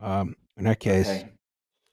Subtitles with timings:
[0.00, 1.28] Um, in that case, Okay.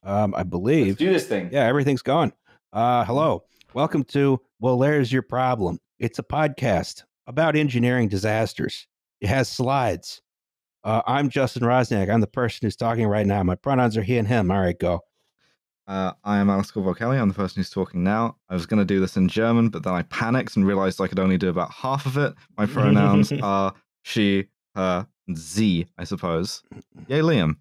[0.04, 1.50] um, I Let's believe, do this thing.
[1.52, 2.34] yeah, everything's gone.
[2.72, 5.80] Uh, hello, welcome to Well, There's Your Problem.
[6.00, 8.88] It's a podcast about engineering disasters.
[9.22, 10.22] It has slides.
[10.84, 12.10] Uh, I'm Justin Roczniak.
[12.12, 13.42] I'm the person who's talking right now.
[13.44, 14.52] My pronouns are he and him.
[14.52, 15.00] All right, go.
[15.88, 17.18] Uh, I am Alice Caldwell Kelly.
[17.18, 18.36] I'm the person who's talking now.
[18.50, 21.08] I was going to do this in German, but then I panicked and realized I
[21.08, 22.34] could only do about half of it.
[22.58, 26.64] My pronouns are she, her, and sie, suppose.
[27.08, 27.56] Yay, Liam.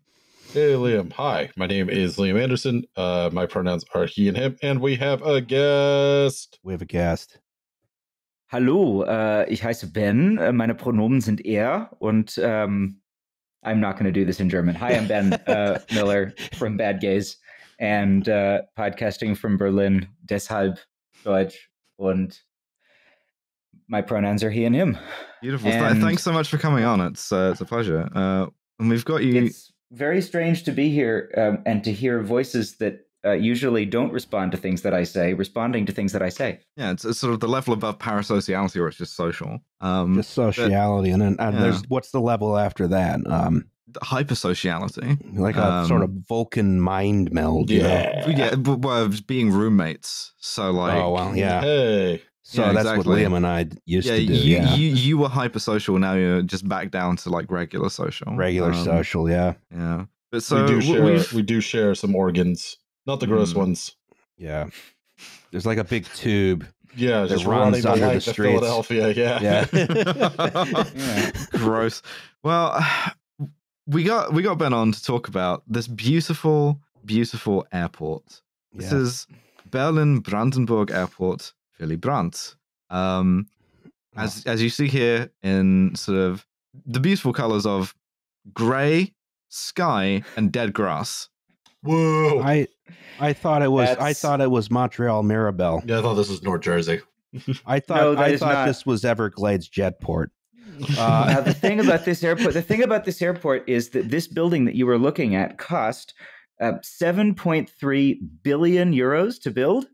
[0.53, 1.11] Hey, Liam.
[1.15, 2.85] Hi, my name is Liam Anderson.
[2.95, 6.59] Uh, my pronouns are he and him, and we have a guest.
[6.63, 7.39] We have a guest.
[8.49, 10.37] Hallo, äh, ich heiße Ben.
[10.37, 13.01] Äh, meine Pronomen sind er und um,
[13.65, 14.79] I'm not going to do this in German.
[14.79, 17.39] Hi, I'm Ben uh, Miller from Bad Gays
[17.79, 20.07] and uh, podcasting from Berlin.
[20.27, 20.77] Deshalb
[21.25, 22.39] Deutsch und
[23.89, 24.99] my pronouns are he and him.
[25.41, 25.73] Beautiful.
[25.73, 27.01] And- Thanks so much for coming on.
[27.01, 28.07] It's uh, it's a pleasure.
[28.15, 28.49] Uh,
[28.79, 29.47] and we've got you.
[29.47, 34.13] It's very strange to be here um, and to hear voices that uh, usually don't
[34.13, 36.59] respond to things that I say, responding to things that I say.
[36.77, 39.61] Yeah, it's, it's sort of the level above parasociality, or it's just social.
[39.81, 41.63] Um, Just sociality, and then and yeah.
[41.63, 43.21] there's what's the level after that?
[43.27, 43.67] Um,
[44.03, 45.19] hypersociality.
[45.39, 47.71] like a sort of Um, Vulcan mind meld.
[47.71, 47.89] you know?
[47.89, 48.29] Yeah.
[48.29, 50.33] Yeah, but, well, just being roommates.
[50.39, 51.61] So like, oh well, yeah.
[51.61, 52.23] Hey.
[52.45, 53.09] So Yeah, that's exactly.
[53.25, 54.33] what Liam and I used yeah, to do.
[54.33, 55.99] you, yeah, you you were hypersocial.
[56.01, 58.35] Now you're just back down to like regular social.
[58.37, 59.31] regular Um, social.
[59.31, 61.05] Yeah, Yeah, but so we do share.
[61.05, 63.57] we've- We do share some organs, not the gross Mm.
[63.59, 63.97] ones.
[64.37, 64.67] yeah.
[65.53, 66.67] There's like a big tube.
[66.97, 68.37] Yeah, That just runs running the under the light streets.
[68.59, 69.13] Philadelphia.
[69.13, 69.39] Yeah.
[69.41, 69.67] Yeah.
[69.73, 71.31] Yeah.
[71.53, 72.03] Gross.
[72.43, 72.85] Well,
[73.87, 78.43] we got we got Ben on to talk about this beautiful, beautiful airport.
[78.73, 78.99] This Yeah.
[78.99, 79.27] is
[79.71, 81.53] Berlin Brandenburg Airport,
[81.83, 82.55] Willy Brandt.
[82.91, 83.47] Um,
[84.17, 86.47] as as you see here in sort of
[86.87, 87.95] the beautiful colors of
[88.55, 89.15] gray,
[89.49, 91.29] sky, and dead grass.
[91.83, 92.41] Whoa.
[92.41, 92.69] I
[93.19, 95.83] I thought it was I thought it was Montreal Mirabel.
[95.85, 97.01] yeah, I thought this was North Jersey.
[97.67, 100.29] I thought No, I thought not- this was Everglades Jetport.
[100.97, 104.29] now, Uh, the thing about this airport, the thing about this airport is that this
[104.29, 106.15] building that you were looking at cost
[106.61, 109.87] uh, 7.3 billion euros to build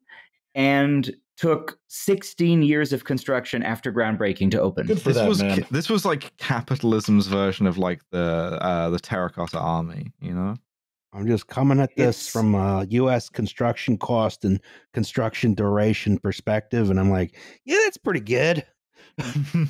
[0.55, 4.87] and took 16 years of construction after groundbreaking to open.
[4.87, 5.65] Good for this that was man.
[5.71, 10.13] this was like capitalism's version of like the uh, the terracotta army.
[10.21, 10.57] You know.
[11.15, 13.31] I'm just coming at this It's- from a U.S.
[13.31, 14.61] construction cost and
[14.93, 17.35] construction duration perspective, and I'm like,
[17.65, 18.65] yeah, that's pretty good.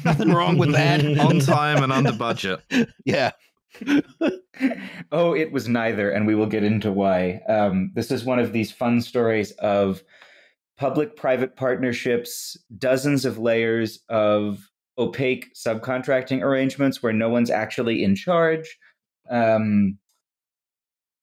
[0.04, 1.04] Nothing wrong with that.
[1.20, 2.60] On time and under budget.
[3.04, 3.30] Yeah,
[5.12, 7.40] oh, it was neither, and we will get into why.
[7.48, 10.02] Um, this is one of these fun stories of
[10.78, 18.14] public private partnerships, dozens of layers of opaque subcontracting arrangements where no one's actually in
[18.16, 18.78] charge.
[19.30, 19.98] Um,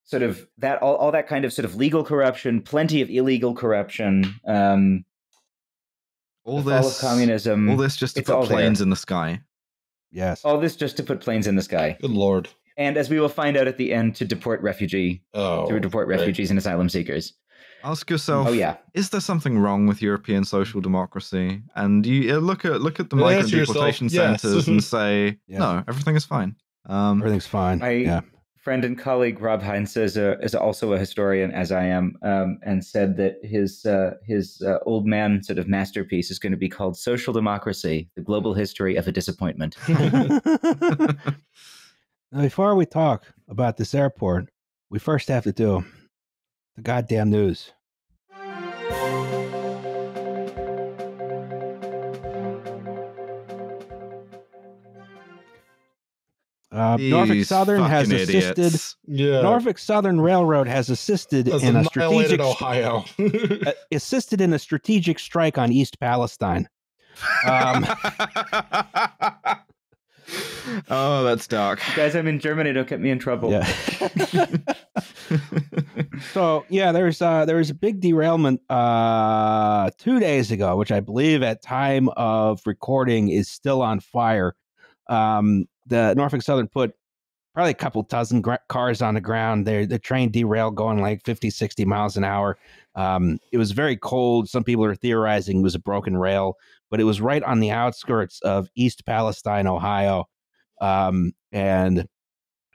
[0.04, 3.56] sort of that, all, all that kind of sort of legal corruption, plenty of illegal
[3.56, 5.04] corruption, um,
[6.44, 7.70] All the fall this of communism.
[7.70, 8.58] All this just to put all there.
[8.58, 9.42] planes in the sky.
[10.12, 10.46] yes.
[10.46, 11.98] all this just to put planes in the sky.
[12.02, 12.50] Good lord.
[12.78, 15.66] And as we will find out at the end, to deport refugee, Oh.
[15.70, 16.20] to deport right.
[16.20, 17.34] refugees and asylum seekers.
[17.86, 18.78] Ask yourself, Oh yeah.
[18.96, 21.62] is there something wrong with European social democracy?
[21.76, 24.42] And you uh, look at look at the And migrant answer yourself, deportation yes.
[24.42, 25.60] centers and say, Yeah.
[25.60, 26.56] no, everything is fine.
[26.88, 27.82] Um, Everything's fine.
[27.84, 28.22] I- yeah,
[28.58, 32.58] friend and colleague Rob Heinz is, a, is also a historian, as I am, um,
[32.64, 36.58] and said that his uh, his uh, old man sort of masterpiece is going to
[36.58, 39.76] be called "Social Democracy: The Global History of a Disappointment."
[42.32, 44.50] Now, before we talk about this airport,
[44.90, 45.86] we first have to do
[46.76, 47.72] the goddamn news.
[56.72, 58.60] Uh, Norfolk Southern has assisted.
[58.60, 58.98] idiots.
[59.08, 59.42] Yeah.
[59.42, 63.06] Norfolk Southern Railroad has assisted Has in a strategic Ohio.
[63.18, 66.68] uh, assisted in a strategic strike on East Palestine.
[67.48, 67.86] Um,
[70.90, 71.80] oh, that's dark.
[71.96, 72.74] Guys, I'm in Germany.
[72.74, 73.52] Don't get me in trouble.
[73.52, 73.66] Yeah.
[76.34, 81.00] so yeah, there's uh there was a big derailment uh two days ago, which I
[81.00, 84.56] believe at time of recording is still on fire.
[85.08, 86.94] Um, the Norfolk Southern put
[87.56, 89.66] probably a couple dozen gra- cars on the ground.
[89.66, 92.58] There, the train derailed going like 50, 60 miles an hour.
[92.96, 94.50] Um, it was very cold.
[94.50, 96.58] Some people are theorizing it was a broken rail,
[96.92, 100.26] but it was right on the outskirts of East Palestine, Ohio.
[100.82, 102.06] Um, and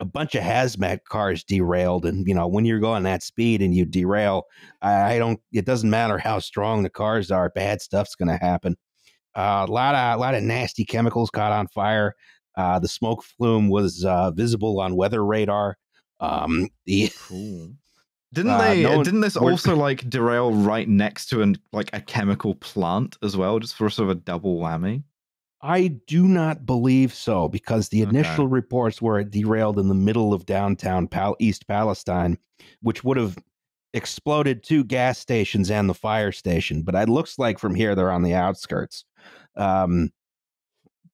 [0.00, 2.06] a bunch of hazmat cars derailed.
[2.06, 4.44] And, you know, when you're going that speed and you derail,
[4.80, 8.42] I, I don't, it doesn't matter how strong the cars are, bad stuff's going to
[8.42, 8.76] happen.
[9.36, 12.14] Uh, a lot of, a lot of nasty chemicals caught on fire.
[12.56, 15.76] Uh, the smoke flume was uh, visible on weather radar.
[16.18, 17.72] Um, the Cool.
[18.32, 18.82] Didn't Uh, they?
[18.84, 23.36] no didn't this also like derail right next to an like a chemical plant as
[23.36, 25.02] well, just for sort of a double whammy?
[25.62, 28.10] I do not believe so because the Okay.
[28.10, 32.38] initial reports were it derailed in the middle of downtown Pal- East Palestine,
[32.80, 33.36] which would have
[33.92, 36.82] exploded two gas stations and the fire station.
[36.82, 39.04] But it looks like from here they're on the outskirts.
[39.56, 40.12] Um,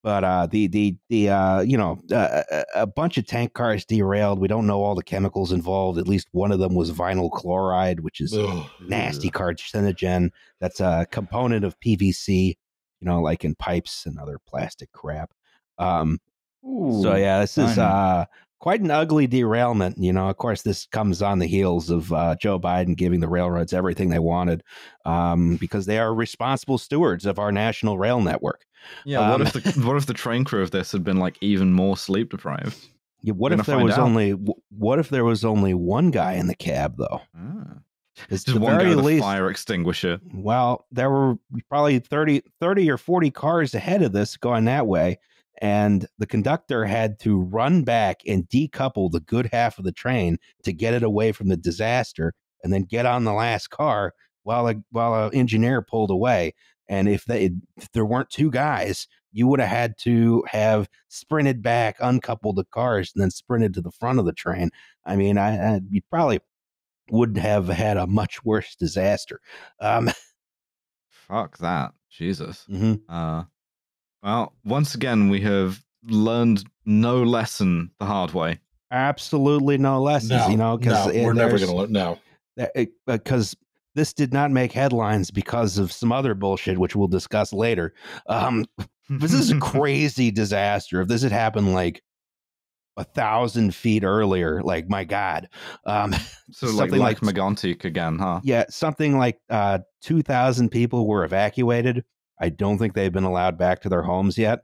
[0.03, 3.85] but uh, the the the uh, you know uh, a, a bunch of tank cars
[3.85, 4.39] derailed.
[4.39, 5.99] We don't know all the chemicals involved.
[5.99, 8.67] At least one of them was vinyl chloride, which is Ugh.
[8.81, 10.31] nasty carcinogen.
[10.61, 12.57] That's a component of PVC,
[13.01, 15.33] you know, like in pipes and other plastic crap.
[15.79, 16.19] Um,
[16.63, 18.25] so yeah, this is uh,
[18.59, 19.99] quite an ugly derailment.
[19.99, 23.29] You know, of course, this comes on the heels of uh, Joe Biden giving the
[23.29, 24.63] railroads everything they wanted
[25.05, 28.67] um, because they are responsible stewards of our national rail network.
[29.05, 29.21] Yeah.
[29.21, 31.73] Um, what if the what if the train crew of this had been like even
[31.73, 32.77] more sleep deprived?
[33.23, 34.01] Yeah, what We're if there was out.
[34.01, 37.23] only what if there was only one guy in the cab though?
[37.37, 37.79] Ah.
[38.31, 39.23] It's Just the one guy very with a least.
[39.23, 40.21] fire extinguisher.
[40.33, 41.37] Well, there were
[41.69, 45.19] probably 30, 30 or 40 cars ahead of this going that way.
[45.63, 50.39] And the conductor had to run back and decouple the good half of the train
[50.65, 54.69] to get it away from the disaster and then get on the last car while
[54.69, 56.55] a, while an engineer pulled away.
[56.89, 61.63] And if they if there weren't two guys, you would have had to have sprinted
[61.63, 64.71] back, uncoupled the cars, and then sprinted to the front of the train.
[65.05, 66.41] I mean, I, I you probably
[67.11, 69.41] would have had a much worse disaster.
[69.81, 70.11] Um,
[71.11, 71.93] Fuck that.
[72.11, 72.65] Jesus.
[72.71, 73.01] mhm.
[73.09, 73.45] Uh,
[74.23, 78.61] well, once again, we have learned no lesson the hard way.
[78.91, 81.93] absolutely no lessons No, you know because no, we're never going to learn.
[81.93, 82.19] No.
[83.07, 83.57] because
[83.97, 87.93] this did not make headlines because of some other bullshit which we'll discuss later
[88.29, 88.65] um
[89.11, 92.03] this is a crazy disaster if this had happened like
[92.97, 95.49] a thousand feet earlier like my god
[95.85, 96.21] um like
[96.51, 98.41] something like like- Megantic again, huh?
[98.43, 102.05] yeah something like uh 2000 people were evacuated
[102.41, 104.61] i don't think they've been allowed back to their homes yet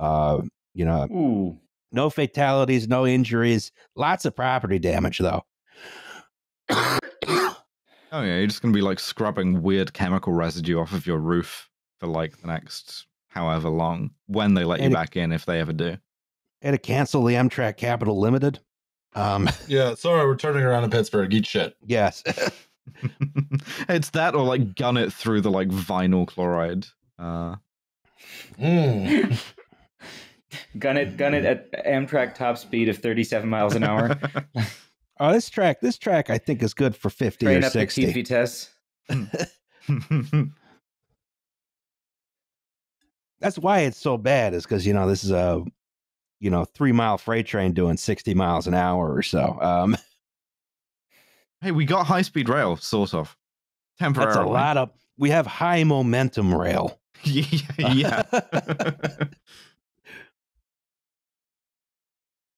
[0.00, 0.40] uh
[0.74, 1.58] you know Ooh.
[1.92, 5.44] no fatalities no injuries lots of property damage though
[8.10, 11.68] Oh yeah, you're just gonna be like scrubbing weird chemical residue off of your roof
[12.00, 15.60] for like the next however long when they let you it- back in, if they
[15.60, 15.96] ever do.
[16.62, 18.60] Had to cancel the Amtrak Capital Limited.
[19.14, 21.32] Um, Yeah, sorry, we're turning around in Pittsburgh.
[21.32, 21.76] Eat shit.
[21.86, 22.22] yes,
[23.88, 26.86] it's that or like gun it through the like vinyl chloride.
[27.18, 27.56] Uh,
[28.58, 29.40] Mm.
[30.78, 34.18] gun it, gun it at Amtrak top speed of 37 miles an hour.
[35.20, 37.78] oh, this track, this track, I think is good for fifty Train or up to
[37.78, 38.06] sixty.
[38.12, 38.70] Keith Vitesse.
[43.40, 45.62] That's why it's so bad, is because you know this is a,
[46.40, 49.58] you know, three mile freight train doing sixty miles an hour or so.
[49.60, 49.96] Um,
[51.60, 53.36] hey, we got high speed rail, sort of.
[53.98, 54.34] Temporarily.
[54.34, 54.90] that's a lot of.
[55.16, 57.00] We have high momentum rail.
[57.24, 58.22] yeah.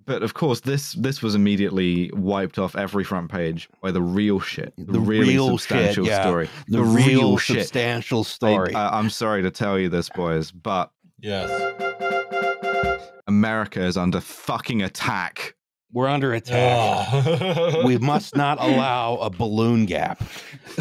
[0.05, 4.41] but of course, this this was immediately wiped off every front page by the real
[4.41, 6.23] shit, the, The really real shit, substantial yeah.
[6.23, 7.61] story, The, real real shit.
[7.61, 8.75] substantial story.
[8.75, 10.91] I, I'm sorry to tell you this, boys, but
[11.21, 11.49] Yes.
[13.41, 15.55] America is under fucking attack.
[15.93, 17.09] We're under attack.
[17.11, 17.87] Oh.
[17.87, 20.23] we must not allow a balloon gap.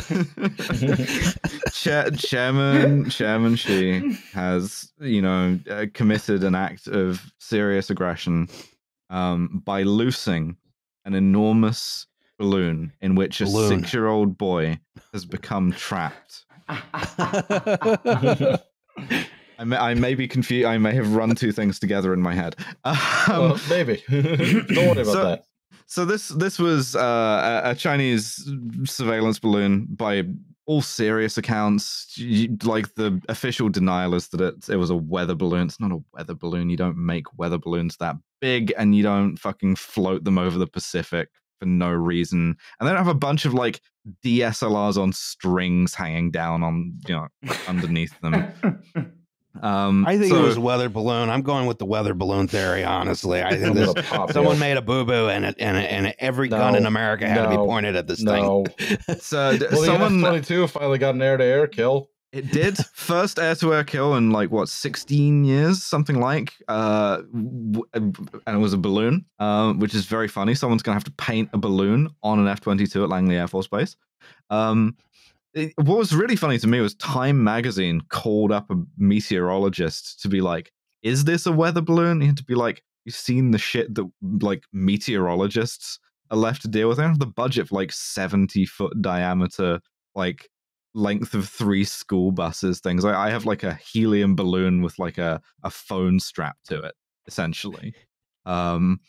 [1.72, 8.50] Chair, chairman Chairman Xi has, you know, uh, committed an act of serious aggression
[9.10, 10.58] um, by loosing
[11.06, 12.08] an enormous
[12.38, 13.80] balloon in which a Balloon.
[13.80, 14.80] six-year-old boy
[15.14, 16.44] has become trapped.
[19.60, 20.66] I may, I may be confused.
[20.66, 22.56] I may have run two things together in my head.
[22.86, 22.96] Um,
[23.28, 24.02] well, maybe.
[24.10, 25.44] Don't worry about So- that.
[25.86, 28.50] so this this was uh, a, a Chinese
[28.86, 30.24] surveillance balloon by
[30.66, 32.14] all serious accounts.
[32.18, 35.68] You, like the official denial is that it, it was a weather balloon.
[35.68, 36.70] It's not a weather balloon.
[36.72, 40.68] You don't make weather balloons that big, and you don't fucking float them over the
[40.68, 42.56] Pacific for no reason.
[42.80, 43.82] And they don't have a bunch of like
[44.26, 47.28] DSLRs on strings hanging down on you know
[47.68, 48.54] underneath them.
[49.62, 51.30] Um, I think so- it was a weather balloon.
[51.30, 52.84] I'm going with the weather balloon theory.
[52.84, 53.94] Honestly, I think this,
[54.32, 54.60] someone you.
[54.60, 57.50] made a boo boo, and it, and it, and every gun in America had to
[57.50, 58.66] be pointed at this No.
[59.20, 62.10] so d- Well, someone F-22 finally got an air-to-air kill.
[62.32, 66.54] It did first air-to-air kill in like what 16 years, something like.
[66.68, 67.84] Uh, and
[68.46, 70.54] it was a balloon, um, which is very funny.
[70.54, 73.96] Someone's gonna have to paint a balloon on an F-22 at Langley Air Force Base.
[74.52, 74.96] Um,
[75.54, 80.30] it- what was really funny to me was Time Magazine called up a meteorologist to
[80.30, 80.72] be like,
[81.04, 84.10] "Is this a weather balloon?" Had to be like, "You've seen the shit that
[84.42, 86.00] like meteorologists
[86.32, 86.98] are left to deal with.
[86.98, 89.80] They have the budget for like 70 foot diameter,
[90.16, 90.50] like
[90.94, 93.06] length of three school buses things.
[93.06, 96.96] I, I have like a helium balloon with like a, a phone strapped to it,
[97.28, 97.94] essentially.
[98.46, 99.00] Um,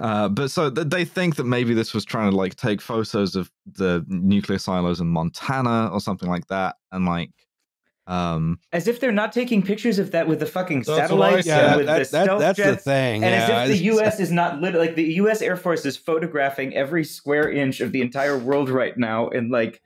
[0.00, 3.34] uh, but so th- they think that maybe this was trying to like take photos
[3.36, 7.30] of the nuclear silos in Montana or something like that, and like,
[8.06, 11.58] um, As if they're not taking pictures of that with the fucking That's satellites said.
[11.64, 13.24] and Yeah, with that, the that, stealth that's the thing.
[13.24, 14.20] And yeah, as if the U.S.
[14.20, 15.40] is not lit- like the U.S.
[15.40, 19.80] Air Force is photographing every square inch of the entire world right now in like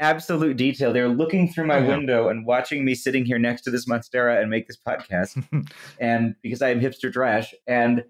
[0.00, 0.92] absolute detail.
[0.92, 1.88] They're looking through my Oh, yeah.
[1.96, 5.42] window and watching me sitting here next to this monstera and make this podcast.
[6.00, 8.02] and because I am hipster trash, and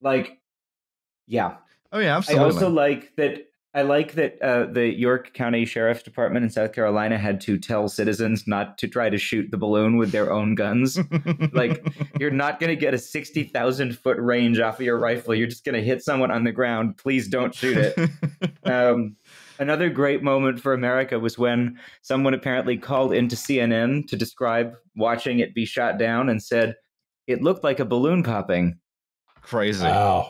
[0.00, 0.38] like,
[1.26, 1.56] yeah,
[1.92, 3.46] oh yeah, I also like that.
[3.74, 7.88] I like that uh, the York County Sheriff's Department in South Carolina had to tell
[7.88, 10.98] citizens not to try to shoot the balloon with their own guns.
[11.54, 11.82] like,
[12.20, 15.34] You're not going to get a 60,000 foot range off of your rifle.
[15.34, 16.98] You're just going to hit someone on the ground.
[16.98, 18.10] Please don't shoot it.
[18.64, 19.16] Um,
[19.58, 25.40] another great moment for America was when someone apparently called into CNN to describe watching
[25.40, 26.76] it be shot down and said,
[27.26, 28.78] it looked like a balloon popping.
[29.42, 29.84] crazy.
[29.84, 30.28] Wow.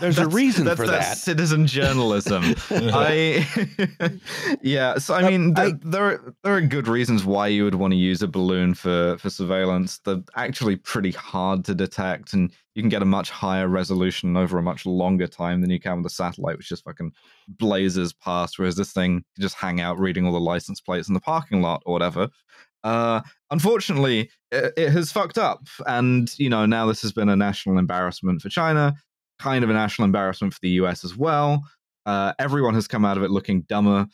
[0.00, 1.16] There's a reason that's for that that.
[1.18, 2.54] citizen journalism.
[2.70, 3.46] I
[4.62, 7.74] yeah, so I mean, th- I- there are, there are good reasons why you would
[7.74, 9.98] want to use a balloon for for surveillance.
[10.04, 14.58] They're actually pretty hard to detect, and you can get a much higher resolution over
[14.58, 17.12] a much longer time than you can with a satellite, which just fucking
[17.48, 18.58] blazes past.
[18.58, 21.62] Whereas this thing you just hang out reading all the license plates in the parking
[21.62, 22.28] lot or whatever.
[22.82, 27.36] Uh, unfortunately, it, it has fucked up, and you know now this has been a
[27.36, 28.94] national embarrassment for China
[29.40, 31.64] kind of a national embarrassment for the US as well.
[32.06, 34.06] Uh, everyone has come out of it looking dumber.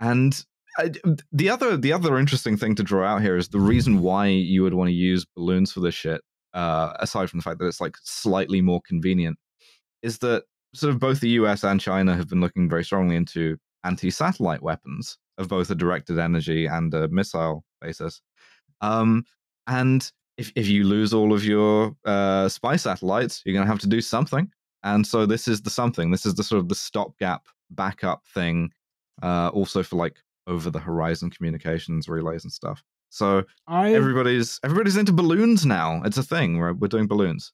[0.00, 0.44] And
[0.78, 0.92] I,
[1.32, 4.62] the other the other interesting thing to draw out here is the reason why you
[4.62, 6.20] would want to use balloons for this shit,
[6.54, 9.38] uh, aside from the fact that it's like slightly more convenient,
[10.02, 13.56] is that sort of both the US and China have been looking very strongly into
[13.84, 18.20] anti-satellite weapons of both a directed energy and a missile basis.
[18.80, 19.24] Um,
[19.66, 23.80] and if, if you lose all of your uh, spy satellites, you're going to have
[23.80, 24.50] to do something.
[24.84, 26.12] And so this is the something.
[26.12, 28.70] This is the sort of the stopgap backup thing,
[29.22, 30.16] uh, also for like
[30.46, 32.82] over the horizon communications relays and stuff.
[33.10, 36.02] So I everybody's everybody's into balloons now.
[36.04, 36.58] It's a thing.
[36.58, 37.52] We're we're doing balloons.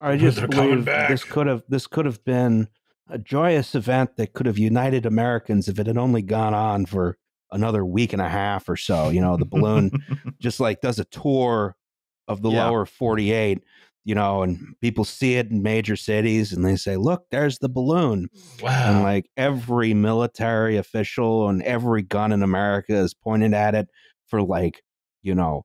[0.00, 2.68] I just They're believe this could have this could have been
[3.10, 7.18] a joyous event that could have united Americans if it had only gone on for
[7.52, 9.10] another week and a half or so.
[9.10, 9.90] You know, the balloon
[10.40, 11.76] just like does a tour
[12.28, 12.50] of the Yeah.
[12.50, 13.62] lower 48,
[14.04, 17.68] you know, and people see it in major cities and they say, look, there's the
[17.68, 18.28] balloon.
[18.58, 23.88] wow And like every military official and every gun in America is pointed at it
[24.26, 24.82] for like,
[25.22, 25.64] you know,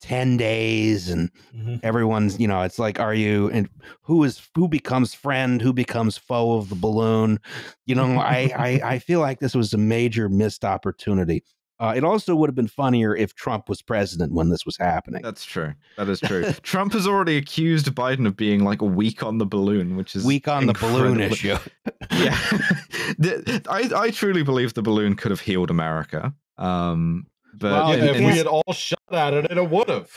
[0.00, 1.78] 10 days and Mhm.
[1.82, 3.68] everyone's you know it's like are you and
[4.02, 7.38] who is who becomes friend who becomes foe of the balloon
[7.86, 11.44] you know I, I i feel like this was a major missed opportunity
[11.80, 15.22] uh, it also would have been funnier if trump was president when this was happening
[15.22, 15.74] That's true.
[15.96, 16.44] That is true.
[16.62, 20.48] Trump has already accused Biden of being like weak on the balloon, which is weak
[20.48, 21.56] on the balloon issue
[22.12, 22.36] yeah,
[23.18, 26.32] The- I I truly believe the balloon could have healed America.
[26.56, 29.70] Um, but Well, Yeah, in- if in- we can't- had all shot at it, it
[29.70, 30.10] would have.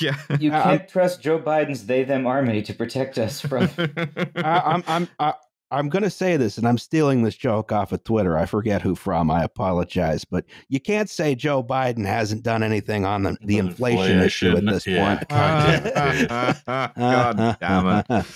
[0.00, 0.16] yeah.
[0.38, 3.68] You Uh, can't trust Joe Biden's they them army to protect us from.
[4.36, 5.34] I, i'm i'm I,
[5.72, 8.94] i'm gonna say this and i'm stealing this joke off of twitter i forget who
[8.94, 13.58] from i apologize but you can't say joe biden hasn't done anything on the, the
[13.58, 15.16] inflation issue at this Yeah.
[15.16, 15.28] point
[16.96, 18.26] God damn it.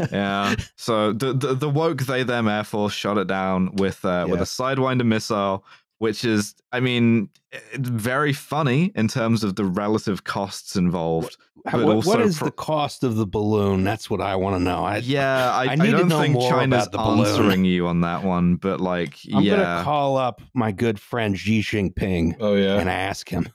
[0.12, 0.54] yeah.
[0.76, 4.40] So the, the the woke they them Air Force shot it down with uh, with
[4.40, 5.64] a sidewinder missile,
[5.98, 7.28] which is, I mean,
[7.74, 11.36] very funny in terms of the relative costs involved.
[11.66, 13.84] How- but what, also what is pro- the cost of the balloon?
[13.84, 14.84] That's what I want to know.
[14.84, 17.64] I, yeah, I, I I, need to don't know think more China's about the answering
[17.64, 19.36] you on that one, but like, yeah.
[19.36, 22.78] I'm yeah, gonna call up my good friend Xi Jinping Oh yeah.
[22.78, 23.48] and ask him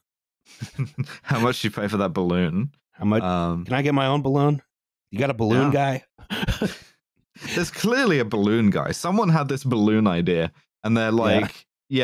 [1.23, 2.71] how much do you pay for that balloon?
[2.91, 3.23] how much.
[3.23, 4.61] Um, can I get my own balloon?
[5.11, 6.03] You got a balloon guy?
[7.55, 8.91] there's clearly a balloon guy.
[8.91, 10.51] Someone had this balloon idea,
[10.83, 11.47] and they're like, "Yeah,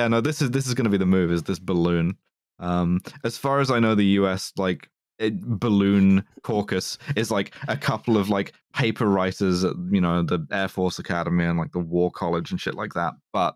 [0.07, 1.31] no, this is this is going to be the move.
[1.31, 2.17] Is this balloon?"
[2.59, 4.51] Um, as far as I know, the U.S.
[4.57, 10.23] like it, balloon caucus is like a couple of like paper writers at you know
[10.23, 13.13] the Air Force Academy and like the War College and shit like that.
[13.33, 13.55] But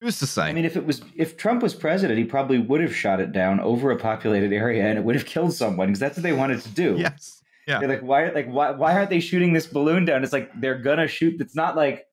[0.00, 0.42] who's to say?
[0.42, 3.32] I mean, if it was if Trump was president, he probably would have shot it
[3.32, 6.32] down over a populated area, and it would have killed someone because that's what they
[6.32, 6.96] wanted to do.
[6.98, 7.36] yes.
[7.66, 7.78] Yeah.
[7.78, 8.30] They're like, why?
[8.30, 8.70] Like, why?
[8.72, 10.24] Why aren't they shooting this balloon down?
[10.24, 11.40] It's like they're gonna shoot.
[11.40, 12.06] It's not like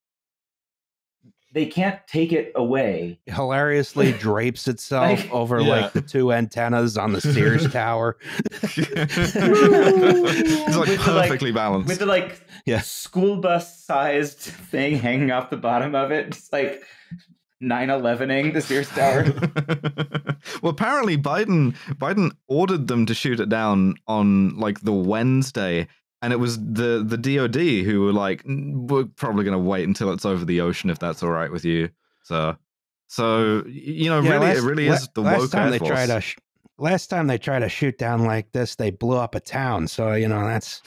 [1.57, 3.19] they can't take it away.
[3.25, 5.67] Hilariously drapes itself Like- over Yeah.
[5.69, 8.15] like the two antennas on the Sears Tower.
[8.51, 8.89] it's like
[10.87, 11.87] With the, like- perfectly balanced.
[11.87, 12.81] with the like Yeah.
[12.81, 16.27] school bus sized thing hanging off the bottom of it.
[16.27, 16.83] It's like
[17.63, 19.23] 9-11ing the Sears Tower.
[20.61, 25.87] well, apparently Biden Biden ordered them to shoot it down on like the Wednesday,
[26.21, 29.87] and it was the the DoD who were like, "Mm, "We're probably going to wait
[29.87, 31.89] until it's over the ocean if that's all right with you."
[32.23, 32.57] So,
[33.07, 36.07] so you know, Yeah, really, last- it really is the last woke time they tried
[36.07, 36.21] to
[36.79, 39.87] last time they tried to shoot down like this, they blew up a town.
[39.87, 40.81] So you know that's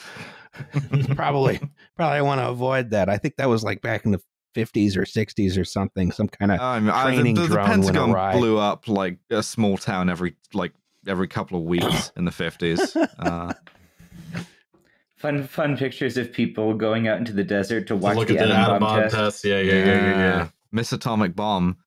[1.15, 1.59] probably
[1.95, 3.09] probably want to avoid that.
[3.09, 4.21] I think that was like back in the
[4.53, 6.11] fifties or sixties or something.
[6.11, 8.87] Some kind of I mean, I- the- training the, the drone went Pentagon blew up
[8.87, 10.73] like a small town every like
[11.07, 12.95] every couple of weeks in the fifties.
[13.19, 13.53] Uh,
[15.21, 18.37] fun fun pictures of people going out into the desert to To watch look the
[18.39, 19.15] at the atom atom bomb bomb test.
[19.15, 19.45] test.
[19.45, 20.47] Yeah, yeah, yeah, yeah, yeah.
[20.71, 21.77] Miss atomic bomb.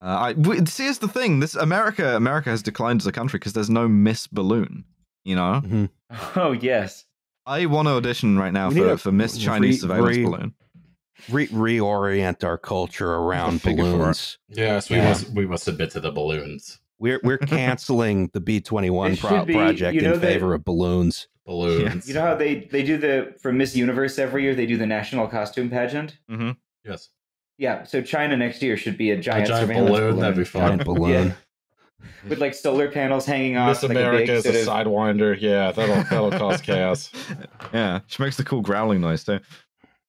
[0.00, 0.84] Uh, I w- see.
[0.84, 4.26] Here's the thing: this America, America has declined as a country because there's no Miss
[4.26, 4.84] Balloon.
[5.24, 5.88] You know, Mhm.
[6.36, 7.04] Oh yes.
[7.46, 10.24] I want to audition right now We for, a for Miss re- Chinese Surveillance re-
[10.24, 10.54] Balloon.
[11.30, 14.38] re- reorient our culture around figure for balloons.
[14.50, 15.08] Yes, we Yeah.
[15.08, 16.78] must we must submit to the balloons.
[17.00, 20.26] We're we're canceling the B twenty one It should be- project you know in that-
[20.26, 21.28] favor of balloons.
[21.48, 22.06] Balloons.
[22.06, 24.86] You know how they they do the for Miss Universe every year they do the
[24.86, 26.18] national costume pageant?
[26.84, 27.08] yes.
[27.56, 30.44] Yeah, so China next year should be a A giant, giant balloon, balloon, that'd be
[30.44, 30.68] fun.
[30.78, 31.34] Giant balloon.
[32.28, 33.70] with like solar panels hanging off.
[33.70, 35.40] Miss like America a is big a sort of- sidewinder.
[35.40, 37.10] Yeah, that'll that'll cause chaos.
[37.72, 39.40] Yeah, she makes the cool growling noise too.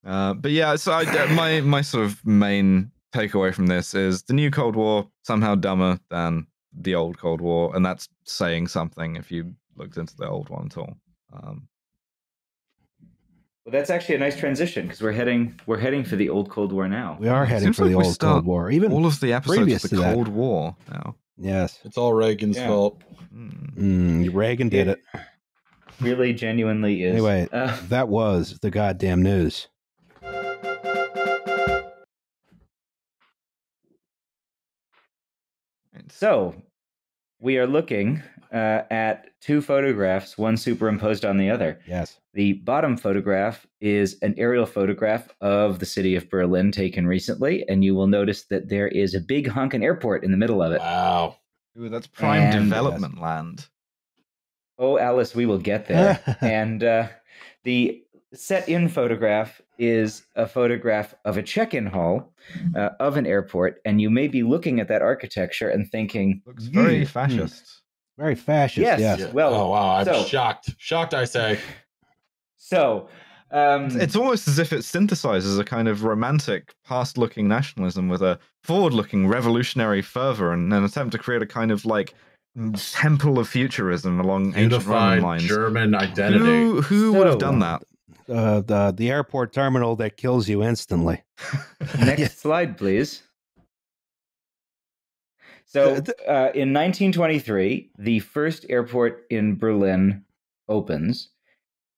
[0.05, 4.23] Uh, but yeah, so I, uh, my my sort of main takeaway from this is
[4.23, 6.45] the new Cold War somehow dumber than
[6.77, 10.67] the old Cold War, and that's saying something if you looked into the old one
[10.67, 10.95] at all.
[11.31, 11.67] Um,
[13.65, 16.71] Well, that's actually a nice transition because we're heading we're heading for the old Cold
[16.71, 17.17] War now.
[17.19, 18.71] We are heading Seems for like the old Cold War.
[18.71, 20.13] Even all of the episodes previous of the to that.
[20.15, 21.15] Cold War now.
[21.37, 22.67] yes, It's all Reagan's Yeah.
[22.67, 23.01] fault.
[23.33, 24.93] Mm, Reagan did Yeah.
[24.93, 24.99] it.
[26.01, 27.13] Really, genuinely is.
[27.13, 29.67] Anyway, Uh, that was the goddamn news.
[36.09, 36.55] so
[37.39, 38.21] we are looking
[38.53, 41.79] uh, at two photographs, one superimposed on the other.
[41.87, 42.19] Yes.
[42.33, 47.83] The bottom photograph is an aerial photograph of the city of Berlin taken recently, and
[47.83, 50.79] you will notice that there is a big honkin' airport in the middle of it.
[50.79, 51.37] Wow.
[51.79, 53.67] Ooh, that's prime And- development land.
[54.77, 56.19] Oh, Alice, we will get there.
[56.41, 57.07] and uh,
[57.63, 58.01] the
[58.33, 62.33] set in photograph is a photograph of a check in hall
[62.75, 63.81] uh, of an airport.
[63.85, 67.78] And you may be looking at that architecture and thinking, Looks very "Hmm, fascist.
[68.19, 68.81] Very fascist.
[68.81, 68.99] Yes.
[68.99, 69.33] Yes.
[69.33, 70.75] Well, oh wow, I'm so- shocked.
[70.77, 71.59] Shocked, I say.
[72.61, 73.07] So,
[73.49, 78.21] um, It's- It's almost as if it synthesizes a kind of romantic, past-looking nationalism with
[78.21, 82.13] a forward-looking revolutionary fervor and an attempt to create a kind of like
[82.93, 85.43] temple of futurism along ancient Roman lines.
[85.47, 86.39] German identity.
[86.45, 87.81] Who who would have done that?
[88.27, 91.23] Uh, the the airport terminal that kills you instantly.
[91.97, 93.23] next slide, please.
[95.69, 100.25] So, uh, in 1923, the first airport in Berlin
[100.67, 101.29] opens,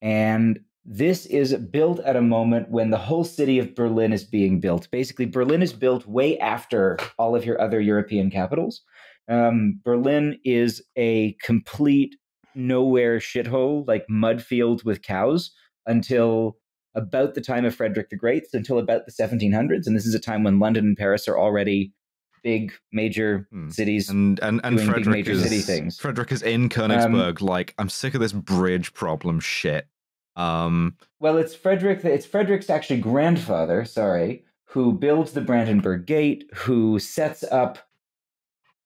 [0.02, 4.60] and this is built at a moment when the whole city of Berlin is being
[4.60, 4.92] built.
[4.92, 8.82] Basically, Berlin is built way after all of your other European capitals.
[9.30, 12.18] Um, Berlin is a complete
[12.54, 15.50] nowhere shithole, like mud field with cows,
[15.86, 16.58] until
[16.94, 19.88] about the time of Frederick the Great, until about the 1700s.
[19.88, 21.94] And this is a time when London and Paris are already
[22.44, 23.70] big, major Hmm.
[23.70, 24.10] cities.
[24.10, 26.00] And and and Frederick major is city things.
[26.00, 27.42] Um, Frederick is in Königsberg.
[27.42, 29.88] like I'm sick of this bridge problem shit.
[30.36, 32.04] Um, Well, it's Frederick.
[32.06, 33.84] It's Frederick's actually grandfather.
[33.86, 37.80] Sorry, who builds the Brandenburg Gate, who sets up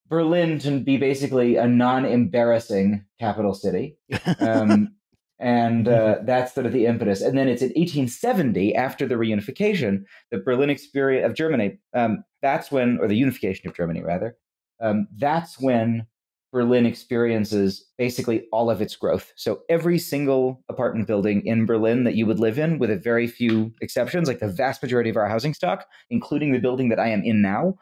[0.08, 3.98] Berlin to be basically a non-embarrassing capital city,
[4.40, 4.94] um,
[5.40, 7.22] and uh, that's sort of the impetus.
[7.22, 11.80] And then it's in 1870, after the reunification, the Berlin experience of Germany.
[11.94, 14.38] Um, that's when, or the unification of Germany, rather.
[14.80, 16.06] Um, that's when
[16.54, 19.34] Berlin experiences basically all of its growth.
[19.36, 23.26] So every single apartment building in Berlin that you would live in, with a very
[23.26, 27.10] few exceptions, like the vast majority of our housing stock, including the building that I
[27.10, 27.74] am in now,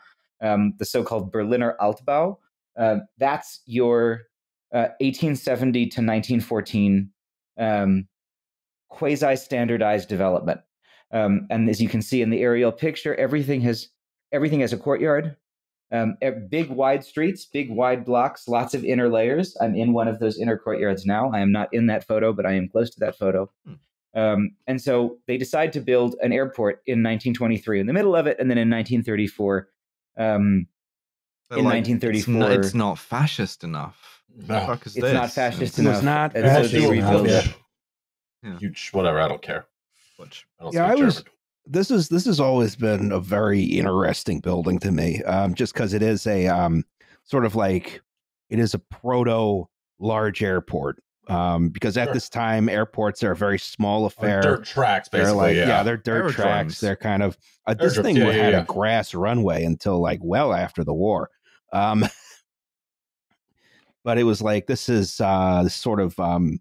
[0.41, 2.37] um, the so-called Berliner Altbau,
[2.79, 4.21] uh, that's your
[4.73, 7.11] uh, 1870 to 1914
[7.59, 8.07] um,
[8.89, 10.61] quasi-standardized development.
[11.11, 13.89] Um, and as you can see in the aerial picture, everything has
[14.33, 15.37] everything has a courtyard,
[15.91, 16.17] um,
[16.49, 19.55] big wide streets, big wide blocks, lots of inner layers.
[19.61, 21.31] I'm in one of those inner courtyards now.
[21.31, 23.49] I am not in that photo, but I am close to that photo.
[23.65, 23.73] Hmm.
[24.15, 28.27] Um, and so they decide to build an airport in 1923 in the middle of
[28.27, 29.69] it, and then in 1934.
[30.17, 30.67] Um,
[31.51, 34.23] in like, 1934 It's not, it's not fascist enough.
[34.35, 34.65] What the No.
[34.65, 35.13] fuck is it's this?
[35.13, 36.03] not fascist It was enough.
[36.03, 37.27] not and so fascist enough.
[37.27, 37.43] Yeah.
[38.51, 38.57] Yeah.
[38.59, 39.19] Huge, whatever.
[39.19, 39.65] I don't care.
[40.17, 41.32] Which- I don't Yeah, I was- German.
[41.65, 45.93] This is this has always been a very interesting building to me um, just because
[45.93, 46.83] it is a um,
[47.23, 48.01] sort of like
[48.49, 49.67] it is a proto
[49.99, 52.13] large airport um, because at Sure.
[52.13, 55.41] this time airports are a very small Like affair dirt tracks, they're basically.
[55.41, 55.83] like yeah.
[55.83, 56.35] they're dirt Aerodromes.
[56.35, 58.61] tracks they're kind of uh, this Aerodromes, thing yeah, had yeah, yeah.
[58.61, 61.29] a grass runway until like well after the war
[61.71, 62.03] um,
[64.03, 66.59] but it was like this is uh this sort of um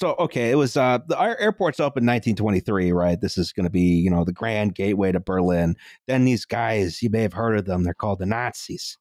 [0.00, 3.70] so okay it was uh the our airport's open 1923 right this is going to
[3.70, 7.58] be you know the grand gateway to berlin then these guys you may have heard
[7.58, 8.96] of them they're called the nazis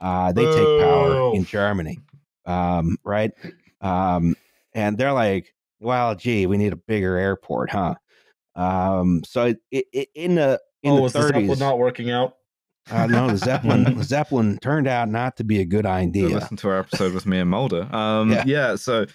[0.00, 1.98] uh they take power in germany
[2.46, 3.32] um right
[3.80, 4.36] um
[4.74, 7.94] and they're like well gee we need a bigger airport huh
[8.54, 12.36] um so it, it, in the in oh, the was the Zeppelin not working out?
[12.90, 16.28] uh, no the zeppelin the zeppelin turned out not to be a good So idea
[16.28, 17.88] listen to our episode with me and Mulder.
[17.94, 18.42] Um, Yeah.
[18.44, 18.76] yeah.
[18.76, 19.06] so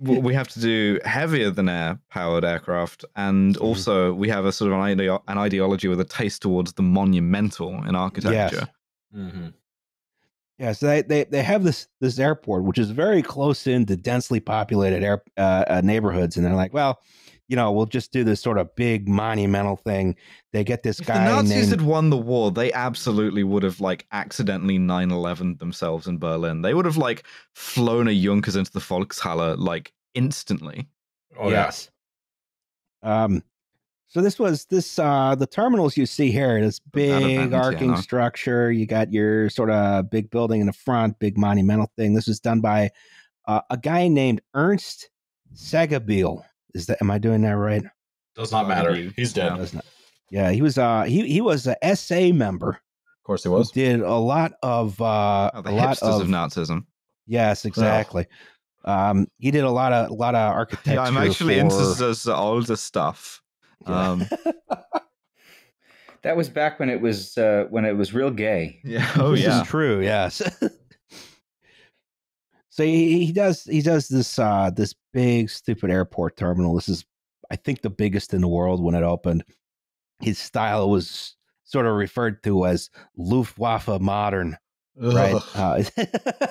[0.00, 3.62] we have to do heavier than air powered aircraft, and Mhm.
[3.62, 6.82] also we have a sort of an, ideo- an ideology with a taste towards the
[6.82, 8.68] monumental in architecture.
[9.16, 9.48] Mm-hmm.
[10.58, 14.38] Yeah, so they, they they have this this airport which is very close into densely
[14.38, 17.00] populated air uh, uh, neighborhoods, and they're like, well,
[17.48, 20.16] you know, we'll just do this sort of big monumental thing.
[20.52, 23.62] They get this If the guy Nazis named had won the war, they absolutely would
[23.62, 26.62] have like accidentally 9/11 themselves in Berlin.
[26.62, 27.24] They would have like
[27.54, 30.88] flown a Junkers into the Volkshalle like instantly.
[31.38, 31.90] Oh yes.
[33.02, 33.42] Um,
[34.12, 37.90] so this was this uh the terminals you see here, this big event, yeah, arcing
[37.92, 37.96] no.
[37.96, 38.70] structure.
[38.70, 42.14] You got your sort of big building in the front, big monumental thing.
[42.14, 42.90] This was done by
[43.48, 45.08] uh, a guy named Ernst
[45.54, 46.44] Sagebiel.
[46.74, 47.82] Is that am I doing that right?
[48.34, 48.94] Does not matter.
[49.16, 49.52] He's dead.
[49.52, 49.56] Yeah.
[49.58, 49.84] Does not-
[50.30, 52.70] Yeah, he was uh he he was a SA member.
[52.70, 53.70] Of course he who was.
[53.70, 56.86] Did a lot of uh Oh, the a lot of, of Nazism.
[57.26, 58.26] yes, exactly.
[58.84, 60.94] Um he did a lot of a lot of architecture.
[60.94, 63.40] Yeah, I'm actually into for- this older stuff.
[63.86, 64.10] Yeah.
[64.10, 64.26] Um,
[66.22, 68.78] That was back when it was uh, when it was real gay.
[68.84, 69.10] yeah.
[69.16, 69.62] Oh this yeah.
[69.62, 70.00] is true.
[70.02, 70.40] Yes.
[72.74, 76.74] so he, he does he does this uh this big stupid airport terminal.
[76.74, 77.04] This is
[77.50, 79.44] I think the biggest in the world when it opened.
[80.20, 84.56] His style was sort of referred to as Luftwaffe modern,
[84.96, 85.36] right?
[85.54, 85.82] Uh,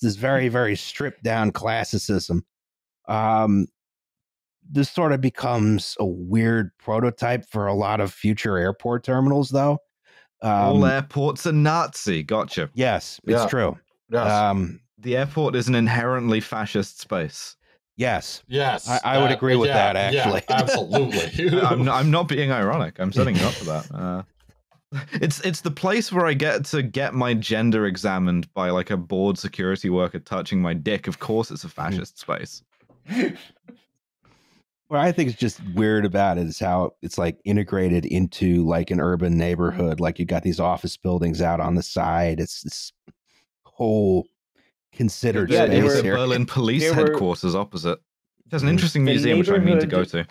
[0.00, 2.42] this very very stripped down classicism.
[3.06, 3.66] Um,
[4.72, 9.80] this sort of becomes a weird prototype for a lot of future airport terminals, though.
[10.42, 12.22] All Um, airports are Nazi.
[12.22, 12.70] Gotcha.
[12.72, 13.46] Yes, it's Yeah.
[13.48, 13.78] true.
[14.10, 14.30] Yes.
[14.30, 17.56] Um, The airport is an inherently fascist space.
[17.96, 18.88] yes, yes.
[18.88, 20.42] I- I would agree with yeah, that, yeah, actually.
[20.48, 21.60] absolutely.
[21.60, 22.98] I'm not, I'm not being ironic.
[22.98, 24.24] I'm setting you up for that.
[24.92, 28.90] Uh, it's it's the place where I get to get my gender examined by like
[28.90, 31.06] a bored security worker touching my dick.
[31.06, 32.64] Of course, it's a fascist space.
[34.88, 38.90] what I think is just weird about it is how it's like integrated into like
[38.90, 40.00] an urban neighborhood.
[40.00, 42.40] Like you got these office buildings out on the side.
[42.40, 42.92] It's this
[43.64, 44.26] whole
[44.92, 46.16] considered Yeah, they space were- the here.
[46.16, 47.98] Berlin police there were- headquarters opposite.
[48.48, 48.72] There's an Mhm.
[48.72, 50.26] interesting The museum which I mean to go to.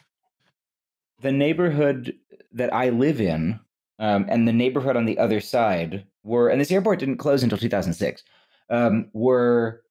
[1.21, 2.15] the neighborhood
[2.53, 3.59] that I live in
[3.99, 7.57] um, and the neighborhood on the other side were, and this airport didn't close until
[7.57, 8.23] 2006,
[8.69, 9.81] um, were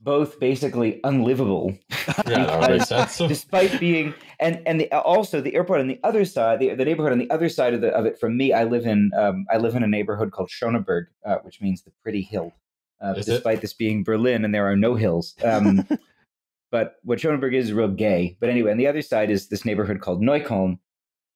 [0.00, 1.72] both basically unlivable.
[2.28, 3.18] yeah, that would sense.
[3.28, 7.12] despite being and and the, also the airport on the other side, the, the neighborhood
[7.12, 9.56] on the other side of the of it from me, I live in um, I
[9.58, 12.52] live in a neighborhood called Schöneberg, uh, which means the pretty hill.
[13.02, 13.32] Uh, Is it?
[13.32, 15.34] despite this being Berlin and there are no hills.
[15.44, 15.86] Um,
[16.70, 18.36] but what Schöneberg is is real gay.
[18.40, 20.78] But anyway, on the other side is this neighborhood called Neukölln,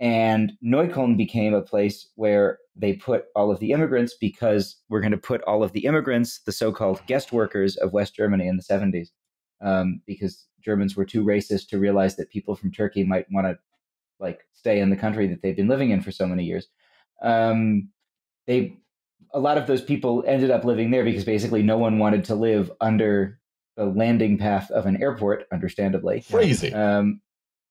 [0.01, 5.11] and Neukölln became a place where they put all of the immigrants because we're going
[5.11, 8.63] to put all of the immigrants, the so-called guest workers of West Germany in the
[8.63, 9.09] 70s,
[9.61, 13.59] um, because Germans were too racist to realize that people from Turkey might want to
[14.19, 16.69] like stay in the country that they've been living in for so many years.
[17.23, 17.91] Um,
[18.47, 18.79] they
[19.33, 22.35] a lot of those people ended up living there because basically no one wanted to
[22.35, 23.39] live under
[23.77, 26.25] the landing path of an airport, understandably.
[26.31, 26.73] Crazy.
[26.75, 27.21] Um,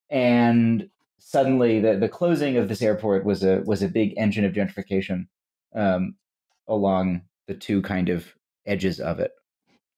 [0.09, 4.53] and suddenly, the, the closing of this airport was a was a big engine of
[4.53, 5.27] gentrification
[5.75, 6.15] um,
[6.67, 8.25] along the two kind of
[8.65, 9.31] edges of it,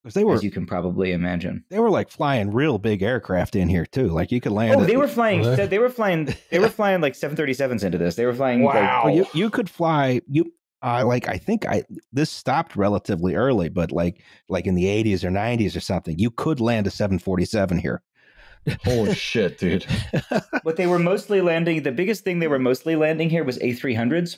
[0.04, 1.64] 'Cause they were as you can probably imagine.
[1.70, 4.08] they were like flying real big aircraft in here too.
[4.08, 4.82] Like you could land.
[4.82, 5.44] Oh, they were flying.
[5.44, 6.34] They were flying.
[6.50, 8.16] They were flying like 737s into this.
[8.16, 8.64] They were flying.
[8.64, 9.02] like- Wow.
[9.06, 13.70] Well, you you could fly you uh, like I think I this stopped relatively early,
[13.70, 17.80] but like like in the 80s or 90s or something, you could land a 747
[17.80, 18.02] here.
[18.84, 19.86] Holy shit, dude.
[20.64, 24.38] what they were mostly landing, the biggest thing they were mostly landing here was A300s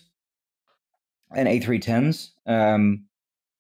[1.36, 2.30] and A310s.
[2.46, 3.06] Um,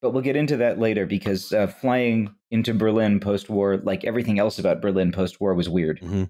[0.02, 4.39] but we'll get into that later because uh, flying into Berlin post war, like everything
[4.39, 6.00] else about Berlin post war, was weird.
[6.02, 6.30] Mhm.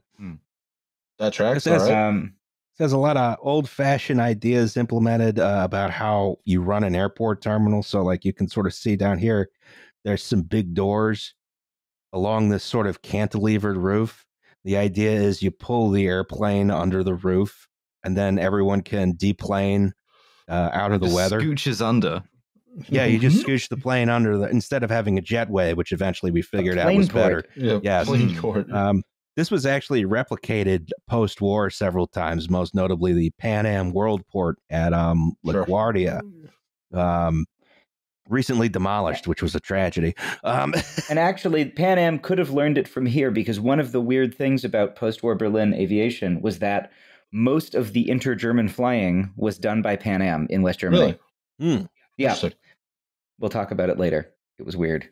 [1.19, 1.57] That tracks.
[1.57, 2.07] It says, all right.
[2.07, 2.33] Um,
[2.77, 7.41] There's a lot of old fashioned ideas implemented uh, about how you run an airport
[7.41, 7.83] terminal.
[7.83, 9.49] So, like, you can sort of see down here,
[10.03, 11.35] there's some big doors
[12.11, 14.25] along this sort of cantilevered roof.
[14.63, 17.67] The idea is you pull the airplane under the roof,
[18.03, 19.93] and then everyone can deplane
[20.49, 21.41] uh, out of the Just weather.
[21.41, 22.23] Scooches under.
[22.89, 26.31] Yeah, you just scooch the plane under the instead of having a jetway, which eventually
[26.31, 27.23] we figured out was port.
[27.23, 27.45] better.
[27.55, 28.07] yeah, yes.
[28.07, 28.71] plain court.
[28.71, 29.03] Um,
[29.35, 34.57] this was actually replicated post war several times, most notably the Pan Am World Port
[34.69, 35.65] at um, Sure.
[35.65, 36.21] LaGuardia,
[36.93, 37.45] um,
[38.29, 40.15] recently demolished, which was a tragedy.
[40.43, 40.73] Um,
[41.09, 44.35] and actually, Pan Am could have learned it from here because one of the weird
[44.35, 46.91] things about post war Berlin aviation was that
[47.31, 51.17] most of the inter German flying was done by Pan Am in West Germany.
[51.59, 51.77] Really?
[51.79, 51.85] hmm.
[52.17, 52.37] Yeah,
[53.39, 54.31] we'll talk about it later.
[54.59, 55.09] It was weird.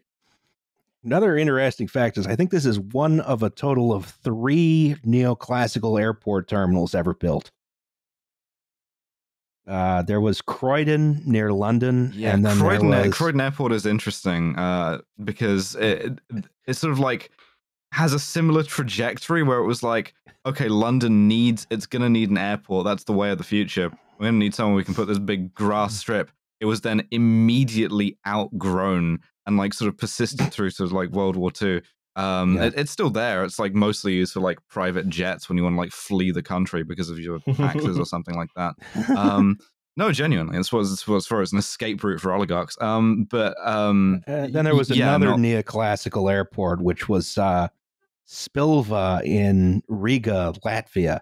[1.03, 5.99] Another interesting fact is I think this is one of a total of three neoclassical
[5.99, 7.51] airport terminals ever built.
[9.67, 14.57] Uh, there was Croydon near London, Yeah, and then Croydon, was, Croydon Airport is interesting
[14.57, 16.19] uh, because it,
[16.65, 17.31] it's sort of like
[17.91, 20.13] has a similar trajectory where it was like,
[20.45, 22.85] okay, London needs it's gonna need an airport.
[22.85, 23.91] That's the way of the future.
[24.17, 26.31] We're gonna need somewhere we can put this big grass strip.
[26.59, 31.35] It was then immediately outgrown and like sort of persisted through sort of like World
[31.35, 31.81] War Two.
[32.15, 32.65] Um, Yeah.
[32.65, 33.43] it- it's still there.
[33.45, 36.43] It's like mostly used for like private jets when you want to like flee the
[36.43, 38.73] country because of your taxes or something like that
[39.17, 39.57] um
[39.97, 43.55] no genuinely it's was it's was for as an escape route for oligarchs um but
[43.65, 47.67] um Uh, then there was yeah, another no- neoclassical airport, which was uh,
[48.27, 51.19] Spilva in Riga, Latvia,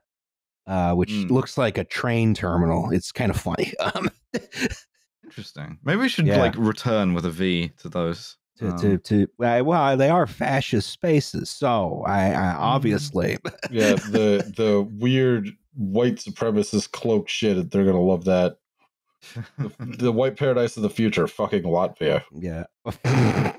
[0.67, 1.31] uh, which Mm.
[1.31, 2.91] looks like a train terminal.
[2.91, 3.73] It's kind of funny.
[3.95, 4.09] Um,
[5.29, 6.39] interesting maybe we should Yeah.
[6.39, 10.27] like return with a v to those to, Um, to, to well, well, they are
[10.27, 13.37] fascist spaces, so I, I obviously
[13.71, 17.71] Yeah, the the weird white supremacist cloak shit.
[17.71, 18.57] They're gonna love that.
[19.57, 22.21] The, the white paradise of the future, fucking Latvia.
[22.33, 22.65] yeah.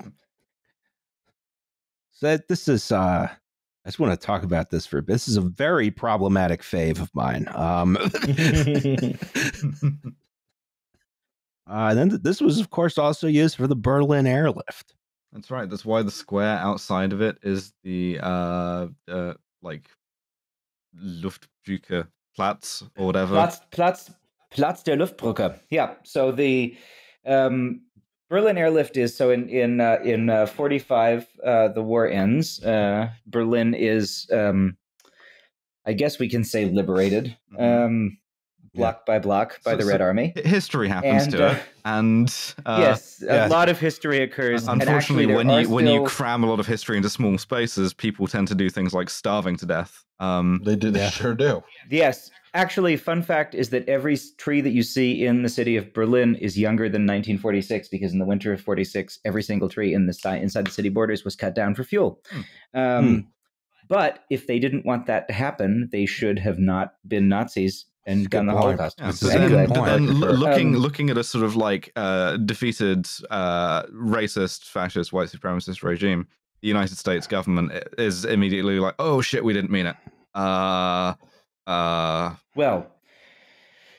[2.11, 5.13] so this is uh, I just want to talk about this for a bit.
[5.13, 7.47] This is a very problematic fave of mine.
[7.55, 7.97] Um,
[11.71, 14.93] Uh, and then th- this was, of course, also used for the Berlin airlift.
[15.33, 19.85] that's right that's why the square outside of it is the uh uh like
[20.95, 22.05] luftbrücke
[22.35, 24.11] platz or whatever Platz, Platz,
[24.51, 25.59] Platz der Luftbrücke.
[25.69, 25.93] Yeah.
[26.03, 26.75] So the
[27.25, 27.81] um,
[28.29, 32.61] Berlin airlift is so in in uh, in uh, 45 uh, the war ends.
[32.63, 34.75] Uh, Berlin is um,
[35.85, 37.85] I guess we can say liberated Mhm.
[37.85, 38.17] um,
[38.73, 40.33] block by block by So- the so Red Army.
[40.35, 43.51] History happens And to uh, it and uh, yes, a yes.
[43.51, 44.67] lot of history occurs.
[44.67, 47.93] Unfortunately, there when are you when you cram a lot of history into small spaces,
[47.93, 50.03] people tend to do things like starving to death.
[50.19, 50.91] Um, They do.
[50.91, 51.09] They Yeah.
[51.09, 51.63] sure do.
[51.89, 52.29] Yes.
[52.53, 56.35] Actually, fun fact is that every tree that you see in the city of Berlin
[56.35, 60.13] is younger than 1946 because in the winter of 46, every single tree in the
[60.13, 62.21] si- inside the city borders was cut down for fuel.
[62.73, 63.19] Um, Hmm.
[63.87, 68.23] But if they didn't want that to happen, they should have not been Nazis and
[68.23, 68.53] Good done the.
[68.53, 68.97] Holocaust.
[68.99, 71.91] yeah, That's but then, anyway, but then looking Um, looking at a sort of like
[71.95, 76.27] uh, defeated, uh, racist, fascist, white supremacist regime,
[76.61, 79.95] the United States government is immediately like, "Oh shit, we didn't mean it."
[80.33, 81.13] Uh,
[81.67, 82.87] uh, Well,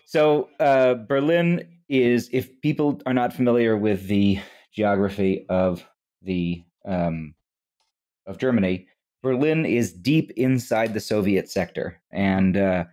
[0.04, 4.40] so uh, Berlin is, if people are not familiar with the
[4.72, 5.84] geography of
[6.22, 7.34] the um,
[8.26, 8.88] of Germany,
[9.22, 12.84] Berlin is deep inside the Soviet sector, and uh,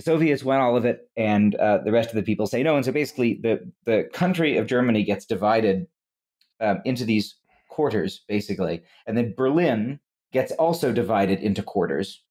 [0.00, 2.76] the Soviets want all of it, and uh, the rest of the people say no.
[2.76, 5.86] And so basically, the the country of Germany gets divided
[6.60, 7.36] um, into these
[7.68, 10.00] quarters, basically, and then Berlin
[10.32, 12.22] gets also divided into quarters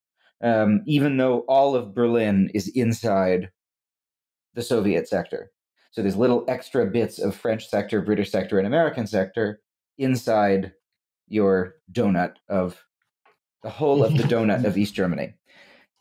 [0.41, 3.49] um, even though all of Berlin is inside
[4.53, 5.51] the Soviet sector.
[5.91, 9.61] So there's little extra bits of French sector, British sector, and American sector
[9.97, 10.73] inside
[11.27, 12.81] your donut of
[13.63, 15.33] the whole of the donut of East Germany.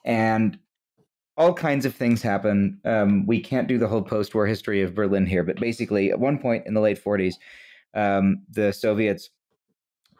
[0.04, 0.58] And
[1.38, 2.80] all kinds of things happen.
[2.84, 6.18] Um, we can't do the whole post war history of Berlin here, but basically, at
[6.18, 7.34] one point in the late 40s,
[7.94, 9.30] um, the Soviets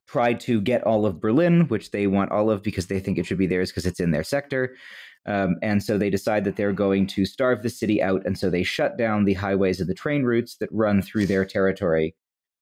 [0.07, 3.27] tried to get all of Berlin, which they want all of because they think it
[3.27, 4.77] should be theirs because it's in their sector.
[5.27, 8.25] Um, and so they decide that they're going to starve the city out.
[8.25, 11.45] And so they shut down the highways and the train routes that run through their
[11.45, 12.15] territory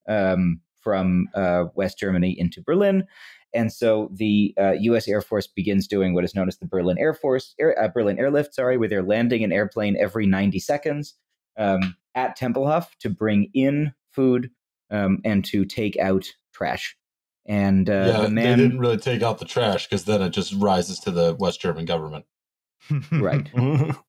[0.08, 3.04] um, from uh, West Germany into Berlin.
[3.54, 5.08] And so the uh, U.S.
[5.08, 8.18] Air Force begins doing what is known as the Berlin Air Force, Air, uh, Berlin
[8.18, 11.14] Airlift, sorry, where they're landing an airplane every 90 seconds
[11.56, 14.50] um, at Tempelhof to bring in food
[14.90, 16.96] um, and to take out trash.
[17.46, 20.30] And uh, yeah, the man, they didn't really take out the trash because then it
[20.30, 22.24] just rises to the West German government.
[23.12, 23.48] right?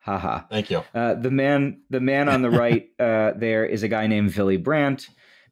[0.00, 0.42] Haha.
[0.48, 0.84] Thank you.
[0.94, 4.56] Uh, the man, the man on the right uh, there is a guy named Willy
[4.56, 5.08] Brandt,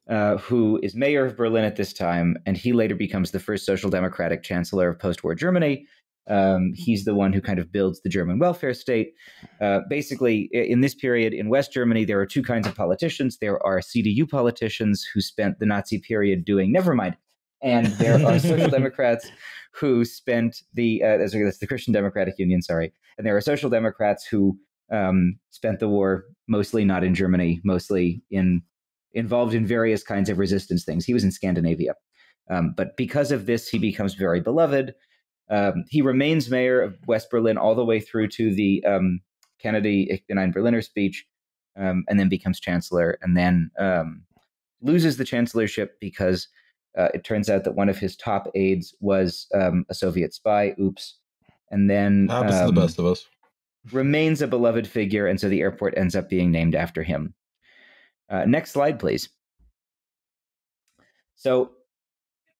[0.09, 3.65] uh, who is mayor of Berlin at this time, and he later becomes the first
[3.65, 5.87] social democratic chancellor of post-war Germany.
[6.27, 9.13] Um, he's the one who kind of builds the German welfare state.
[9.61, 13.37] Uh, basically, in this period in West Germany, there are two kinds of politicians.
[13.37, 17.15] There are CDU politicians who spent the Nazi period doing never mind,
[17.61, 19.29] and there are social democrats
[19.73, 24.25] who spent the uh, that's the Christian Democratic Union, sorry, and there are social democrats
[24.25, 24.57] who
[24.91, 28.61] um, spent the war mostly not in Germany, mostly in
[29.15, 31.05] involved in various kinds of resistance things.
[31.05, 31.95] He was in Scandinavia,
[32.49, 34.93] um, but because of this, he becomes very beloved.
[35.49, 39.21] Um, he remains mayor of West Berlin all the way through to the um,
[39.59, 41.25] Kennedy Ich bin ein Berliner speech,
[41.75, 44.23] um, and then becomes chancellor, and then um,
[44.81, 46.47] loses the chancellorship because
[46.97, 50.73] uh, it turns out that one of his top aides was um, a Soviet spy.
[50.79, 51.17] Oops.
[51.71, 53.25] And then happens to the best of us.
[53.91, 57.33] Remains a beloved figure, and so the airport ends up being named after him.
[58.29, 59.29] Uh, next slide, please.
[61.35, 61.71] So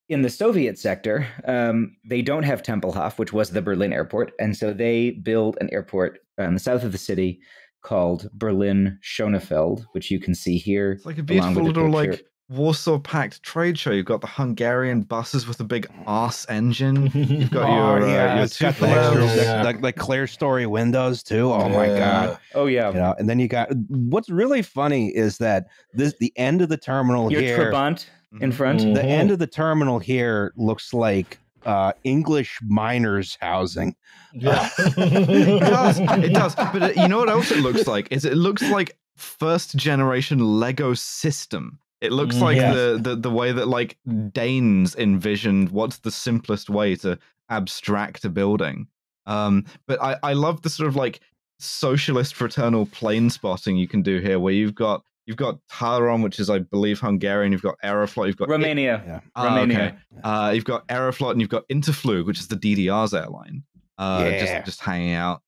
[0.10, 4.56] in the Soviet sector, um, they don't have Tempelhof, which was the Berlin airport, and
[4.56, 7.40] so they build an airport in the south of the city
[7.82, 10.94] called Berlin Schönefeld, which you can see here.
[10.94, 13.92] It's like a beautiful little like Warsaw Pact trade show.
[13.92, 17.10] You've got the Hungarian buses with the big ass engine.
[17.14, 19.64] You've got oh, your, yeah, uh, your it's got the, extra, Yeah.
[19.64, 21.52] like, like clear story windows too.
[21.52, 22.38] Oh my god!
[22.54, 26.32] Oh yeah, You know, and then you got what's really funny is that this the
[26.36, 27.58] end of the terminal your here.
[27.72, 28.06] Trabant
[28.42, 28.82] in front.
[28.82, 28.94] Mhm.
[28.94, 33.96] The end of the terminal here looks like uh, English miners' housing.
[34.34, 34.70] Yeah.
[34.78, 36.00] it does.
[36.00, 36.54] It does.
[36.54, 38.08] But uh, you know what else it looks like?
[38.12, 41.80] Is it looks like first generation Lego system.
[42.06, 42.74] It looks Mm, like yes.
[42.76, 43.98] the, the the way that like
[44.32, 47.18] Danes envisioned what's the simplest way to
[47.50, 48.88] abstract a building.
[49.26, 51.20] Um, but I, I love the sort of like
[51.60, 56.40] socialist fraternal plane spotting you can do here, where you've got you've got Tarom, which
[56.40, 57.52] is I believe Hungarian.
[57.52, 58.28] You've got Aeroflot.
[58.28, 59.02] You've got Romania.
[59.06, 59.20] Yeah.
[59.36, 59.78] Ah, Romania.
[60.14, 60.22] okay.
[60.24, 63.64] Uh, you've got Aeroflot and you've got Interflug, which is the DDR's airline.
[63.98, 64.40] Uh, Yeah.
[64.40, 65.42] just just hanging out.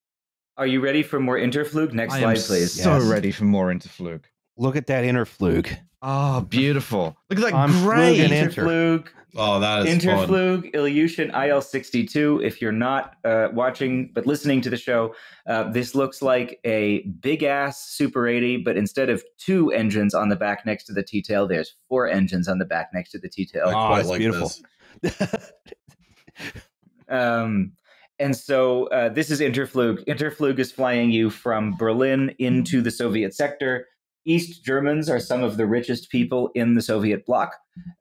[0.57, 1.93] Are you ready for more Interflug?
[1.93, 2.81] Next I am slide, please.
[2.83, 3.03] so Yes.
[3.05, 4.23] ready for more Interflug.
[4.57, 5.77] Look at that Interflug.
[6.01, 7.17] Oh, beautiful!
[7.29, 8.19] Look at that I'm great.
[8.19, 8.63] fluging Inter.
[8.63, 10.27] Interflug, Oh, that is fun.
[10.27, 12.43] Interflug, Ilyushin IL62.
[12.43, 15.13] If you're not uh, watching but listening to the show,
[15.47, 20.29] uh, this looks like a big ass Super 80, but instead of two engines on
[20.29, 23.19] the back next to the T tail, there's four engines on the back next to
[23.19, 23.63] the T-tail.
[23.67, 24.51] Oh, quite it's like beautiful.
[27.09, 27.71] Um,
[28.19, 30.05] and so uh, this is Interflug.
[30.05, 33.87] Interflug is flying you from Berlin into the Soviet sector.
[34.27, 37.49] East Germans are some of the richest people in the Soviet bloc.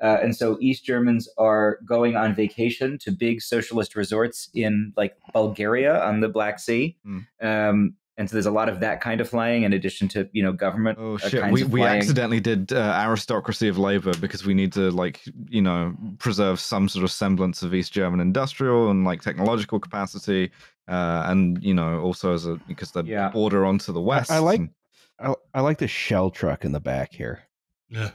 [0.03, 5.15] Uh, and so East Germans are going on vacation to big socialist resorts in like
[5.33, 6.97] Bulgaria on the Black Sea.
[7.05, 7.19] Hmm.
[7.41, 10.43] Um, and so there's a lot of that kind of flying in addition to, you
[10.43, 11.41] know, government Oh uh, shit!
[11.43, 15.21] kinds We of we accidentally did uh, aristocracy of labor because we need to like
[15.51, 20.51] you know preserve some sort of semblance of East German industrial and like technological capacity,
[20.89, 23.29] uh, and you know also as a because the Yeah.
[23.29, 24.31] border onto the west.
[24.31, 24.71] I like- and-
[25.19, 27.43] I, I like the shell truck in the back here.
[27.89, 28.11] Yeah.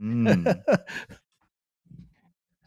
[0.00, 0.62] Mm.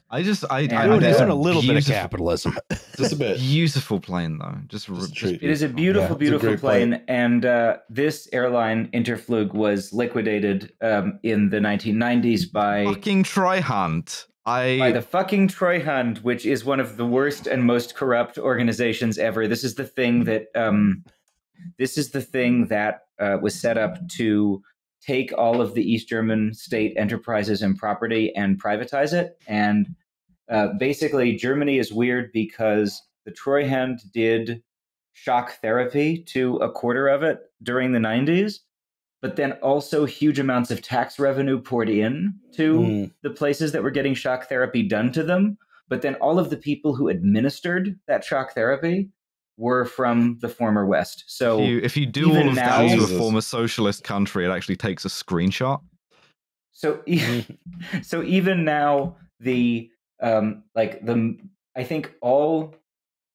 [0.10, 2.58] I just I, Yeah, I doing, there's doing a a little bit of beautiful- capitalism.
[2.98, 3.38] Just a bit.
[3.40, 5.44] Beautiful plane though, just, Just just treat.
[5.44, 6.90] It is a beautiful, Yeah, beautiful great plane.
[6.92, 14.26] plane, and uh, this airline Interflug was liquidated um, in the 1990s by fucking Treuhand.
[14.48, 19.18] I by the fucking Treuhand, which is one of the worst and most corrupt organizations
[19.20, 19.48] ever.
[19.48, 21.04] This is the thing that um,
[21.78, 24.62] this is the thing that uh, was set up to
[25.02, 29.38] take all of the East German state enterprises and property and privatize it.
[29.48, 29.96] And
[30.50, 34.64] uh, basically, Germany is weird because the Treuhand did
[35.14, 38.60] shock therapy to a quarter of it during the 90s,
[39.22, 43.12] but then also huge amounts of tax revenue poured in to Mm.
[43.24, 45.58] the places that were getting shock therapy done to them.
[45.90, 49.10] But then all of the people who administered that shock therapy
[49.58, 51.24] were from the former West.
[51.28, 54.04] So if you, if you do even all of now- that to a former socialist
[54.04, 55.82] country, it actually takes a screenshot.
[56.72, 57.44] So, e-
[58.04, 59.90] so even now, the
[60.22, 61.38] um, like the
[61.76, 62.76] I think all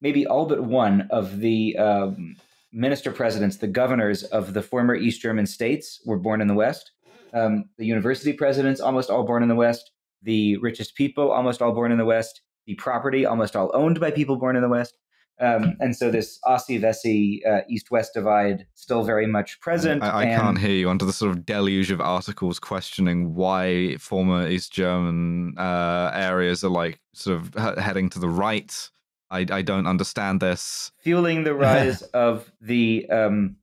[0.01, 2.35] maybe all but one of the um,
[2.71, 6.91] minister presidents, the governors of the former East German states, were born in the West.
[7.33, 9.91] Um, the university presidents, almost all born in the West.
[10.21, 14.09] the richest people, almost all born in the West, the property, almost all owned by
[14.09, 14.97] people born in the West.
[15.39, 20.03] Um, and so this Ossi Wessi uh, East West divide still very much present.
[20.03, 23.97] I, I and- can't hear you under the sort of deluge of articles questioning why
[23.97, 28.89] former East German uh, areas are like sort of he- heading to the right.
[29.31, 30.91] I, I don't understand this.
[30.99, 33.55] fueling the rise of the um,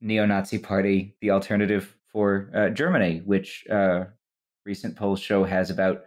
[0.00, 4.04] neo-Nazi party, the alternative for uh, Germany, which uh,
[4.64, 6.04] recent polls show has about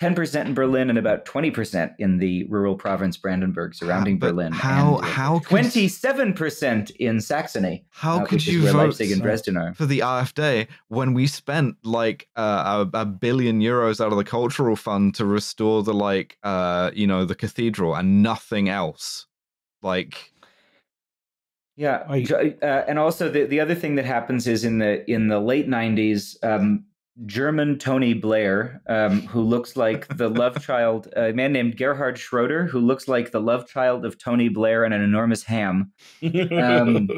[0.00, 4.52] 10% in Berlin and about 20% in the rural province Brandenburg surrounding But Berlin.
[4.52, 9.74] How how could, 27% in Saxony, how uh, could you vote Leipzig and Dresden are.
[9.74, 14.24] for the AfD when we spent like uh, a, a billion euros out of the
[14.24, 19.26] cultural fund to restore the like uh you know the cathedral and nothing else?
[19.82, 20.32] Like
[21.76, 25.26] Yeah, I- uh, and also the, the other thing that happens is in the in
[25.28, 26.84] the late '90s, um,
[27.26, 32.66] German Tony Blair, um, who looks like the love child, a man named Gerhard Schroeder,
[32.66, 35.92] who looks like the love child of Tony Blair and an enormous ham,
[36.22, 37.08] Um,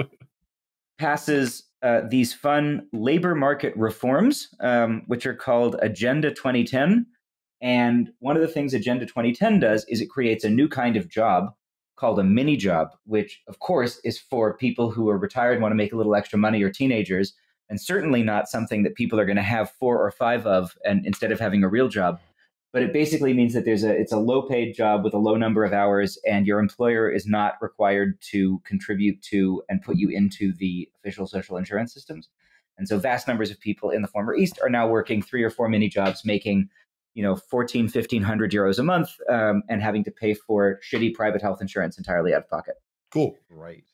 [0.99, 7.07] passes uh, these fun labor market reforms, um, which are called Agenda 2010.
[7.63, 11.09] And one of the things Agenda 2010 does is it creates a new kind of
[11.09, 11.55] job
[11.97, 15.77] called a mini job, which of course is for people who are retired want to
[15.77, 17.35] make a little extra money or teenagers,
[17.71, 21.07] and certainly not something that people are going to have four or five of, and
[21.07, 22.21] instead of having a real job.
[22.73, 25.37] But it basically means that there's a it's a low paid job with a low
[25.37, 30.09] number of hours, and your employer is not required to contribute to and put you
[30.09, 32.29] into the official social insurance systems.
[32.77, 35.51] And so vast numbers of people in the former East are now working three or
[35.51, 36.69] four mini jobs, making
[37.15, 41.43] you know 14 1500 euros a month um, and having to pay for shitty private
[41.43, 42.77] health insurance entirely out of pocket
[43.11, 43.37] cool.
[43.51, 43.85] right.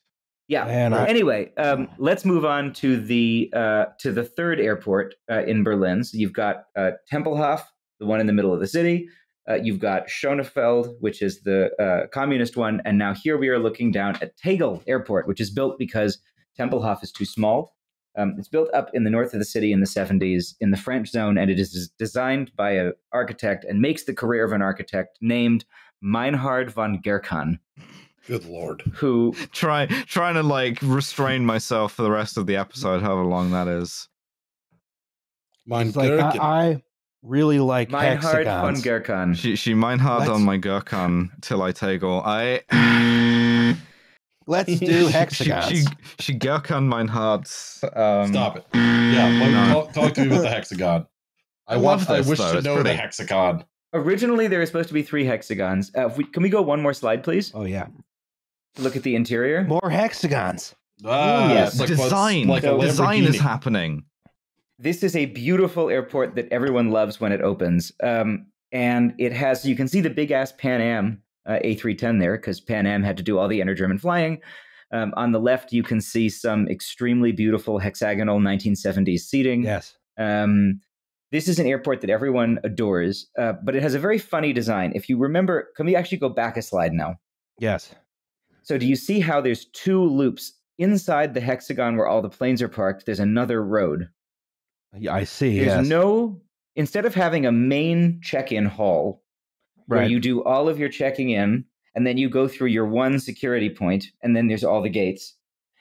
[0.47, 0.65] Yeah.
[0.65, 5.43] Man, I- anyway um, let's move on to the uh, to the third airport uh,
[5.43, 6.03] in berlin.
[6.03, 7.61] So you've got uh, tempelhof
[7.99, 9.09] the one in the middle of the city.
[9.49, 12.81] Uh, you've got schönefeld which is the uh, communist one.
[12.85, 16.19] And now here we are looking down at tegel airport which is built because
[16.59, 17.75] tempelhof is too small.
[18.17, 20.77] Um, it's built up in the north of the city in the 70s in the
[20.77, 24.61] French zone, and it is designed by an architect and makes the career of an
[24.63, 25.65] architect named
[26.01, 27.59] Meinhard von Gerkan,
[28.27, 28.81] Good lord.
[28.93, 33.51] who Try trying to like restrain myself for the rest of the episode, however long
[33.51, 34.07] that is.
[35.65, 36.83] Mine It's like I, I
[37.23, 39.35] really like Meinhard von on Gerkan.
[39.35, 42.21] She she mine hard Let's- on my Gurkhan till I tegel.
[42.25, 42.63] I
[44.49, 45.67] Let's do she hexagons.
[45.67, 45.85] she,
[46.19, 47.83] she Gurkhan mine hearts.
[47.83, 48.65] Um, Stop it.
[48.73, 49.73] Yeah, let me, no.
[49.73, 51.05] talk, talk to me about the hexagon.
[51.67, 52.07] I, I want.
[52.07, 52.51] love I wish though.
[52.53, 53.65] to It's know the hexagon.
[53.93, 55.91] Originally, there were supposed to be three hexagons.
[55.97, 57.51] Uh, if we, can we go one more slide, please?
[57.53, 57.87] oh yeah,
[58.77, 59.63] Look at the interior.
[59.63, 60.75] more hexagons.
[61.05, 61.79] Ah, yes.
[61.79, 64.05] like what's- design like a design is happening.
[64.79, 67.91] This is a beautiful airport that everyone loves when it opens.
[68.03, 72.37] Um, and it has, you can see the big ass Pan Am uh, A310 there
[72.37, 74.39] because Pan Am had to do all the inter German flying.
[74.91, 79.63] Um, on the left, you can see some extremely beautiful hexagonal 1970s seating.
[79.63, 79.97] Yes.
[80.17, 80.79] Um,
[81.31, 84.93] this is an airport that everyone adores, uh, but it has a very funny design.
[84.95, 87.15] If you remember, can we actually go back a slide now?
[87.59, 87.93] Yes.
[88.67, 92.61] So, do you see how there's two loops inside the hexagon where all the planes
[92.61, 93.05] are parked?
[93.05, 94.09] There's another road.
[94.93, 95.59] Yeah, I see.
[95.59, 95.87] There's yes.
[95.87, 96.41] no,
[96.75, 99.23] instead of having a main check in hall
[99.85, 100.11] where Right.
[100.11, 101.63] you do all of your checking in
[101.95, 105.33] and then you go through your one security point and then there's all the gates.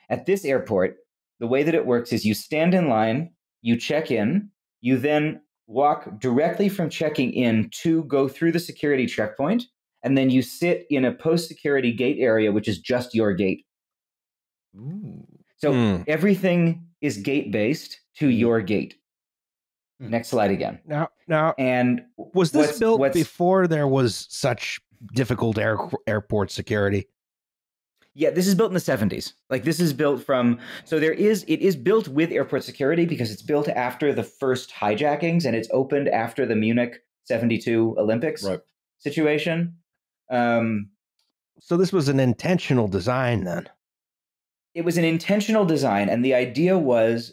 [0.08, 0.98] At this airport,
[1.40, 3.32] the way that it works is you stand in line,
[3.62, 4.48] you check in,
[4.80, 9.64] you then walk directly from checking in to go through the security checkpoint,
[10.06, 13.66] and then you sit in a post security gate area, which is just your gate.
[14.76, 15.26] Ooh.
[15.58, 16.02] So Hmm.
[16.06, 18.94] everything is gate based to your gate.
[20.00, 20.10] Hmm.
[20.10, 20.78] Next slide again.
[20.86, 24.80] Now, now, And was this what's- built what's- before there was such
[25.14, 25.76] difficult air,
[26.06, 27.06] airport security?
[28.14, 29.34] Yeah, this is built in the 70s.
[29.50, 33.30] Like this is built from so there is it is built with airport security because
[33.30, 38.60] it's built after the first hijackings and it's opened after the Munich 72 Olympics Right.
[38.98, 39.76] situation.
[40.30, 40.90] Um
[41.58, 43.68] So this was an intentional design then.
[44.74, 47.32] it was an intentional design and the idea was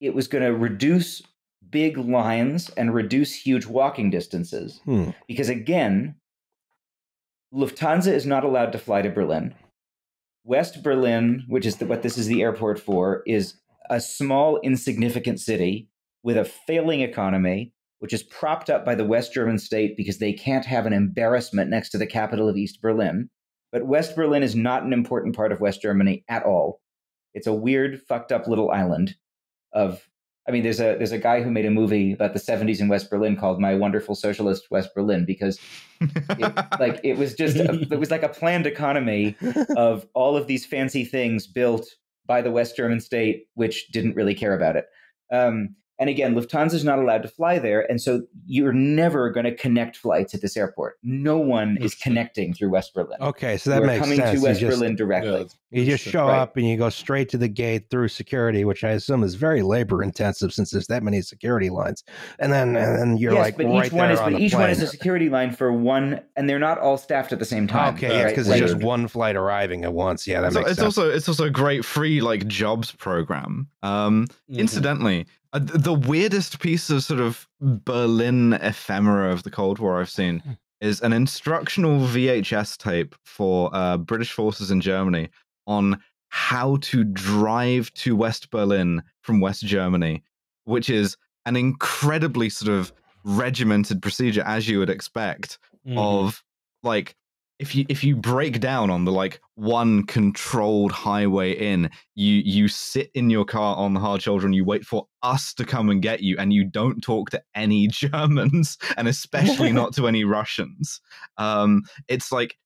[0.00, 1.22] it was going to reduce
[1.70, 5.10] big lines and reduce huge walking distances Hmm.
[5.28, 6.14] because again
[7.52, 9.54] lufthansa is not allowed to fly to berlin
[10.44, 13.54] west berlin which is the, what this is the airport for is
[13.90, 15.90] a small insignificant city
[16.22, 17.73] with a failing economy
[18.04, 21.70] which is propped up by the west german state because they can't have an embarrassment
[21.70, 23.30] next to the capital of east berlin
[23.72, 26.82] but west berlin is not an important part of west germany at all
[27.32, 29.14] it's a weird fucked up little island
[29.72, 30.06] of
[30.46, 32.88] I mean, there's a there's a guy who made a movie about the 70s in
[32.88, 35.58] West Berlin called My Wonderful Socialist West Berlin because
[36.02, 39.36] it, like it was just a, it was like a planned economy
[39.76, 41.86] of all of these fancy things built
[42.26, 44.84] by the West German state, which didn't really care about it.
[45.32, 49.44] Um, and again, Lufthansa is not allowed to fly there, and so you're never going
[49.44, 50.96] to connect flights at this airport.
[51.02, 53.18] No one is connecting through West Berlin.
[53.20, 54.30] Okay, so that We're makes coming sense.
[54.32, 55.30] to You West just- Berlin directly.
[55.70, 56.38] Yeah, You just show Right.
[56.38, 59.62] up and you go straight to the gate through security, which I assume is very
[59.62, 62.04] labor intensive since there's that many security lines.
[62.38, 64.38] And then and then you're yes, like but right each one there is on but
[64.38, 67.38] the each one is a security line for one, and they're not all staffed at
[67.40, 67.94] the same time.
[67.94, 68.28] Okay, Yeah, yeah, right?
[68.30, 70.26] because Like- it's just one flight arriving at once.
[70.28, 70.96] Yeah, that So makes it's sense.
[70.98, 73.66] also it's also a great free like jobs program.
[73.82, 74.58] Um, Mhm.
[74.58, 75.28] Incidentally, th-
[75.58, 80.52] the weirdest piece of sort of Berlin ephemera of the Cold War I've seen Hmm.
[80.80, 85.28] is an instructional VHS tape for uh, British forces in Germany
[85.66, 90.22] on how to drive to West Berlin from West Germany,
[90.64, 92.92] which is an incredibly sort of
[93.24, 95.96] regimented procedure, as you would expect Mhm.
[95.98, 96.42] of
[96.82, 97.14] like
[97.58, 102.66] if you if you break down on the like one controlled highway in you you
[102.68, 105.88] sit in your car on the hard shoulder and you wait for us to come
[105.88, 110.24] and get you and you don't talk to any germans and especially not to any
[110.24, 111.00] russians
[111.38, 112.56] um it's like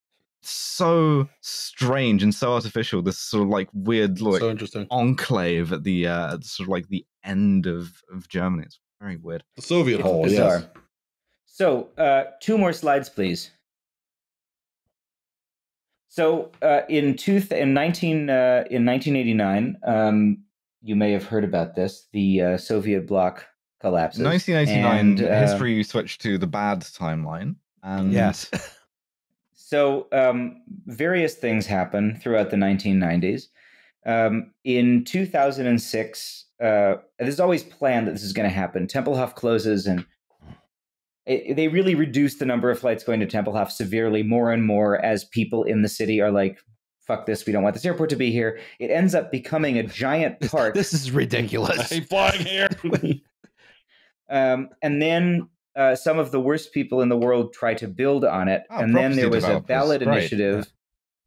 [0.41, 4.87] so strange and so artificial this sort of like weird like so interesting.
[4.91, 9.17] enclave at the uh at sort of like the end of of germany it's very
[9.17, 10.25] weird The Soviet It's hole.
[10.25, 10.59] bizarre.
[10.61, 10.83] Yes.
[11.47, 13.51] So, uh, two more slides, please.
[16.09, 20.39] So, uh, in two th- in nineteen uh, in nineteen eighty nine, um,
[20.83, 22.09] you may have heard about this.
[22.13, 23.45] The uh, Soviet bloc
[23.81, 24.23] collapses.
[24.23, 28.51] 1989 uh, history switched to the bad timeline and yes.
[29.53, 33.49] So, um, various things happen throughout the 1990s.
[34.07, 38.87] Um, in 2006, uh, this always planned that this is going to happen.
[38.87, 40.07] Tempelhof closes, and
[41.29, 44.99] it, they really reduce the number of flights going to Tempelhof severely, more and more,
[45.05, 46.59] as people in the city are like,
[47.07, 47.47] "Fuck this!
[47.47, 50.75] We don't want this airport to be here." It ends up becoming a giant park.
[50.75, 51.91] this is I ridiculous.
[51.91, 52.69] hate flying here.
[54.31, 58.25] Um, and then uh, some of the worst people in the world try to build
[58.25, 58.65] on it.
[58.71, 60.73] Oh, and then there property was a ballot right, initiative.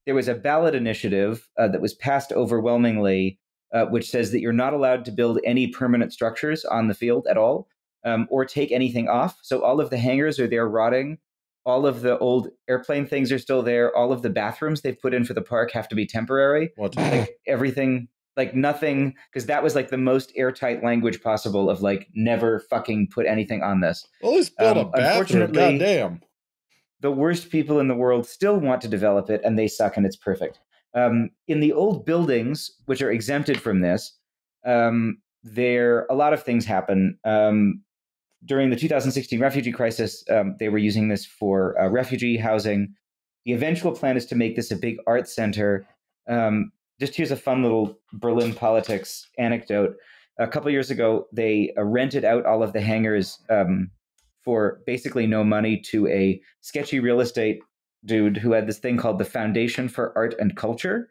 [0.05, 3.39] There was a ballot initiative uh, that was passed overwhelmingly,
[3.73, 7.27] uh, which says that you're not allowed to build any permanent structures on the field
[7.29, 7.67] at all,
[8.03, 9.39] um, or take anything off.
[9.43, 11.17] So all of the hangars are there rotting.
[11.65, 13.95] All of the old airplane things are still there.
[13.95, 16.95] All of the bathrooms they've put in for the park have to be temporary What?
[16.95, 22.07] like everything like nothing because that was like the most airtight language possible of like
[22.15, 25.51] never fucking put anything on this Well, let's build Um, a bathroom.
[25.51, 26.21] Goddamn.
[27.01, 30.05] the worst people in the world still want to develop it and they suck and
[30.05, 30.59] it's perfect
[30.95, 34.17] um, in the old buildings which are exempted from this
[34.65, 37.83] um, there a lot of things happen um,
[38.45, 42.93] during the 2016 refugee crisis um, they were using this for uh, refugee housing
[43.45, 45.87] the eventual plan is to make this a big art center
[46.29, 49.95] um, just here's a fun little berlin politics anecdote
[50.39, 53.89] a couple years ago they uh, rented out all of the hangars um,
[54.43, 57.59] for basically no money to a sketchy real estate
[58.05, 61.09] dude who had this thing called the Foundation for Art and Culture,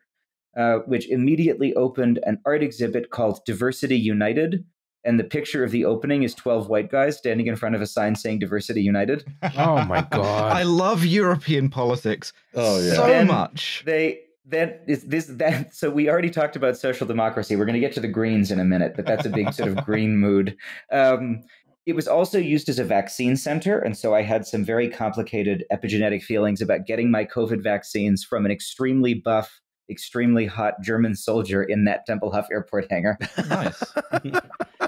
[0.56, 4.64] uh, which immediately opened an art exhibit called Diversity United.
[5.04, 7.86] And the picture of the opening is 12 white guys standing in front of a
[7.86, 9.24] sign saying Diversity United.
[9.56, 10.52] Oh my God.
[10.52, 12.94] I love European politics Oh yeah.
[12.94, 13.82] so Then much.
[13.86, 17.56] They that is this that so we already talked about social democracy.
[17.56, 19.68] We're going to get to the Greens in a minute, but that's a big sort
[19.70, 20.56] of green mood.
[20.90, 21.42] Um,
[21.86, 25.64] it was also used as a vaccine center, and so I had some very complicated
[25.72, 31.62] epigenetic feelings about getting my COVID vaccines from an extremely buff, extremely hot German soldier
[31.62, 33.18] in that Tempelhof airport hangar.
[33.48, 33.82] nice.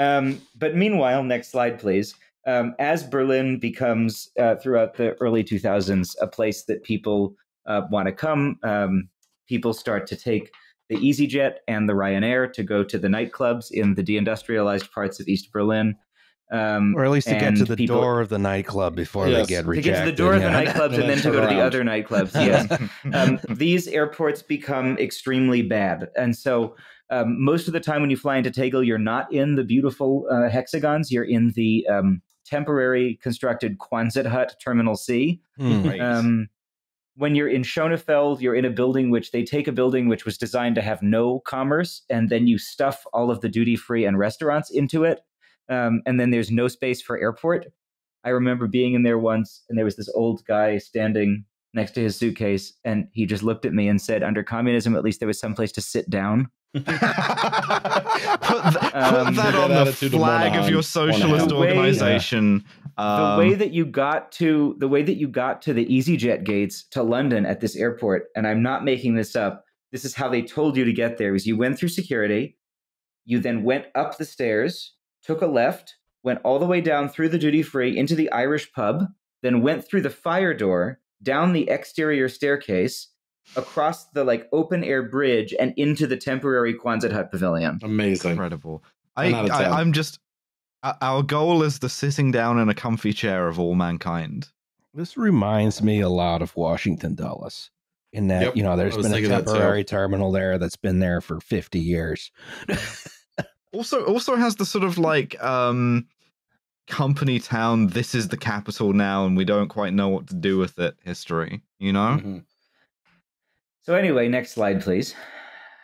[0.00, 2.14] Um, but meanwhile, next slide, please.
[2.46, 7.36] Um, as Berlin becomes, uh, throughout the early 2000s, a place that people
[7.66, 9.08] uh, want to come, um,
[9.46, 10.50] people start to take
[10.88, 15.28] the EasyJet and the Ryanair to go to the nightclubs in the deindustrialized parts of
[15.28, 15.94] East Berlin.
[16.50, 19.46] Um, or at least to get to the people- door of the nightclub before Yes.
[19.46, 20.64] they get to get to the door of the yeah.
[20.64, 22.34] nightclubs and And then then to go to the other nightclubs.
[22.34, 22.66] Yes.
[23.14, 26.08] um, these airports become extremely bad.
[26.16, 26.74] And so
[27.10, 30.26] um, most of the time when you fly into Tegel, you're not in the beautiful
[30.30, 31.10] uh, hexagons.
[31.10, 35.40] You're in the um, temporary constructed Quonset hut Terminal C.
[35.82, 36.00] Great.
[36.00, 36.48] Um,
[37.16, 40.38] when you're in Schönefeld, you're in a building which they take a building which was
[40.38, 44.18] designed to have no commerce, and then you stuff all of the duty free and
[44.18, 45.20] restaurants into it.
[45.68, 47.66] Um, and then there's no space for airport.
[48.24, 51.44] I remember being in there once, and there was this old guy standing
[51.74, 55.04] next to his suitcase, and he just looked at me and said, "Under communism, at
[55.04, 58.62] least there was some place to sit down." Put, th- Um, put
[58.92, 62.64] that that on the attitude of flag of your socialist The way- organization.
[62.96, 66.44] the Um, way that you got to the way that you got to the EasyJet
[66.44, 69.64] gates to London at this airport, and I'm not making this up.
[69.92, 72.56] This is how they told you to get there: was you went through security,
[73.24, 74.94] you then went up the stairs,
[75.24, 78.72] took a left, went all the way down through the duty free into the Irish
[78.72, 79.06] pub,
[79.42, 83.08] then went through the fire door, down the exterior staircase,
[83.56, 87.78] across the like open air bridge, and into the temporary Quonset hut pavilion.
[87.82, 88.32] Amazing.
[88.32, 88.82] incredible.
[89.16, 89.72] I, 10 out of 10.
[89.72, 90.18] I, I'm just.
[91.02, 94.48] Our goal is the sitting down in a comfy chair of all mankind.
[94.94, 97.70] This reminds me a lot of Washington Dulles.
[98.12, 99.52] In that, Yep, you know, there's been a thinking that too.
[99.52, 102.32] temporary terminal there that's been there for 50 years.
[103.72, 106.08] Also, also has the sort of like um
[106.88, 107.86] company town.
[107.88, 110.96] This is the capital now, and we don't quite know what to do with it.
[111.04, 112.18] History, you know.
[112.20, 112.44] Mhm.
[113.82, 115.14] So anyway, next slide, please.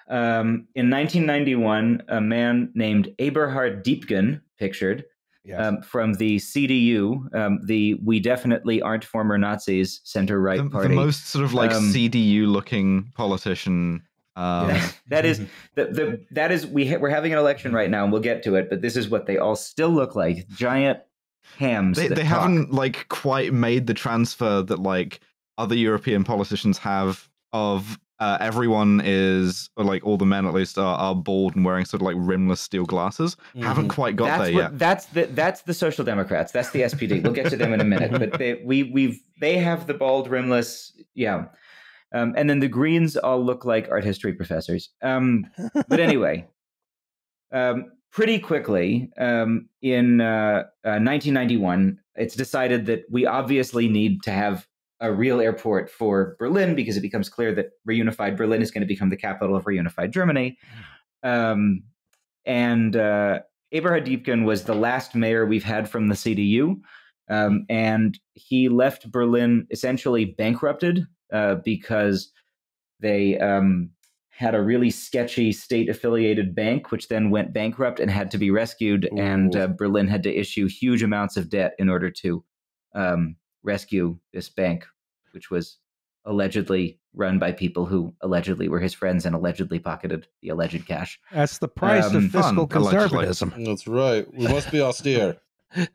[0.09, 5.05] Um, in 1991, a man named Eberhard Diepgen, pictured
[5.45, 5.61] yes.
[5.61, 11.29] um, from the CDU, um, the "We Definitely Aren't Former Nazis" center-right the, the most
[11.29, 14.03] sort of like Um, CDU looking politician.
[14.37, 15.39] Um, Yeah, that is
[15.75, 18.43] the, the that is we ha- we're having an election right now, and we'll get
[18.45, 18.69] to it.
[18.69, 21.01] But this is what they all still look like: giant
[21.59, 21.97] hams.
[21.97, 25.21] they they haven't like quite made the transfer that like
[25.59, 30.79] other European politicians have of uh, everyone is or like all the men at least
[30.79, 33.37] are, are bald and wearing sort of like rimless steel glasses.
[33.61, 33.91] Haven't Mhm.
[33.91, 34.79] quite got that's there what, yet.
[34.79, 36.51] That's the that's the Social Democrats.
[36.53, 37.23] That's the SPD.
[37.23, 38.13] We'll get to them in a minute.
[38.13, 40.93] But they we we've they have the bald rimless.
[41.15, 41.47] Yeah.
[42.15, 44.91] Um, and then the Greens all look like art history professors.
[45.03, 45.51] Um,
[45.89, 46.47] but anyway,
[47.53, 54.31] um, pretty quickly um, in uh, uh, 1991, it's decided that we obviously need to
[54.31, 54.67] have
[55.01, 58.87] a real airport for Berlin because it becomes clear that reunified Berlin is going to
[58.87, 60.59] become the capital of reunified Germany.
[61.23, 61.83] Um,
[62.47, 63.41] and uh,
[63.73, 66.81] Eberhard Diepgen was the last mayor we've had from the CDU.
[67.29, 72.33] Um, and he left Berlin essentially bankrupted uh, because
[73.01, 73.91] they um,
[74.31, 78.51] had a really sketchy state affiliated bank, which then went bankrupt and had to be
[78.51, 79.09] rescued.
[79.17, 82.45] And uh, Berlin had to issue huge amounts of debt in order to
[82.95, 83.37] um,
[83.67, 84.87] rescue this bank,
[85.33, 85.79] which was
[86.25, 91.19] allegedly run by people who allegedly were his friends and allegedly pocketed the alleged cash.
[91.33, 93.27] That's the price um, of fiscal fun, allegedly.
[93.27, 93.65] conservatism.
[93.65, 94.27] That's right.
[94.35, 95.37] We must be austere.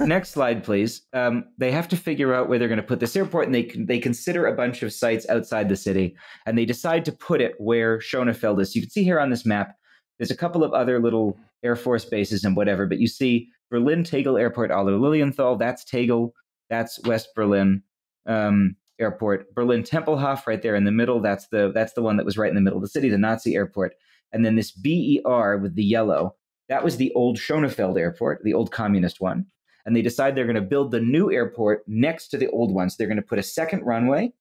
[0.00, 1.02] Next slide, please.
[1.12, 3.64] Um, they have to figure out where they're going to put this airport, and they
[3.76, 6.16] they consider a bunch of sites outside the city,
[6.46, 8.74] and they decide to put it where Schönefeld is.
[8.74, 9.76] You can see here on this map.
[10.18, 14.02] There's a couple of other little Air Force bases and whatever, but you see Berlin
[14.02, 15.56] Tegel Airport, Aller Lilienthal.
[15.56, 16.34] That's Tegel.
[16.70, 17.82] That's West Berlin
[18.26, 19.54] um, Airport.
[19.54, 21.20] Berlin Tempelhof, right there in the middle.
[21.20, 23.18] That's the that's the one that was right in the middle of the city, the
[23.18, 23.94] Nazi airport.
[24.32, 26.36] And then this BER with the yellow.
[26.68, 29.46] That was the old Schönefeld Airport, the old communist one
[29.84, 32.90] and they decide they're going to build the new airport next to the old one.
[32.90, 34.32] So they're going to put a second runway,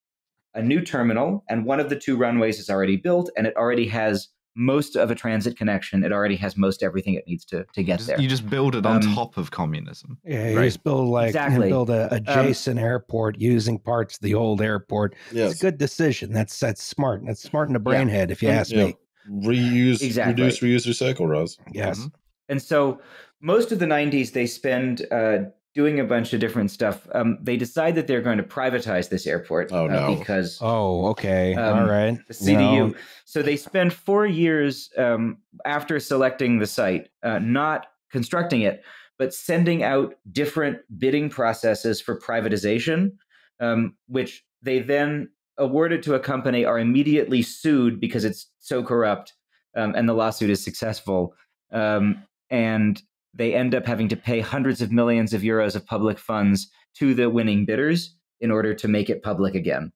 [0.54, 3.88] a new terminal, and one of the two runways is already built, and it already
[3.88, 6.04] has most of a transit connection.
[6.04, 8.20] It already has most everything it needs to to get Just- there.
[8.22, 10.18] you just build it on Um, top of communism.
[10.26, 10.66] Yeah, you Right.
[10.66, 11.70] just build like Exactly.
[11.70, 15.16] build a adjacent airport using parts of the old airport.
[15.32, 16.34] It's a good decision.
[16.34, 17.22] That's that's smart.
[17.26, 18.86] That's smart in the brain head, if you And- ask Yeah.
[18.88, 18.96] me.
[19.30, 20.44] Reuse, Exactly.
[20.44, 21.58] reduce, reuse, recycle, Roz.
[21.72, 22.00] Yes.
[22.00, 22.12] Mhm.
[22.50, 23.00] And so
[23.42, 25.38] most of the 90s, they spend uh,
[25.80, 27.08] doing a bunch of different stuff.
[27.14, 30.16] Um, they decide that they're going to privatize this airport Oh, uh, no.
[30.18, 31.56] because Oh, okay.
[31.56, 32.18] Um, All right.
[32.28, 32.92] the CDU.
[32.92, 32.94] No.
[33.24, 38.84] So they spend four years um, after selecting the site, uh, not constructing it,
[39.18, 43.14] but sending out different bidding processes for privatization,
[43.62, 49.34] um, which they then awarded to a company, are immediately sued because it's so corrupt,
[49.78, 51.34] um, and the lawsuit is successful.
[51.72, 53.02] Um, and
[53.34, 57.14] they end up having to pay hundreds of millions of euros of public funds to
[57.14, 59.92] the winning bidders in order to make it public again.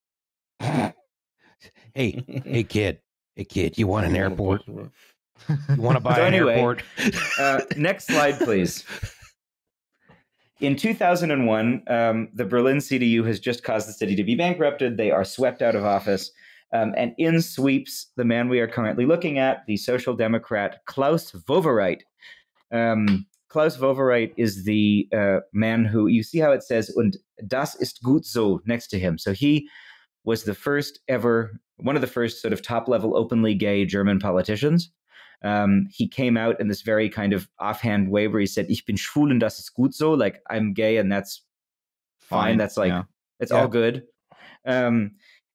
[0.60, 0.94] Hey,
[2.46, 3.00] hey, kid.
[3.36, 3.78] Hey, kid.
[3.78, 4.62] You want an airport?
[4.68, 4.92] You
[5.78, 6.84] want to buy So an anyway, airport?
[7.40, 8.84] Uh, next slide, please.
[10.60, 14.96] In 2001, um, the Berlin CDU has just caused the city to be bankrupted.
[14.96, 16.32] They are swept out of office.
[16.72, 21.32] Um, and in sweeps the man we are currently looking at, the Social Democrat Klaus
[21.32, 22.02] Wowereit.
[22.74, 27.18] Um, Klaus Wowereit is the uh, man who, you see how it says, und
[27.48, 29.18] das ist gut so next to him.
[29.18, 29.70] So he
[30.24, 34.20] was the first ever, one of the first sort of top level openly gay German
[34.20, 34.92] politicians.
[35.44, 38.86] Um, he came out in this very kind of offhand way where he said, Ich
[38.86, 40.14] bin schwul und das ist gut so.
[40.14, 41.44] Like, I'm gay and that's
[42.22, 42.58] fine.
[42.58, 43.04] That's like, yeah.
[43.40, 43.62] it's Yeah.
[43.62, 44.04] all good.
[44.66, 45.12] Um,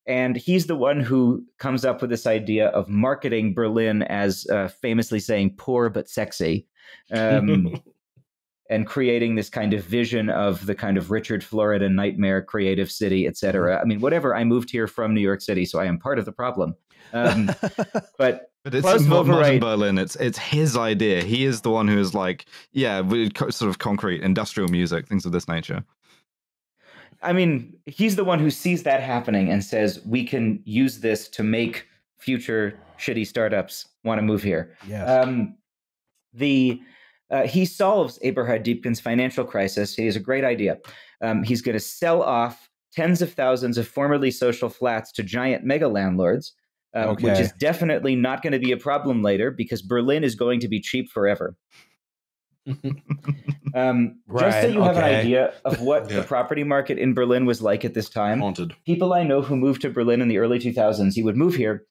[0.09, 4.69] And he's the one who comes up with this idea of marketing Berlin as uh,
[4.69, 6.67] famously saying poor but sexy.
[7.13, 7.81] Um,
[8.71, 13.27] and creating this kind of vision of the kind of Richard Florida nightmare creative city,
[13.27, 13.81] et cetera.
[13.81, 14.37] I mean, whatever.
[14.37, 16.75] I moved here from New York City, so I am part of the problem.
[17.15, 17.47] Um,
[18.19, 19.97] but But it's Klaus mo- modern Wowereit- Berlin.
[19.97, 21.23] It's it's his idea.
[21.25, 25.07] He is the one who is like, yeah, we- co- sort of concrete, industrial music,
[25.09, 25.83] things of this nature.
[27.23, 31.29] I mean, he's the one who sees that happening and says, we can use this
[31.31, 31.87] to make
[32.19, 34.77] future shitty startups want to move here.
[34.87, 35.09] yes.
[35.09, 35.57] Um,
[36.39, 36.81] the
[37.31, 39.95] uh, he solves Eberhard Diepgen's financial crisis.
[39.95, 40.79] He has a great idea.
[41.21, 45.63] Um, he's going to sell off tens of thousands of formerly social flats to giant
[45.65, 46.55] mega landlords,
[46.95, 50.59] um, which is definitely not going to be a problem later because Berlin is going
[50.61, 51.55] to be cheap forever.
[53.75, 56.17] Um, just so you have an idea of what Yeah.
[56.21, 58.75] the property market in Berlin was like at this time, Haunted.
[58.87, 61.85] people I know who moved to Berlin in the early 2000s, you would move here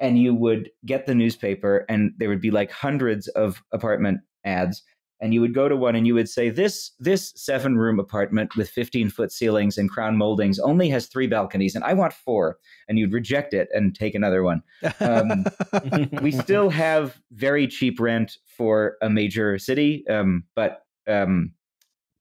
[0.00, 4.82] and you would get the newspaper and there would be like hundreds of apartment ads
[5.20, 8.56] and you would go to one and you would say this this seven room apartment
[8.56, 12.58] with 15 foot ceilings and crown moldings only has three balconies and I want four
[12.88, 14.62] and you'd reject it and take another one.
[15.00, 15.44] um,
[16.22, 21.52] we still have very cheap rent for a major city, um, but um,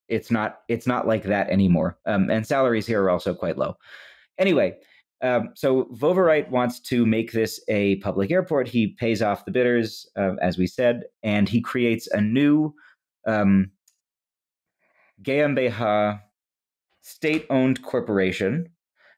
[0.07, 1.97] it's not it's not like that anymore.
[2.05, 3.75] Um, and salaries here are also quite low.
[4.37, 4.77] Anyway,
[5.21, 8.67] um, so Wowereit wants to make this a public airport.
[8.67, 12.73] He pays off the bidders, uh, as we said, and he creates a new
[13.25, 13.71] um,
[15.23, 16.21] GmbH
[17.01, 18.69] state-owned corporation.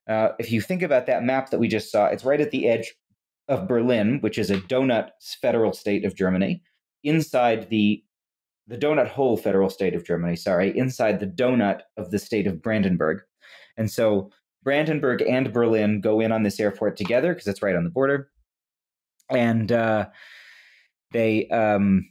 [0.08, 2.68] Uh, if you think about that map that we just saw, it's right at the
[2.68, 2.94] edge
[3.48, 5.10] of Berlin, which is a donut
[5.42, 6.62] federal state of Germany,
[7.04, 8.04] inside the
[8.68, 12.62] the donut hole federal state of Germany, sorry, inside the donut of the state of
[12.62, 13.22] Brandenburg.
[13.78, 14.30] And so
[14.64, 18.30] Brandenburg and Berlin go in on this airport together because it's right on the border.
[19.30, 20.08] And uh,
[21.12, 22.10] they um,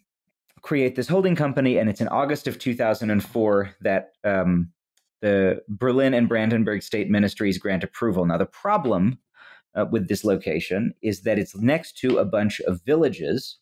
[0.63, 4.71] create this holding company, and it's in August of 2004 that um,
[5.21, 8.25] the Berlin and Brandenburg state ministries grant approval.
[8.25, 9.19] Now, the problem
[9.75, 13.59] uh, with this location is that it's next to a bunch of villages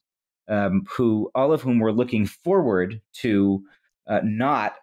[0.49, 3.63] um, who all of whom were looking forward to
[4.07, 4.75] uh, not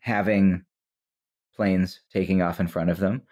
[0.00, 0.64] having
[1.62, 3.22] planes taking off in front of them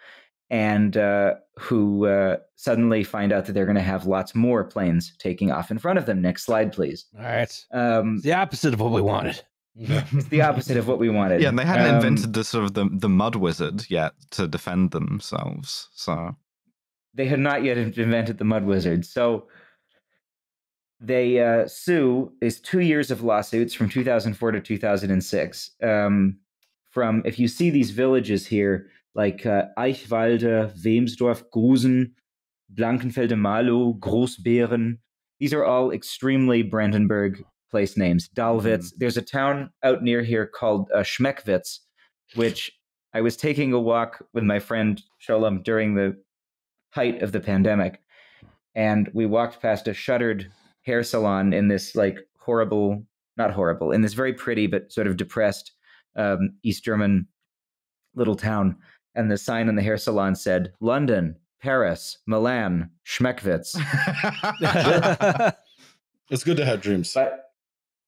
[0.49, 5.13] and uh, who uh, suddenly find out that they're going to have lots more planes
[5.17, 7.65] taking off in front of them next slide please All right.
[7.71, 9.41] um, It's the opposite of what we wanted.
[9.75, 12.65] it's the opposite of what we wanted Yeah, and they hadn't Um, invented the sort
[12.65, 15.89] of the, the mud wizard yet to defend themselves.
[15.93, 16.35] So
[17.13, 19.47] they had not yet invented the mud wizard so
[21.03, 26.37] they uh, sue is two years of lawsuits from 2004 to 2006 um,
[26.91, 32.11] from if you see these villages here like uh, eichwalde wernsdorf grusen
[32.73, 34.97] blankenfelde mahlow großbeeren
[35.39, 38.29] these are all extremely brandenburg place names.
[38.35, 41.79] Dahlewitz there's a town out near here called uh, schmöckwitz
[42.35, 42.71] which
[43.13, 46.15] i was taking a walk with my friend sholem during the
[46.91, 48.01] height of the pandemic
[48.75, 50.51] and we walked past a shuttered
[50.83, 53.03] hair salon in this like horrible
[53.37, 55.71] not horrible in this very pretty but sort of depressed
[56.15, 57.27] um, east german
[58.15, 58.75] little town
[59.15, 63.75] and the sign in the hair salon said london paris milan schmöckwitz
[66.29, 67.13] It's good to have dreams.
[67.13, 67.51] but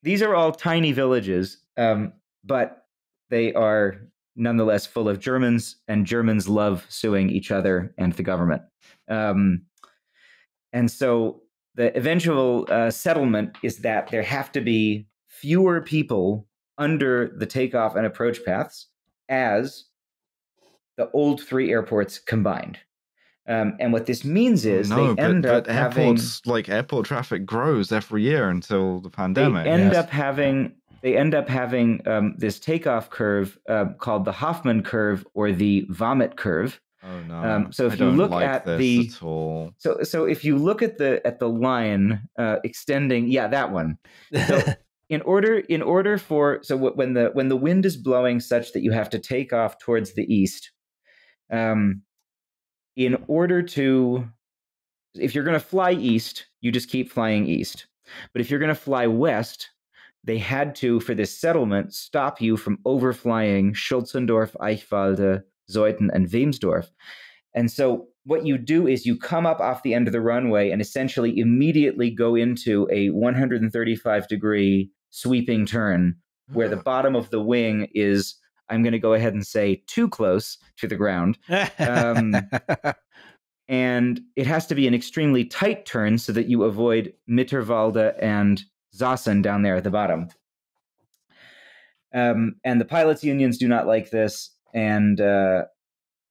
[0.02, 2.86] these are all tiny villages um, but
[3.30, 3.96] they are
[4.36, 8.62] nonetheless full of germans and germans love suing each other and the government
[9.10, 9.62] um,
[10.72, 11.42] and so
[11.76, 16.48] the eventual uh, settlement is that there have to be fewer people
[16.78, 18.88] under the takeoff and approach paths
[19.30, 19.86] as
[20.98, 22.80] the old three airports combined.
[23.48, 26.70] Um, and what this means is no, they but, end but up having airports like
[26.70, 29.68] airport traffic grows every year until the they pandemic.
[29.68, 29.96] end yes.
[30.06, 35.28] up having they end up having um, this takeoff curve uh, called the Hoffman curve
[35.34, 36.80] or the vomit curve.
[37.04, 37.36] oh no!
[37.36, 39.74] um, so if I you don't look like at the- at all.
[39.78, 43.98] So so if you look at the at the line uh, extending, yeah, that one.
[44.48, 44.62] So
[45.14, 48.82] in order in order for so when the when the wind is blowing such that
[48.82, 50.72] you have to take off towards the east,
[51.52, 52.02] um,
[52.96, 54.28] in order to
[55.16, 57.86] if you're going to fly east, you just keep flying east.
[58.34, 59.70] But if you're going to fly west,
[60.24, 66.88] they had to for this settlement stop you from overflying Schulzendorf, Eichwalde, Zeuthen, and Wernsdorf.
[67.54, 70.72] And so what you do is you come up off the end of the runway
[70.72, 76.16] and essentially immediately go into a 135 degree sweeping turn
[76.52, 78.36] where the bottom of the wing is
[78.68, 81.38] I'm going to go ahead and say too close to the ground.
[81.78, 82.36] Um,
[83.68, 88.64] and it has to be an extremely tight turn so that you avoid Mittenwalde and
[88.98, 90.30] Zossen down there at the bottom.
[92.14, 95.66] Um, and the pilots' unions do not like this, and uh,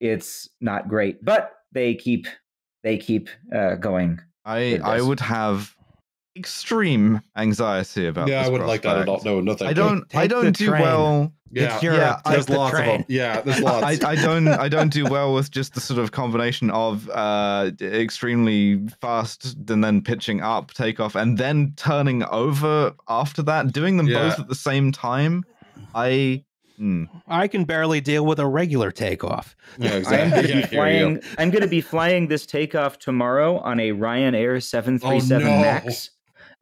[0.01, 1.23] it's not great.
[1.23, 2.27] But they keep
[2.83, 4.19] they keep uh, going.
[4.45, 5.75] I I would have
[6.35, 8.27] extreme anxiety about.
[8.27, 9.21] yeah, this I wouldn't like that at all.
[9.23, 9.67] No, nothing.
[9.67, 10.03] I don't.
[10.13, 10.81] I Take the don't do train.
[10.81, 11.33] well.
[11.51, 13.05] Yeah, It's your- yeah, take there's the lots of them.
[13.07, 14.03] Yeah, there's I, lots.
[14.03, 18.87] I don't I don't do well with just the sort of combination of uh extremely
[19.01, 24.29] fast and then pitching up, takeoff, and then turning over after that, doing them Yeah.
[24.29, 25.43] both at the same time.
[25.93, 26.43] I
[26.77, 27.03] hmm.
[27.27, 29.55] I can barely deal with a regular takeoff.
[29.77, 30.17] yeah, exactly.
[30.17, 31.21] I am going to Yeah, be flying.
[31.37, 35.61] I'm going to be flying this takeoff tomorrow on a Ryanair 737 Oh, no.
[35.61, 36.09] Max.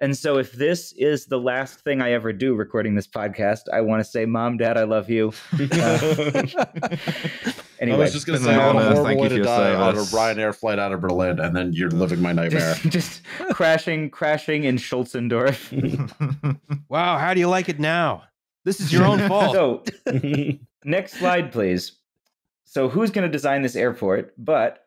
[0.02, 3.82] And so, if this is the last thing I ever do recording this podcast, I
[3.82, 5.32] want to say, Mom, Dad, I love you.
[5.54, 9.30] Uh, I Anyway, was just going to say, an I a horrible Thank way you
[9.30, 10.00] to for die on a.
[10.00, 12.76] Ryanair flight out of Berlin, and then you're living my nightmare.
[12.76, 13.22] just, just
[13.52, 15.70] crashing, crashing in Schulzendorf.
[16.90, 18.24] Wow, how do you like it now?
[18.66, 19.54] This is your own fault.
[19.54, 19.84] so,
[20.84, 21.94] next slide, please.
[22.66, 24.34] So, who's going to design this airport?
[24.38, 24.84] But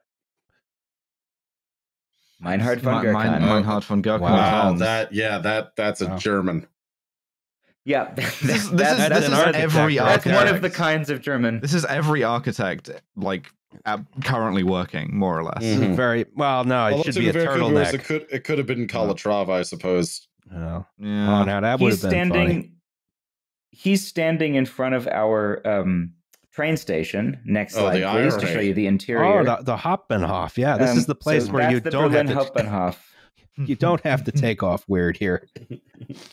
[2.44, 3.40] Meinhard von Mi- Mein- Gerkan.
[3.40, 4.20] Meinhard von Gerkan.
[4.20, 6.16] Wow, Wow, that yeah, that that's a Wow.
[6.18, 6.66] German.
[7.86, 10.48] Yeah, This is, that- this is, that's- this is an architect, every right That's one
[10.48, 11.60] of the kinds of German.
[11.60, 13.50] This is every architect like
[13.84, 15.58] ab- currently working, more or less.
[15.60, 15.96] This is Mhm.
[15.96, 16.64] very well.
[16.64, 17.94] No, it Although should be a very good worse, turtleneck.
[17.94, 20.28] It could it could have been Calatrava, I suppose.
[20.54, 21.40] Oh, Yeah.
[21.40, 22.46] oh, now that would have been standing.
[22.48, 22.70] funny.
[23.70, 26.12] He's standing in front of our um,
[26.54, 27.40] train station.
[27.44, 29.24] Next Oh, slide, please, to show you the interior.
[29.40, 30.56] Oh, the, the Hoppenhof.
[30.56, 32.62] Yeah, this Um, is the place so where you don't Berlin have to.
[32.62, 32.96] Hauptbahnhof.
[33.56, 35.46] You don't have to take off weird here.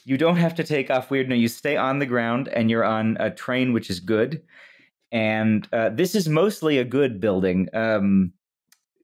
[0.06, 1.30] You don't have to take off weird.
[1.30, 4.42] No, you stay on the ground, and you're on a train, which is good.
[5.12, 8.34] And uh, this is mostly a good building, um,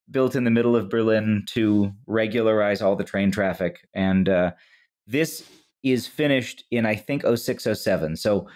[0.10, 3.88] built in the middle of Berlin to regularize all the train traffic.
[3.94, 4.52] And uh,
[5.06, 5.44] this
[5.84, 8.16] is finished in, I think, 0607.
[8.18, 8.48] So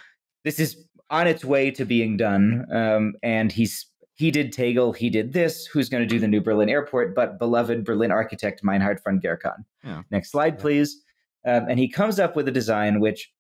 [0.44, 2.66] this is on its way to being done.
[2.74, 3.86] Um, and he's
[4.16, 5.66] he did Tegel, he did this.
[5.66, 7.16] Who's going to do the new Berlin airport?
[7.16, 9.64] But beloved Berlin architect Meinhard von Gerkan.
[9.84, 10.04] Yeah.
[10.12, 11.02] Next slide, please.
[11.46, 13.32] Um, and he comes up with a design which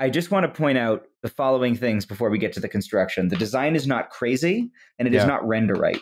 [0.00, 3.28] I just want to point out the following things before we get to the construction.
[3.28, 5.26] The design is not crazy, and it is Yeah.
[5.28, 6.00] not renderite.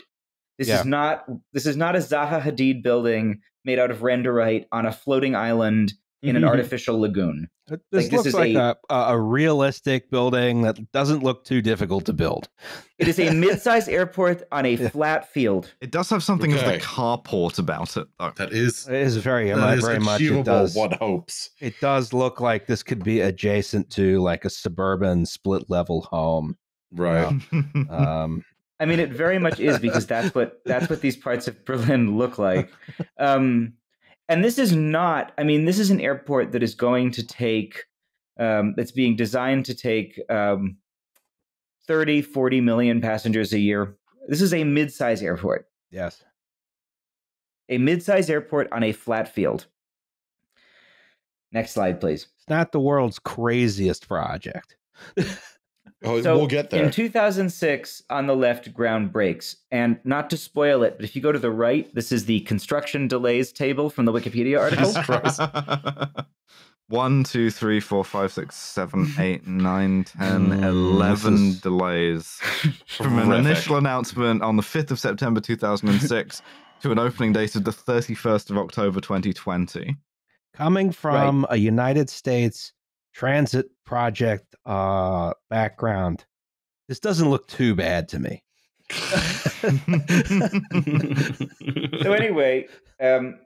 [0.58, 0.80] This Yeah.
[0.80, 4.92] is not this is not a Zaha Hadid building made out of renderite on a
[4.92, 5.92] floating island
[6.26, 7.48] in an artificial lagoon.
[7.68, 11.44] This Like, this looks is like a- a, a, a realistic building that doesn't look
[11.44, 12.48] too difficult to build.
[12.98, 14.88] It is a mid-sized airport on a Yeah.
[14.90, 15.72] flat field.
[15.80, 16.76] It does have something of Okay.
[16.78, 18.32] the carport about it, though.
[18.36, 20.20] That is It is very, that is very much.
[20.20, 20.44] It achievable.
[20.44, 20.74] does.
[20.76, 21.50] One hopes.
[21.60, 26.56] It does look like this could be adjacent to like a suburban split level home.
[26.92, 27.32] Right.
[27.90, 28.44] Um,
[28.78, 32.16] I mean, it very much is because that's what that's what these parts of Berlin
[32.18, 32.70] look like.
[33.18, 33.72] Um,
[34.28, 35.32] and this is not.
[35.38, 37.84] I mean, this is an airport that is going to take.
[38.38, 40.76] Um, that's being designed to take um,
[41.86, 43.96] 30, 40 million passengers a year.
[44.28, 45.68] This is a mid-size airport.
[45.90, 46.22] yes.
[47.70, 49.66] A mid-size airport on a flat field.
[51.50, 52.26] Next slide, please.
[52.36, 54.76] It's not the world's craziest project.
[56.04, 56.84] Oh, So we'll get there.
[56.84, 59.56] In 2006, on the left, ground breaks.
[59.70, 62.40] And not to spoil it, but if you go to the right, this is the
[62.40, 64.86] construction delays table from the Wikipedia article.
[64.86, 65.40] Jesus Christ.
[66.88, 72.26] One, two, three, four, five, six, seven, eight, nine, ten, Mm, eleven delays.
[72.86, 76.42] From an initial announcement on the 5th of September 2006
[76.82, 79.96] to an opening date of the 31st of October 2020.
[80.54, 82.72] Coming from a United States
[83.16, 86.26] transit project uh, background,
[86.86, 88.42] this doesn't look too bad to me.
[92.02, 92.68] so anyway,
[93.00, 93.38] um,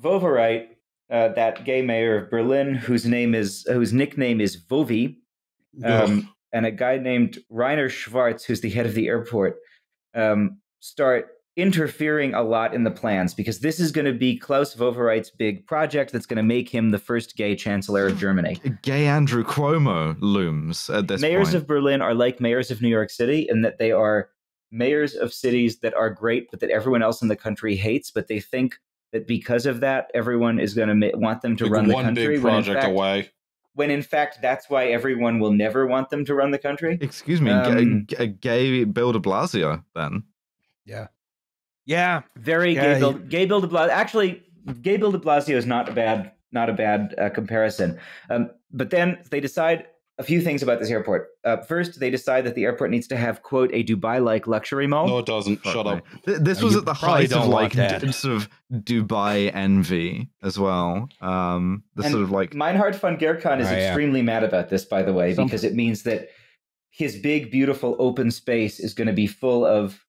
[0.00, 0.68] Wowereit,
[1.10, 5.18] uh, that gay mayor of Berlin, whose name is whose nickname is Wowi,
[5.84, 9.58] um, and a guy named Rainer Schwarz, who's the head of the airport,
[10.14, 14.74] um, start interfering a lot in the plans because this is going to be Klaus
[14.76, 18.60] Wowereit's big project that's going to make him the first gay chancellor of Germany.
[18.82, 21.56] Gay Andrew Cuomo looms at this mayors point.
[21.56, 24.28] of Berlin are like mayors of New York City in that they are
[24.70, 28.10] mayors of cities that are great, but that everyone else in the country hates.
[28.10, 28.76] But they think
[29.12, 31.94] that because of that, everyone is going to ma- want them to Like run the
[31.94, 31.94] country.
[31.94, 32.26] one country.
[32.36, 33.30] big when project fact- away.
[33.74, 36.96] When in fact, that's why everyone will never want them to run the country.
[37.00, 40.22] Excuse me, Um, g- a gay Bill de Blasio, then.
[40.86, 41.08] Yeah.
[41.86, 42.22] Yeah.
[42.36, 43.12] Very Yeah, gay Bill.
[43.14, 43.88] Gay Bill de Blasio.
[43.90, 44.42] Actually,
[44.82, 47.98] gay Bill de Blasio is not a bad, not a bad uh, comparison.
[48.28, 49.86] Um, but then they decide
[50.18, 51.28] a few things about this airport.
[51.44, 55.06] Uh, first, they decide that the airport needs to have quote a Dubai-like luxury mall.
[55.06, 55.58] No, it doesn't.
[55.62, 55.92] Fuck Shut me.
[55.92, 56.04] up.
[56.24, 60.58] Th- This Uh, was at the height of like d- sort of Dubai envy as
[60.58, 61.08] well.
[61.20, 63.88] Um, the And sort of like Meinhard von Gerkan is Oh, yeah.
[63.88, 66.28] extremely mad about this, by the way, Some- because it means that
[66.90, 70.05] his big, beautiful open space is going to be full of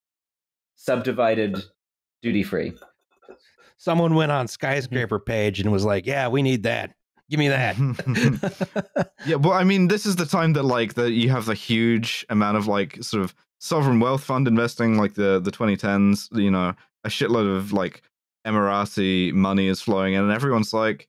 [0.77, 1.61] subdivided
[2.21, 2.73] duty free.
[3.77, 4.51] Someone went on mm-hmm.
[4.51, 6.95] skyscraper page and was like, "Yeah, we need that.
[7.29, 7.75] Give me that."
[9.25, 12.25] yeah, well, I mean, this is the time that like that you have the huge
[12.29, 16.29] amount of like sort of sovereign wealth fund investing, like the the 2010s.
[16.37, 16.73] You know,
[17.03, 18.01] a shitload of like
[18.45, 21.07] Emirati money is flowing in, and everyone's like,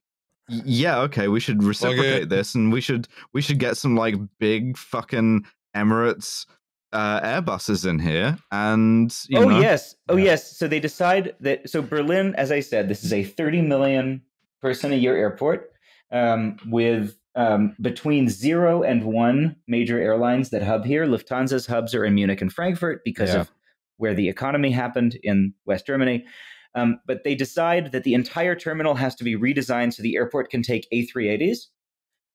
[0.49, 4.77] "Yeah, okay, we should reciprocate this, and we should we should get some like big
[4.77, 6.45] fucking Emirates
[6.93, 10.25] uh, Airbuses in here." And you oh know, yes, oh Yeah.
[10.25, 10.57] yes.
[10.57, 11.69] So they decide that.
[11.69, 14.23] So Berlin, as I said, this is a 30 million
[14.61, 15.71] person a year airport
[16.11, 21.07] um, with um, between zero and one major airlines that hub here.
[21.07, 23.41] Lufthansa's hubs are in Munich and Frankfurt because Yeah.
[23.43, 23.51] of
[23.99, 26.25] where the economy happened in West Germany.
[26.75, 30.51] Um, but they decide that the entire terminal has to be redesigned so the airport
[30.51, 31.67] can take A380s.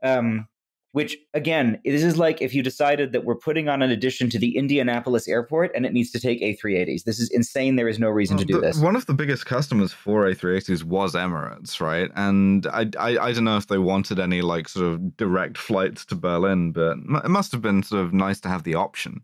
[0.03, 0.47] Um,
[0.93, 4.39] which again, this is like if you decided that we're putting on an addition to
[4.39, 7.03] the Indianapolis airport and it needs to take A380s.
[7.03, 7.75] This is insane.
[7.75, 8.77] There is no reason to do the- this.
[8.79, 12.09] One of the biggest customers for A380s was Emirates, right?
[12.15, 16.05] And I, I, I don't know if they wanted any like sort of direct flights
[16.05, 19.21] to Berlin, but it must have been sort of nice to have the option.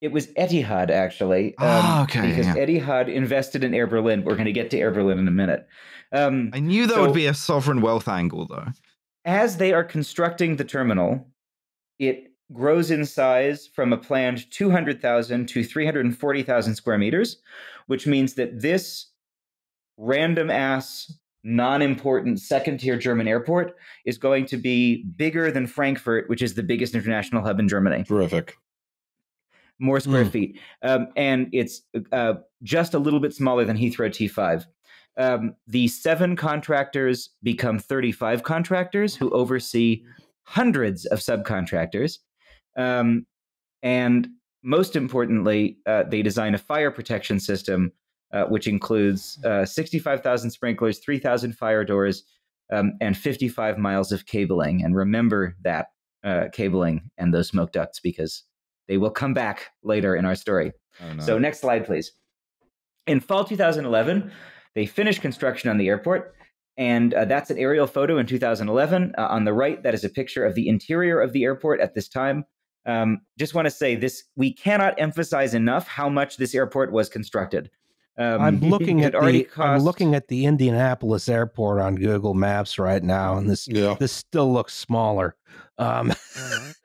[0.00, 1.48] It was Etihad actually.
[1.58, 2.56] um, Ah, okay, Because yeah.
[2.56, 4.24] Etihad invested in Air Berlin.
[4.24, 5.64] We're going to get to Air Berlin in a minute.
[6.12, 8.66] Um, I knew there So- would be a sovereign wealth angle, though.
[9.24, 11.26] As they are constructing the terminal,
[11.98, 17.40] it grows in size from a planned 200,000 to 340,000 square meters,
[17.86, 19.06] which means that this
[19.96, 21.12] random ass,
[21.44, 26.54] non important second tier German airport is going to be bigger than Frankfurt, which is
[26.54, 28.04] the biggest international hub in Germany.
[28.04, 28.54] Terrific.
[29.78, 30.30] More square Hmm.
[30.30, 30.60] feet.
[30.82, 34.66] Um, and it's uh, just a little bit smaller than Heathrow T5.
[35.18, 40.04] Um, the seven contractors become 35 contractors who oversee
[40.44, 42.18] hundreds of subcontractors.
[42.76, 43.26] Um,
[43.82, 44.28] and
[44.62, 47.92] most importantly, uh, they design a fire protection system,
[48.32, 52.24] uh, which includes uh, 65,000 sprinklers, 3,000 fire doors,
[52.72, 54.82] um, and 55 miles of cabling.
[54.82, 55.88] And remember that
[56.24, 58.44] uh, cabling and those smoke ducts because
[58.88, 60.72] they will come back later in our story.
[61.02, 61.22] Oh, no.
[61.22, 62.12] So, next slide, please.
[63.06, 64.30] In fall 2011,
[64.74, 66.34] they finished construction on the airport.
[66.78, 69.14] And uh, that's an aerial photo in 2011.
[69.16, 71.94] Uh, on the right, that is a picture of the interior of the airport at
[71.94, 72.44] this time.
[72.86, 77.08] Um, just want to say this: we cannot emphasize enough how much this airport was
[77.08, 77.70] constructed.
[78.18, 82.78] Um, I'm looking at already the I'm looking at the Indianapolis airport on Google Maps
[82.78, 83.94] right now, and this Yeah.
[83.98, 85.34] this still looks smaller.
[85.78, 86.12] Um,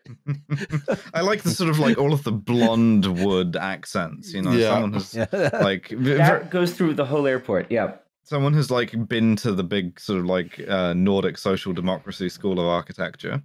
[1.14, 4.34] I like the sort of like all of the blonde wood accents.
[4.34, 4.70] You know, Yeah.
[4.74, 5.26] someone has yeah.
[5.62, 7.70] like v- that goes through the whole airport.
[7.72, 7.96] Yeah.
[8.24, 12.60] someone who's like been to the big sort of like uh, Nordic social democracy school
[12.60, 13.42] of architecture.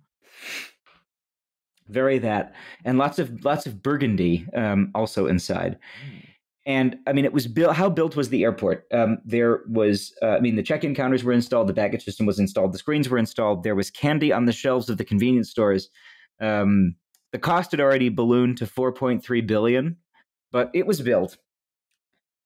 [1.89, 2.55] very that
[2.85, 5.79] and lots of lots of burgundy um, also inside
[6.67, 10.29] and i mean it was built how built was the airport um, there was uh,
[10.37, 13.19] i mean the check-in counters were installed the baggage system was installed the screens were
[13.19, 15.91] installed there was candy on the shelves of the convenience stores
[16.41, 16.95] um,
[17.33, 19.97] the cost had already ballooned to 4.3 billion
[20.51, 21.37] but it was built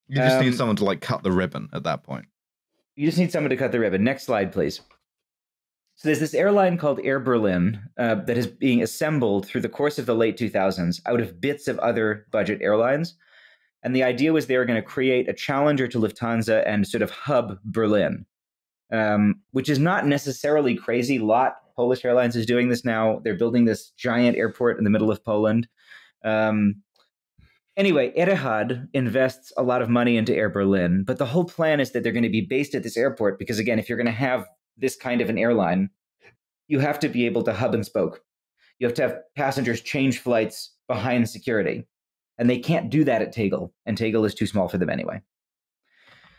[0.08, 2.26] You just Um, need someone to like cut the ribbon at that point.
[2.94, 4.04] You just need someone to cut the ribbon.
[4.04, 4.80] Next slide, please.
[5.96, 9.98] So there's this airline called Air Berlin uh, that is being assembled through the course
[9.98, 13.14] of the late 2000s out of bits of other budget airlines.
[13.82, 17.02] And the idea was they were going to create a challenger to Lufthansa and sort
[17.02, 18.26] of hub Berlin,
[18.92, 21.18] um, which is not necessarily crazy.
[21.18, 23.20] Lot Polish Airlines is doing this now.
[23.22, 25.68] They're building this giant airport in the middle of Poland.
[26.24, 26.82] Um,
[27.76, 31.92] Anyway, Etihad invests a lot of money into Air Berlin, but the whole plan is
[31.92, 34.12] that they're going to be based at this airport because, again, if you're going to
[34.12, 34.46] have
[34.78, 35.90] this kind of an airline,
[36.68, 38.22] you have to be able to hub and spoke.
[38.78, 41.86] You have to have passengers change flights behind security,
[42.38, 45.20] and they can't do that at Tegel, and Tegel is too small for them anyway.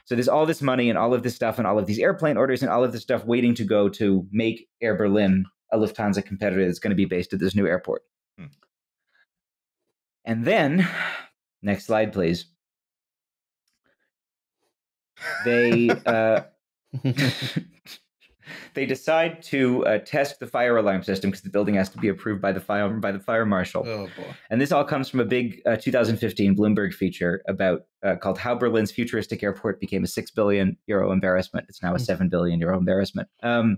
[0.06, 2.38] So there's all this money and all of this stuff and all of these airplane
[2.38, 6.26] orders and all of this stuff waiting to go to make Air Berlin a Lufthansa
[6.26, 8.04] competitor that's going to be based at this new airport.
[8.38, 8.45] Hmm.
[10.24, 10.88] And then,
[11.62, 12.45] next slide, please.
[15.43, 16.41] They uh,
[18.74, 22.08] they decide to uh, test the fire alarm system because the building has to be
[22.08, 23.84] approved by the fire by the fire marshal.
[23.88, 24.36] Oh boy.
[24.50, 28.56] And this all comes from a big uh, 2015 Bloomberg feature about uh, called "How
[28.56, 32.78] Berlin's Futuristic Airport Became a Six Billion Euro Embarrassment." It's now a Seven Billion Euro
[32.78, 33.28] embarrassment.
[33.43, 33.78] Um,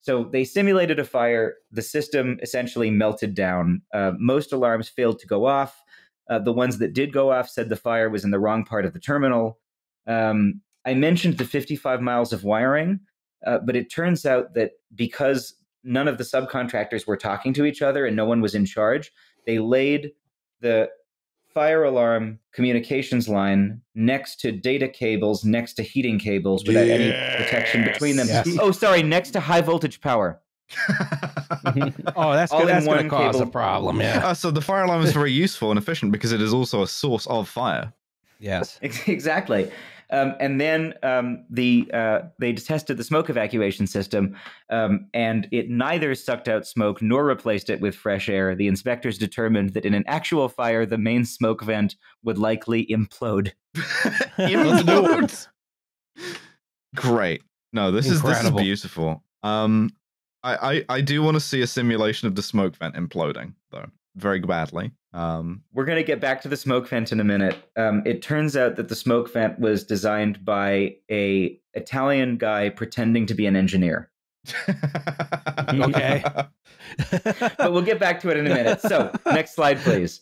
[0.00, 1.54] So they simulated a fire.
[1.72, 3.82] The system essentially melted down.
[3.92, 5.82] Uh, most alarms failed to go off.
[6.30, 8.84] Uh, the ones that did go off said the fire was in the wrong part
[8.84, 9.58] of the terminal.
[10.06, 13.00] Um, I mentioned the 55 miles of wiring,
[13.46, 17.80] uh, but it turns out that because none of the subcontractors were talking to each
[17.80, 19.12] other and no one was in charge,
[19.46, 20.12] they laid
[20.60, 20.90] the
[21.54, 27.82] fire alarm communications line next to data cables, next to heating cables without any protection
[27.84, 28.26] between them.
[28.26, 28.48] Yes.
[28.60, 30.40] Oh, sorry, next to high voltage power.
[32.16, 32.68] Oh, that's All good.
[32.68, 34.00] in That's going one to cause a problem.
[34.00, 34.26] Yeah.
[34.28, 36.86] Uh, so the fire alarm is very useful and efficient because it is also a
[36.88, 37.92] source of fire.
[38.40, 38.78] yes.
[39.06, 39.70] Exactly.
[40.10, 44.36] Um, and then um, the uh, they tested the smoke evacuation system,
[44.70, 48.54] um, and it neither sucked out smoke nor replaced it with fresh air.
[48.54, 53.52] The inspectors determined that in an actual fire, the main smoke vent would likely implode.
[54.38, 55.48] Implode.
[56.94, 57.42] Great.
[57.72, 59.22] No, this is this is beautiful.
[59.42, 59.90] Um,
[60.42, 63.86] I I, I do want to see a simulation of the smoke vent imploding though,
[64.16, 64.90] very badly.
[65.12, 67.56] Um, We're going to get back to the smoke vent in a minute.
[67.76, 73.26] Um, it turns out that the smoke vent was designed by a Italian guy pretending
[73.26, 74.10] to be an engineer.
[75.68, 76.22] Okay.
[77.58, 78.80] but we'll get back to it in a minute.
[78.80, 80.20] So, next slide, please.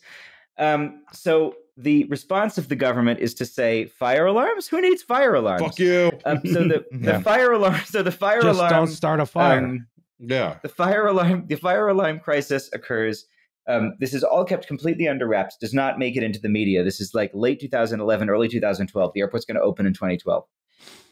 [0.58, 4.68] Um, so, the response of the government is to say, fire alarms?
[4.68, 5.62] Who needs fire alarms?
[5.62, 6.12] Fuck you.
[6.24, 7.20] Um, so the, the Yeah.
[7.20, 7.80] fire alarm.
[7.86, 8.70] So the fire Just alarm.
[8.72, 9.58] don't start a fire.
[9.58, 9.86] um,
[10.18, 10.56] Yeah.
[10.62, 11.44] the fire alarm.
[11.48, 13.26] The fire alarm crisis occurs.
[13.66, 15.56] Um, this is all kept completely under wraps.
[15.56, 16.84] Does not make it into the media.
[16.84, 19.12] This is like late 2011, early 2012.
[19.14, 20.44] The airport's going to open in 2012.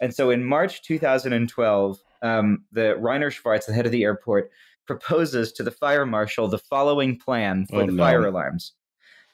[0.00, 4.50] And so in March 2012, um, the Rainer Schwarz, the head of the airport,
[4.86, 8.02] proposes to the fire marshal the following plan for Oh, the no.
[8.02, 8.72] fire alarms.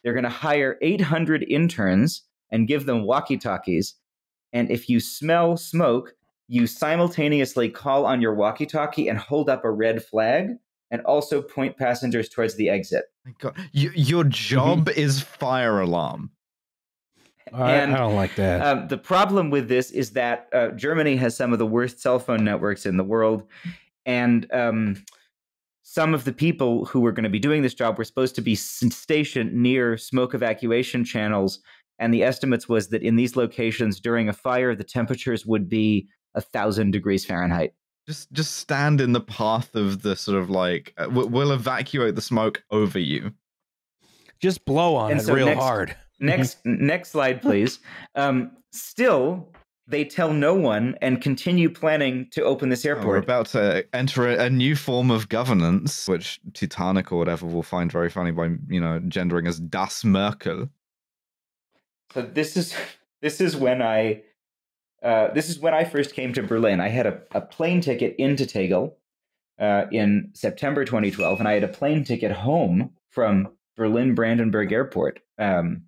[0.05, 3.95] They're going to hire 800 interns and give them walkie talkies.
[4.53, 6.15] And if you smell smoke,
[6.47, 10.51] you simultaneously call on your walkie talkie and hold up a red flag
[10.91, 13.05] and also point passengers towards the exit.
[13.25, 13.57] My God.
[13.75, 16.31] Y- your job is fire alarm.
[17.53, 18.61] I, and, I don't like that.
[18.61, 22.19] Um, the problem with this is that uh, Germany has some of the worst cell
[22.19, 23.45] phone networks in the world,
[24.05, 25.03] and um,
[25.83, 28.43] some of the people who were going to be doing this job were supposed to
[28.43, 31.61] be stationed near smoke evacuation channels.
[31.99, 36.07] And the estimates was that in these locations during a fire, the temperatures would be
[36.35, 37.73] a thousand degrees Fahrenheit.
[38.09, 42.15] Just just stand in the path of the sort of like uh, we- we'll evacuate
[42.17, 43.33] the smoke over you.
[44.41, 45.97] Just blow on and it so real next- hard.
[46.21, 47.79] Next, next slide, please.
[48.17, 49.53] Um, still,
[49.87, 54.27] they tell no one and continue planning to open this Oh, We're about to enter
[54.27, 58.51] a, a new form of governance, which Titanic or whatever will find very funny by
[58.69, 60.69] you know gendering as Das Merkel.
[62.13, 62.75] So this is
[63.23, 64.23] this is when I
[65.03, 66.81] uh, this is when I first came to Berlin.
[66.81, 68.99] I had a, a plane ticket into Tegel
[69.59, 75.21] uh, in September 2012, and I had a plane ticket home from Berlin Brandenburg Airport,
[75.39, 75.83] um,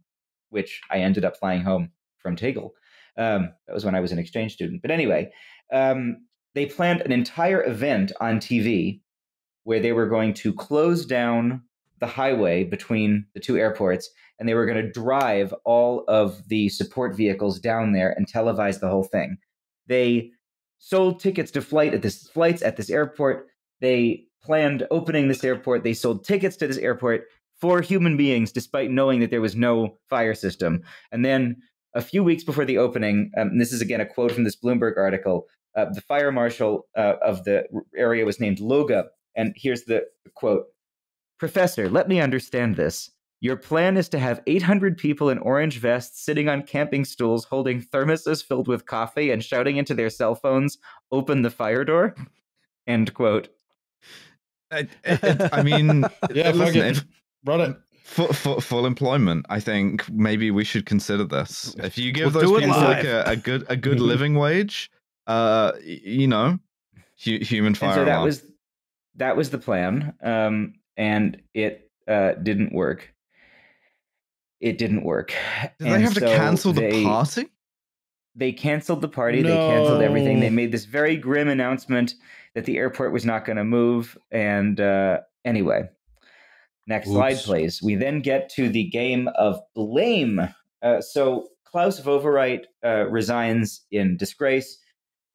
[0.50, 2.74] which I ended up flying home from Tegel.
[3.16, 4.82] Um, that was when I was an exchange student.
[4.82, 5.32] But anyway,
[5.72, 9.00] um, they planned an entire event on TV
[9.64, 11.62] where they were going to close down
[12.00, 14.10] the highway between the two airports
[14.40, 18.80] and they were going to drive all of the support vehicles down there and televise
[18.80, 19.36] the whole thing.
[19.86, 20.30] They
[20.78, 23.46] sold tickets to flight at this flights at this airport.
[23.80, 25.84] They planned opening this airport.
[25.84, 27.26] They sold tickets to this airport
[27.60, 30.82] for human beings, despite knowing that there was no fire system.
[31.12, 31.56] And then
[31.94, 34.96] a few weeks before the opening, um, this is again a quote from this Bloomberg
[34.96, 35.46] article.
[35.76, 37.64] Uh, the fire marshal uh, of the
[37.94, 39.04] area was named Loga,
[39.36, 40.64] and here's the quote:
[41.38, 43.10] "Professor, let me understand this."
[43.42, 47.80] Your plan is to have 800 people in orange vests sitting on camping stools holding
[47.80, 50.76] thermoses filled with coffee and shouting into their cell phones,
[51.10, 52.14] open the fire door?
[52.86, 53.48] End quote.
[54.70, 56.04] I, I- I mean,
[56.34, 56.96] Yeah, fuck listen, it.
[56.98, 57.04] if
[57.46, 57.76] Run it.
[58.04, 61.74] full, full, full employment, I think maybe we should consider this.
[61.78, 64.34] If you give We'll those do it people like a, a good a good living
[64.34, 64.90] wage,
[65.26, 66.58] uh, you know,
[67.24, 68.24] hu- human fire and so that alarm.
[68.26, 68.42] was
[69.16, 73.12] that was the plan, um, and it uh, didn't work.
[74.60, 75.32] It didn't work.
[75.62, 77.46] Did they And have to so cancel the they- party?
[78.36, 79.42] they canceled the party.
[79.42, 80.40] They canceled everything.
[80.40, 82.14] They made this very grim announcement
[82.54, 84.16] that the airport was not going to move.
[84.30, 85.88] And uh, anyway,
[86.86, 87.82] next slide, please.
[87.82, 90.40] We then get to the game of blame.
[90.82, 94.78] Uh, so Klaus Wowereit uh, resigns in disgrace.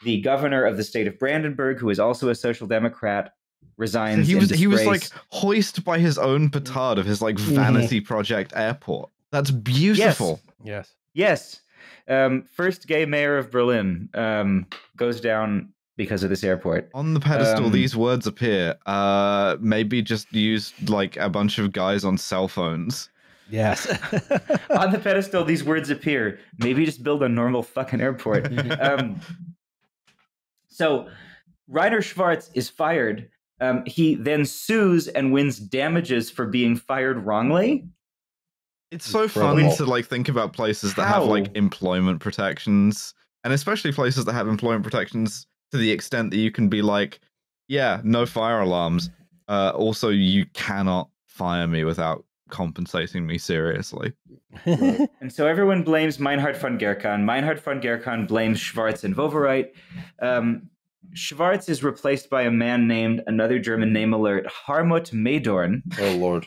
[0.04, 3.32] The governor of the state of Brandenburg, who is also a social democrat,
[3.78, 4.28] resigns.
[4.28, 5.22] he in was he was like disgrace.
[5.30, 7.56] hoist by his own petard of his like Mm-hmm.
[7.56, 9.10] vanity project airport.
[9.36, 10.40] That's beautiful.
[10.64, 10.94] Yes.
[11.14, 11.60] Yes.
[12.07, 16.90] Um, first gay mayor of Berlin um, goes down because of this airport.
[16.94, 18.76] On the pedestal, Um, these words appear.
[18.86, 23.10] Uh, maybe just use like a bunch of guys on cell phones.
[23.49, 23.86] Yes.
[24.70, 26.40] On the pedestal, these words appear.
[26.57, 28.48] Maybe just build a normal fucking airport.
[28.82, 29.20] um,
[30.68, 31.10] so
[31.68, 33.30] Rainer Schwarz is fired.
[33.60, 37.86] Um, he then sues and wins damages for being fired wrongly.
[38.96, 43.14] It's so fun to like think about places that have like employment protections,
[43.44, 47.20] and especially places that have employment protections to the extent that you can be like,
[47.68, 49.10] yeah, no fire alarms.
[49.48, 54.14] Uh, also, you cannot fire me without compensating me seriously.
[54.66, 57.26] And so everyone blames Meinhard von Gerkan.
[57.26, 59.72] Meinhard von Gerkan blames Schwarz and Wowereit.
[60.22, 60.70] Um,
[61.14, 65.82] Schwarz is replaced by a man named another German name alert, Hartmut Mehdorn.
[66.00, 66.46] Oh lord.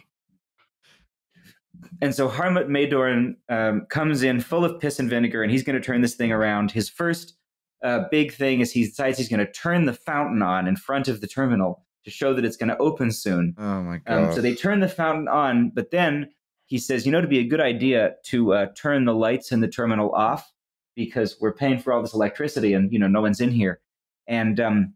[2.01, 5.81] And so Hartmut Mehdorn um, comes in full of piss and vinegar, and he's going
[5.81, 6.71] to turn this thing around.
[6.71, 7.37] His first
[7.83, 11.09] uh, big thing is he decides he's going to turn the fountain on in front
[11.09, 13.55] of the terminal to show that it's going to open soon.
[13.59, 14.29] Oh my god!
[14.29, 16.29] Um, so they turn the fountain on, but then
[16.69, 19.61] he says, you know, it'd be a good idea to uh, turn the lights in
[19.61, 20.53] the terminal off
[20.95, 23.81] because we're paying for all this electricity and, you know, no one's in here.
[24.27, 24.95] And um,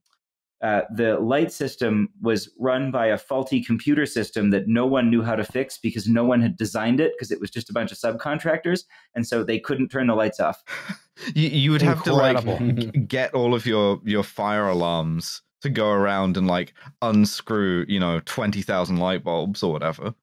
[0.62, 5.20] uh, the light system was run by a faulty computer system that no one knew
[5.20, 7.90] how to fix because no one had designed it because it was just a bunch
[7.90, 8.84] of subcontractors.
[9.16, 10.62] And so they couldn't turn the lights off.
[11.34, 15.90] you, you would have to like get all of your your fire alarms to go
[15.90, 20.14] around and like unscrew, you know, twenty thousand light bulbs or whatever.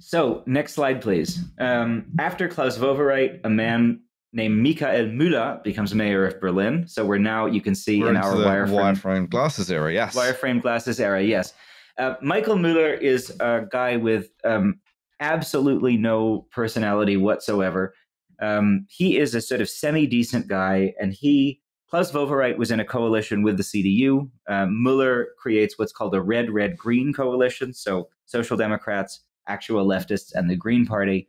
[0.00, 1.40] So, next slide, please.
[1.58, 4.00] Um, after Klaus Wowereit, a man
[4.34, 6.86] named Michael Müller becomes mayor of Berlin.
[6.88, 9.92] So we're now, you can see We're in our wireframe, wireframe glasses era.
[9.92, 10.14] Yes.
[10.14, 11.54] wireframe glasses era, yes.
[11.96, 14.80] Uh, Michael Müller is a guy with um,
[15.20, 17.94] absolutely no personality whatsoever.
[18.42, 22.84] Um, he is a sort of semi-decent guy, and he Klaus Wowereit was in a
[22.84, 24.28] coalition with the CDU.
[24.48, 27.72] Um, Mueller creates what's called a red, red, green coalition.
[27.72, 31.28] So social democrats, actual leftists, and the Green Party.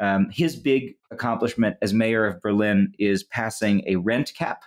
[0.00, 4.62] Um, his big accomplishment as mayor of Berlin is passing a rent cap,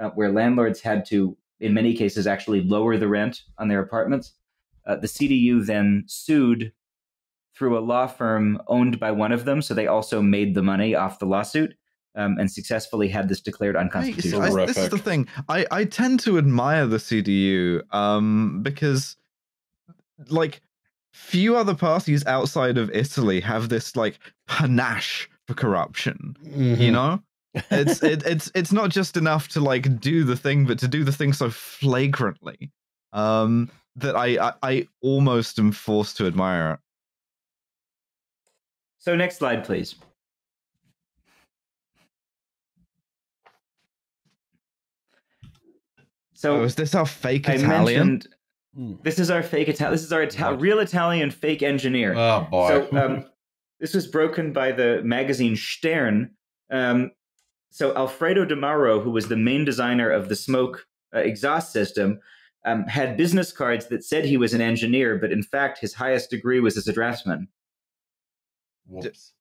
[0.00, 4.32] uh, where landlords had to, in many cases, actually lower the rent on their apartments.
[4.86, 6.72] Uh, the CDU then sued
[7.56, 10.94] through a law firm owned by one of them, so they also made the money
[10.94, 11.74] off the lawsuit
[12.16, 14.42] um, and successfully had this declared unconstitutional.
[14.42, 15.28] I- this is the thing.
[15.48, 19.16] I, I tend to admire the CDU um, because,
[20.28, 20.60] like,
[21.14, 24.18] few other parties outside of Italy have this like
[24.48, 26.36] panache for corruption.
[26.44, 26.82] Mm-hmm.
[26.82, 27.22] You know,
[27.70, 31.04] it's it, it's it's not just enough to like do the thing, but to do
[31.04, 32.70] the thing so flagrantly
[33.12, 36.80] um, that I, I I almost am forced to admire it.
[38.98, 39.94] So next slide, please.
[46.34, 48.08] So Oh, is this our fake I Italian?
[48.08, 48.33] mentioned
[48.74, 48.94] Hmm.
[49.02, 49.92] this is our fake Italian.
[49.92, 52.14] This is our real Italian fake engineer.
[52.16, 52.68] Oh boy.
[52.68, 53.24] So um,
[53.80, 56.30] this was broken by the magazine Stern.
[56.70, 57.12] Um,
[57.70, 62.20] so Alfredo De Mauro, who was the main designer of the smoke uh, exhaust system,
[62.64, 66.30] um, had business cards that said he was an engineer, but in fact, his highest
[66.30, 67.48] degree was as a draftsman.
[68.86, 69.32] Whoops.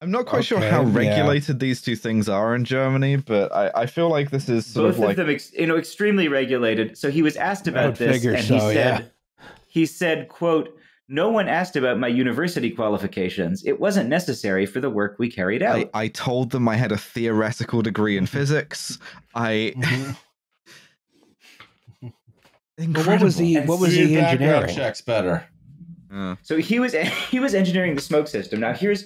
[0.00, 0.92] I'm not quite sure Okay, how yeah.
[0.92, 4.84] regulated these two things are in Germany, but I, I feel like this is sort
[4.88, 6.98] Both of of, like them, ex- you know, extremely regulated.
[6.98, 9.44] So he was asked about this, and so, he said, yeah.
[9.68, 10.76] he said, "quote."
[11.06, 13.62] No one asked about my university qualifications.
[13.66, 15.90] It wasn't necessary for the work we carried out.
[15.92, 18.98] I, I told them I had a theoretical degree in physics.
[19.34, 20.16] I Mhm.
[22.78, 22.92] incredible.
[22.94, 24.74] But what was the And what was the engineering?
[24.74, 25.44] Checks better.
[26.10, 26.94] Uh, So he was
[27.30, 28.60] he was engineering the smoke system.
[28.60, 29.04] Now here's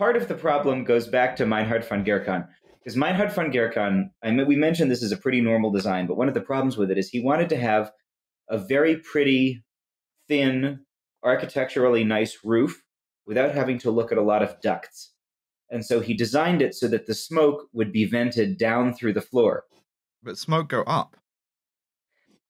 [0.00, 2.48] part of the problem goes back to Meinhard von Gerkan
[2.78, 4.08] because Meinhard von Gerkan.
[4.22, 6.78] I mean, we mentioned this is a pretty normal design, but one of the problems
[6.78, 7.92] with it is he wanted to have
[8.48, 9.62] a very pretty,
[10.26, 10.80] thin,
[11.22, 12.82] architecturally nice roof
[13.26, 15.12] without having to look at a lot of ducts.
[15.68, 19.20] And so he designed it so that the smoke would be vented down through the
[19.20, 19.64] floor.
[20.22, 21.14] but smoke go up.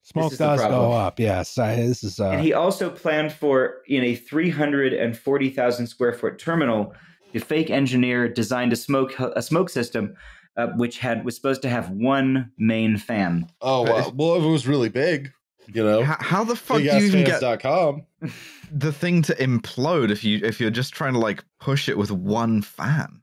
[0.02, 1.18] Smoke does go up.
[1.18, 2.20] Yes, I, this is.
[2.20, 6.94] Uh, and he also planned for in a 340,000 square foot terminal.
[7.32, 10.14] The fake engineer designed a smoke a smoke system,
[10.56, 13.48] uh, which had was supposed to have one main fan.
[13.60, 15.32] Oh But well, well, if it was really big,
[15.72, 18.06] you know, How, how the fuck do you even get bigassfans.com.
[18.72, 22.10] the thing to implode if you if you're just trying to like push it with
[22.10, 23.20] one fan?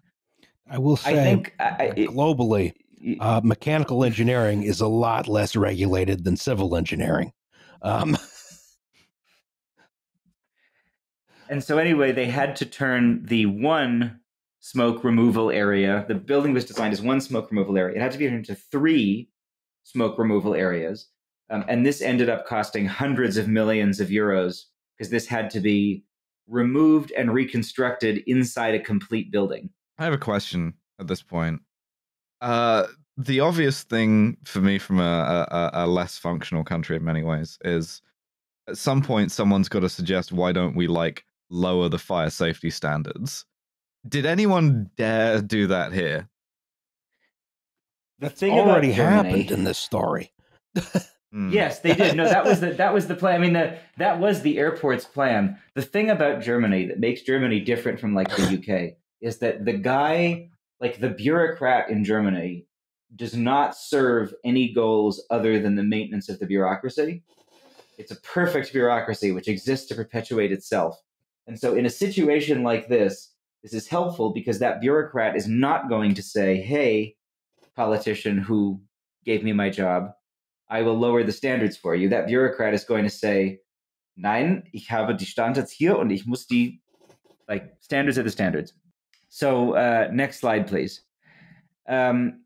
[0.70, 2.74] I will I say, think I, I, it- globally,
[3.20, 7.32] uh, mechanical engineering is a lot less regulated than civil engineering.
[7.82, 8.18] Um,
[11.50, 14.20] and so anyway, they had to turn the one
[14.60, 16.06] smoke removal area.
[16.08, 17.96] The building was designed as one smoke removal area.
[17.96, 19.30] It had to be turned into three
[19.84, 21.08] smoke removal areas.
[21.50, 24.64] Um, and this ended up costing hundreds of millions of euros
[24.98, 26.04] because this had to be
[26.48, 29.70] removed and reconstructed inside a complete building.
[29.98, 31.62] I have a question at this point.
[32.42, 32.88] Uh,
[33.18, 37.58] the obvious thing for me from a, a, a less functional country in many ways
[37.64, 38.02] is
[38.68, 42.70] at some point someone's got to suggest why don't we like lower the fire safety
[42.70, 43.46] standards.
[44.08, 46.30] Did anyone dare do that here?
[48.20, 50.32] The That's thing already about Germany, happened in this story.
[51.32, 51.52] Hmm.
[51.52, 52.16] Yes, they did.
[52.16, 53.36] No, that was the that was the plan.
[53.36, 55.60] I mean, the that was the airport's plan.
[55.76, 59.74] The thing about Germany that makes Germany different from like the UK is that the
[59.74, 60.50] guy,
[60.80, 62.66] like the bureaucrat in Germany,
[63.16, 67.24] does not serve any goals other than the maintenance of the bureaucracy.
[67.98, 70.98] It's a perfect bureaucracy which exists to perpetuate itself.
[71.48, 73.34] And so, in a situation like this,
[73.64, 77.16] this is helpful because that bureaucrat is not going to say, "Hey,
[77.76, 78.82] politician who
[79.26, 80.12] gave me my job."
[80.70, 82.10] I will lower the standards for you.
[82.10, 83.62] That bureaucrat is going to say,
[84.18, 86.82] Nein, ich habe die Standards hier und ich muss die,
[87.48, 88.74] like, standards are the standards.
[89.30, 91.02] So, uh, next slide, please.
[91.88, 92.42] Um,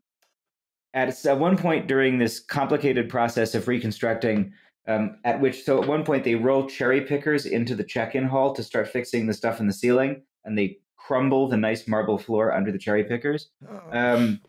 [0.92, 4.52] at, at one point during this complicated process of reconstructing,
[4.86, 8.24] um, at which, so at one point they roll cherry pickers into the check in
[8.24, 12.18] hall to start fixing the stuff in the ceiling, and they crumble the nice marble
[12.18, 13.50] floor under the cherry pickers.
[13.90, 14.40] Um,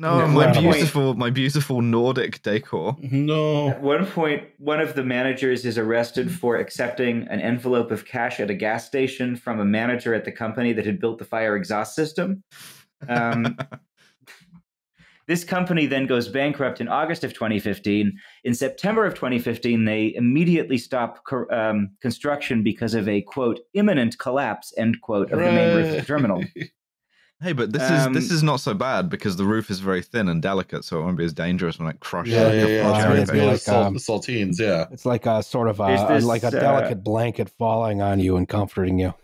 [0.00, 2.96] no, at my one point- beautiful, my beautiful Nordic decor.
[3.02, 3.68] No.
[3.68, 8.40] At one point, one of the managers is arrested for accepting an envelope of cash
[8.40, 11.54] at a gas station from a manager at the company that had built the fire
[11.54, 12.42] exhaust system.
[13.08, 13.58] Um,
[15.30, 18.18] this company then goes bankrupt in August of 2015.
[18.42, 24.18] In September of 2015, they immediately stop co- um, construction because of a quote imminent
[24.18, 26.42] collapse end quote of the main roof of the terminal.
[27.40, 30.02] hey, but this Um, is this is not so bad because the roof is very
[30.02, 32.34] thin and delicate, so it won't be as dangerous when it crushes.
[32.34, 32.82] Yeah, like yeah, a yeah.
[32.82, 34.86] full Well, cherry it'd be like, Salt- um, saltines, yeah.
[34.90, 38.36] It's like a sort of a, this, like a uh, delicate blanket falling on you
[38.36, 39.14] and comforting you.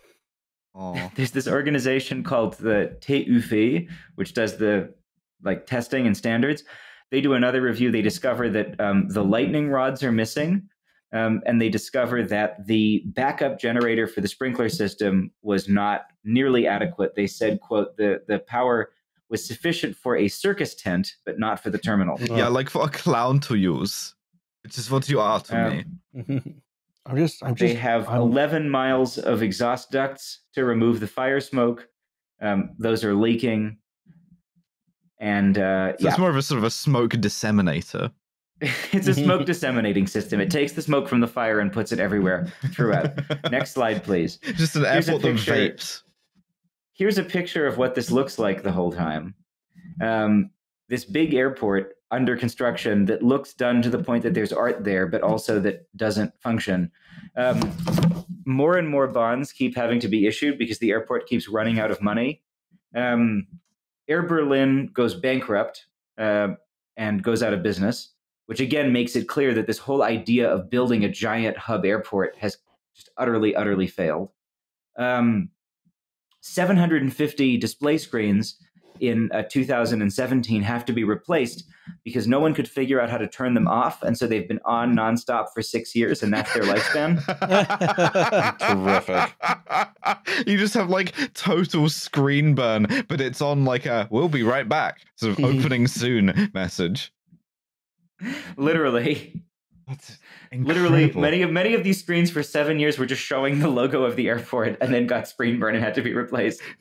[0.77, 1.11] Aw.
[1.17, 4.95] there's this organization called the TÜV, which does the
[5.43, 6.65] like testing and standards.
[7.11, 7.91] They do another review.
[7.93, 10.69] They discover that um, the lightning rods are missing,
[11.13, 16.67] um, and they discover that the backup generator for the sprinkler system was not nearly
[16.67, 17.15] adequate.
[17.15, 18.91] They said, "quote the the power."
[19.29, 22.17] Was sufficient for a circus tent, but not for the terminal.
[22.21, 24.15] Yeah, like for a clown to use,
[24.63, 26.41] which is what you are to Um, me.
[27.07, 31.01] I'm just, I'm just, They just, have I'm- 11 miles of exhaust ducts to remove
[31.01, 31.89] the fire smoke.
[32.41, 33.79] Um, those are leaking.
[35.19, 38.11] And uh, So yeah, it's more of a sort of a smoke disseminator.
[38.61, 40.41] it's a smoke disseminating system.
[40.41, 43.13] It takes the smoke from the fire and puts it everywhere throughout.
[43.51, 44.39] Next slide, please.
[44.39, 46.03] Just an Here's airport that vapes.
[46.95, 49.35] Here's a picture of what this looks like the whole time.
[50.01, 50.51] Um,
[50.89, 55.07] this big airport under construction that looks done to the point that there's art there,
[55.07, 56.91] but also that doesn't function.
[57.37, 57.61] Um,
[58.47, 61.91] more and more bonds keep having to be issued because the airport keeps running out
[61.91, 62.43] of money.
[62.95, 63.49] Um,
[64.09, 65.87] Air Berlin goes bankrupt
[66.19, 66.49] uh,
[66.97, 68.13] and goes out of business,
[68.47, 72.37] which again makes it clear that this whole idea of building a giant hub airport
[72.37, 72.59] has
[72.95, 74.31] just utterly, utterly failed.
[74.97, 75.51] Um,
[76.41, 78.59] 750 display screens
[79.01, 81.65] in uh, 2017 have to be replaced
[82.05, 84.61] because no one could figure out how to turn them off, and so they've been
[84.65, 87.23] on nonstop for six years, and that's their lifespan.
[88.59, 90.47] Terrific.
[90.47, 94.69] You just have like total screen burn, but it's on like a "We'll be right
[94.69, 97.13] back" sort of opening soon message.
[98.57, 99.43] Literally,
[99.87, 100.19] That's
[100.53, 104.05] literally, many of many of these screens for seven years were just showing the logo
[104.05, 106.61] of the airport, and then got screen burn and had to be replaced.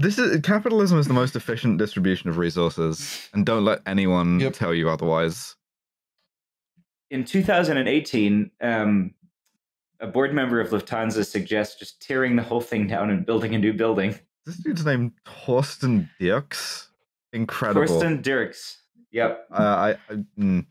[0.00, 4.52] This is capitalism is the most efficient distribution of resources, and don't let anyone Yep.
[4.52, 5.56] tell you otherwise.
[7.10, 9.14] In 2018, um,
[9.98, 13.58] a board member of Lufthansa suggests just tearing the whole thing down and building a
[13.58, 14.14] new building.
[14.46, 16.90] This dude's name Thorsten Dirks.
[17.32, 17.84] Incredible.
[17.86, 18.82] Thorsten Dirks.
[19.10, 19.48] Yep.
[19.50, 20.64] Uh, I, I mm.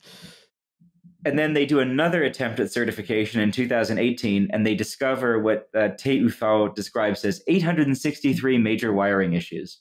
[1.28, 5.90] And then they do another attempt at certification in 2018, and they discover what uh,
[5.90, 9.80] TÜV describes as 863 major wiring issues.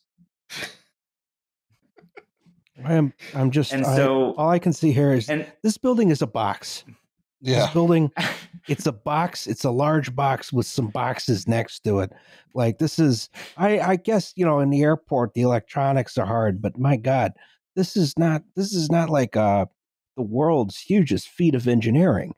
[2.85, 6.11] I'm, I'm just, And I- so, all I can see here is and this building
[6.11, 6.85] is a box.
[7.41, 7.61] Yeah.
[7.61, 8.11] This building,
[8.69, 9.47] it's a box.
[9.47, 12.13] It's a large box with some boxes next to it.
[12.55, 16.61] Like this is, I, I guess you know, in the airport, the electronics are hard,
[16.61, 17.33] but my God,
[17.77, 18.43] this is not.
[18.57, 19.67] This is not like uh
[20.17, 22.35] the world's hugest feat of engineering.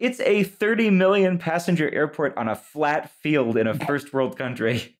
[0.00, 4.96] it's a 30 million passenger airport on a flat field in a first world country.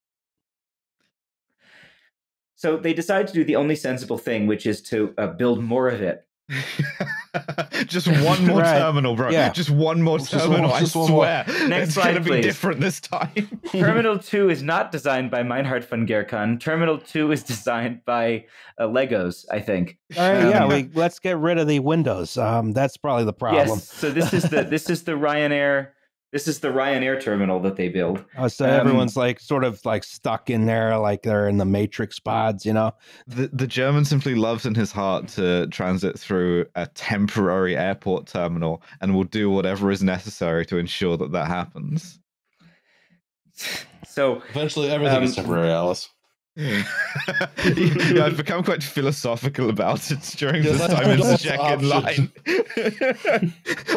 [2.59, 5.89] So they decide to do the only sensible thing, which is to uh, build more
[5.89, 6.26] of it.
[7.87, 8.79] just one more Right.
[8.79, 9.31] terminal, bro.
[9.31, 9.49] Yeah.
[9.51, 10.69] Just one more Just terminal.
[10.69, 11.25] more- I just one more.
[11.25, 11.45] swear.
[11.69, 13.61] Next it's slide, gonna be different this time.
[13.73, 16.61] Terminal 2 is not designed by Meinhard von Gerkan.
[16.61, 18.45] Terminal 2 is designed by
[18.79, 19.99] uh, Legos, I think.
[20.17, 22.39] All right, yeah, Um, we let's get rid of the windows.
[22.39, 23.67] Um, that's probably the problem.
[23.69, 23.91] Yes.
[23.93, 25.89] So this is the this is the Ryanair
[26.33, 28.25] this is the Ryanair terminal that they build.
[28.37, 31.65] Uh, so Um, everyone's like sort of like stuck in there, like they're in the
[31.65, 32.93] Matrix pods, you know.
[33.27, 38.83] The the German simply loves in his heart to transit through a temporary airport terminal
[39.01, 42.19] and will do whatever is necessary to ensure that that happens.
[44.07, 46.09] So Eventually, everything is Um, temporary, Alice.
[46.57, 51.87] yeah, I've become quite philosophical about it during Yeah, this time in the the second
[51.87, 52.33] line.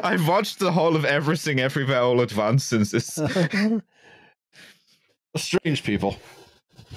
[0.04, 3.18] I've watched the whole of Everything Everywhere All at Once since this.
[5.38, 6.18] Strange people.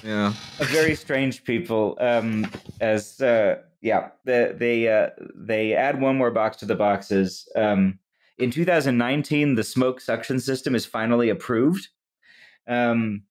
[0.03, 0.33] Yeah.
[0.59, 1.97] a very strange people.
[2.01, 7.47] Um, as uh, yeah, the, they uh, they add one more box to the boxes.
[7.55, 7.99] Um,
[8.37, 11.87] in 2019, the smoke suction system is finally approved.
[12.67, 13.23] Um,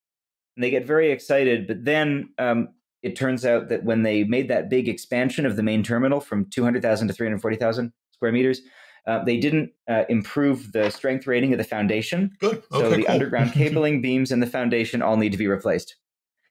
[0.56, 2.68] and they get very excited, but then um,
[3.02, 6.46] it turns out that when they made that big expansion of the main terminal from
[6.50, 8.60] 200,000 to 340,000 square meters,
[9.06, 12.30] uh, they didn't uh, improve the strength rating of the foundation.
[12.38, 12.62] Good.
[12.70, 13.12] So Okay, the cool.
[13.12, 15.96] underground cabling beams and the foundation all need to be replaced.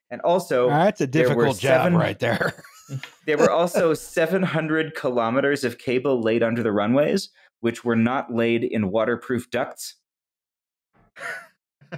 [0.10, 2.62] And also, That's a difficult job seven- right there.
[3.26, 7.30] there were also 700 kilometers of cable laid under the runways,
[7.62, 9.96] which were not laid in waterproof ducts.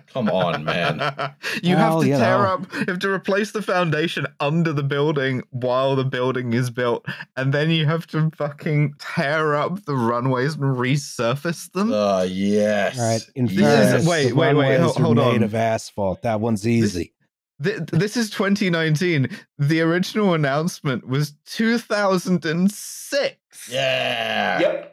[0.08, 1.00] Come on, man.
[1.64, 2.54] you have to you tear know.
[2.54, 7.06] up, you have to replace the foundation under the building while the building is built,
[7.38, 11.94] and then you have to fucking tear up the runways and resurface them.
[11.94, 13.00] Uh, yes.
[13.00, 15.44] All right, in This is- fairness, wait, the wait, wait, runways hold- hold made on.
[15.44, 16.22] of asphalt.
[16.24, 17.14] That one's easy.
[17.64, 19.30] Th- this is 2019.
[19.60, 23.36] The original announcement was 2006.
[23.70, 24.60] Yeah.
[24.60, 24.90] Yep.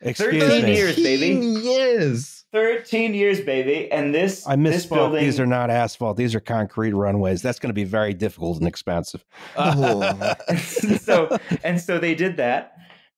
[0.00, 0.76] Excuse 13 me.
[0.76, 1.34] years, baby.
[1.34, 2.43] 13 years.
[2.54, 3.90] 13 years, baby.
[3.90, 4.94] And this, I this misspoke.
[4.94, 5.24] building.
[5.24, 6.16] These are not asphalt.
[6.16, 7.42] These are concrete runways.
[7.42, 9.24] That's going to be very difficult and expensive.
[9.56, 10.34] Oh.
[10.56, 12.76] so and so they did that.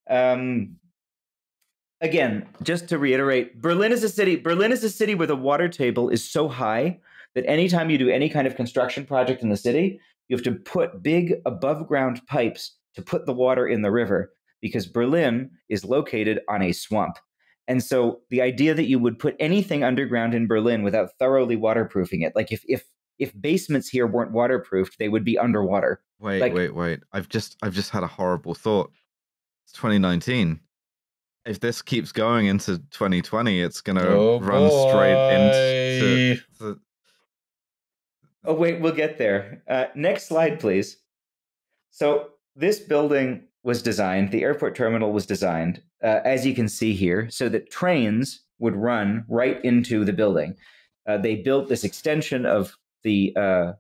[0.09, 0.77] Um,
[2.01, 4.37] again, just to reiterate, Berlin is a city.
[4.37, 6.99] Berlin is a city where the water table is so high
[7.35, 10.53] that anytime you do any kind of construction project in the city, you have to
[10.53, 14.33] put big above ground pipes to put the water in the river
[14.63, 17.19] because Berlin is located on a swamp.
[17.69, 22.23] And so the idea that you would put anything underground in Berlin without thoroughly waterproofing
[22.23, 22.85] it, like if if
[23.19, 26.01] if basements here weren't waterproofed, they would be underwater.
[26.21, 27.01] Wait, Like- wait, wait.
[27.13, 28.91] I've just I've just had a horrible thought.
[29.65, 30.61] It's 2019.
[31.45, 36.43] If this keeps going into 2020, it's gonna Oh, run straight into.
[36.59, 36.75] boy.
[36.75, 36.81] to-
[38.45, 39.63] Oh, wait, we'll get there.
[39.69, 40.99] Uh, next slide, please.
[41.91, 46.95] So, this building was designed, the airport terminal was designed, uh, as you can see
[46.95, 50.55] here, so that trains would run right into the building.
[51.09, 53.73] Uh, they built this extension of the uh,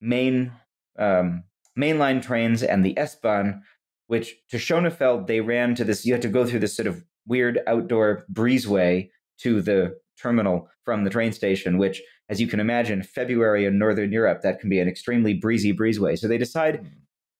[0.00, 0.50] main
[0.98, 1.44] um,
[1.78, 3.62] mainline trains and the S-Bahn,
[4.06, 7.04] which to Schönefeld, they ran to this, you had to go through this sort of
[7.26, 9.10] weird outdoor breezeway
[9.40, 12.00] to the terminal from the train station, which,
[12.30, 16.18] as you can imagine, February in Northern Europe, that can be an extremely breezy breezeway.
[16.18, 16.86] So they decide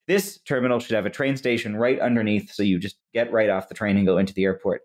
[0.06, 3.68] this terminal should have a train station right underneath, so you just get right off
[3.68, 4.82] the train and go into the airport.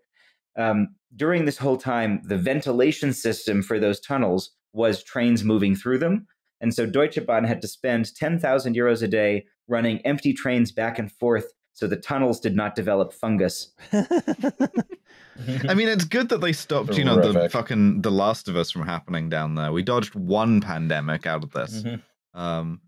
[0.58, 5.98] Um, during this whole time, the ventilation system for those tunnels was trains moving through
[5.98, 6.26] them.
[6.60, 10.98] And so Deutsche Bahn had to spend 10,000 euros a day running empty trains back
[10.98, 13.72] and forth so the tunnels did not develop fungus.
[13.92, 18.70] I mean, it's good that they stopped, you know, the fucking The Last of Us
[18.70, 19.72] from happening down there.
[19.72, 21.82] We dodged one pandemic out of this.
[21.82, 22.02] Mhm.
[22.34, 22.80] Um,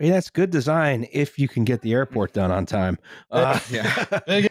[0.00, 2.98] I mean, that's good design if you can get the airport done on time.
[3.30, 4.20] Uh, Yeah.
[4.26, 4.48] Big.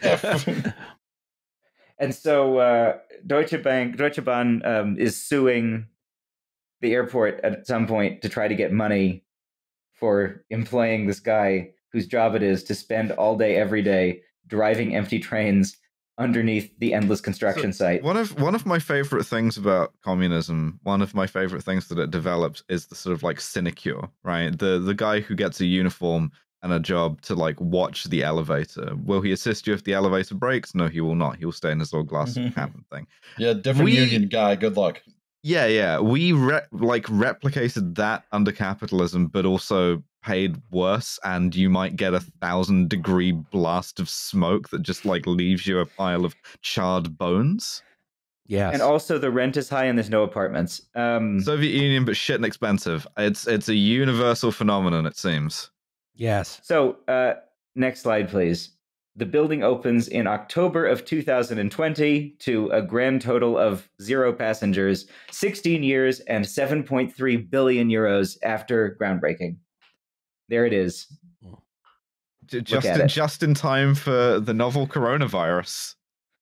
[1.98, 5.86] And so uh, Deutsche Bank, Deutsche Bahn um, is suing
[6.80, 9.24] the airport at some point to try to get money
[9.92, 14.94] for employing this guy whose job it is to spend all day, every day, driving
[14.94, 15.76] empty trains
[16.20, 18.02] underneath the endless construction site.
[18.04, 21.98] One of one of my favorite things about communism, one of my favorite things that
[21.98, 24.56] it develops is the sort of like sinecure, right?
[24.56, 26.30] The the guy who gets a uniform
[26.62, 28.92] and a job to like watch the elevator.
[29.04, 30.74] Will he assist you if the elevator breaks?
[30.74, 31.36] No, he will not.
[31.38, 33.06] He will stay in his little glass cabin thing.
[33.38, 34.54] Yeah, different We- union guy.
[34.56, 35.02] Good luck.
[35.42, 35.98] Yeah, yeah.
[36.00, 41.18] We re- like replicated that under capitalism, but also paid worse.
[41.24, 45.78] And you might get a thousand degree blast of smoke that just like leaves you
[45.78, 47.82] a pile of charred bones.
[48.46, 48.72] yes.
[48.72, 50.82] And also, the rent is high and there's no apartments.
[50.94, 53.06] Um, Soviet Union, but shit and expensive.
[53.16, 55.70] It's it's a universal phenomenon, it seems.
[56.14, 56.60] Yes.
[56.62, 57.34] So, uh,
[57.74, 58.70] next slide, please.
[59.16, 65.82] The building opens in October of 2020 to a grand total of zero passengers, 16
[65.82, 69.56] years and 7.3 billion euros after groundbreaking.
[70.50, 71.06] There it is.
[72.46, 75.94] Just in, just in time for the novel coronavirus.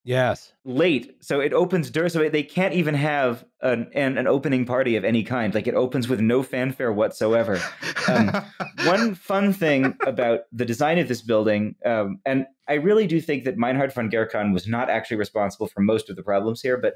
[0.05, 0.55] Yes.
[0.64, 4.97] Late, so it opens dur So they can't even have an, an an opening party
[4.97, 5.55] of any kind.
[5.55, 7.60] Like it opens with no fanfare whatsoever.
[8.09, 8.30] Um,
[8.86, 13.44] one fun thing about the design of this building, um, and I really do think
[13.44, 16.94] that Meinhard von Gerkan was not actually responsible for most of the problems here, but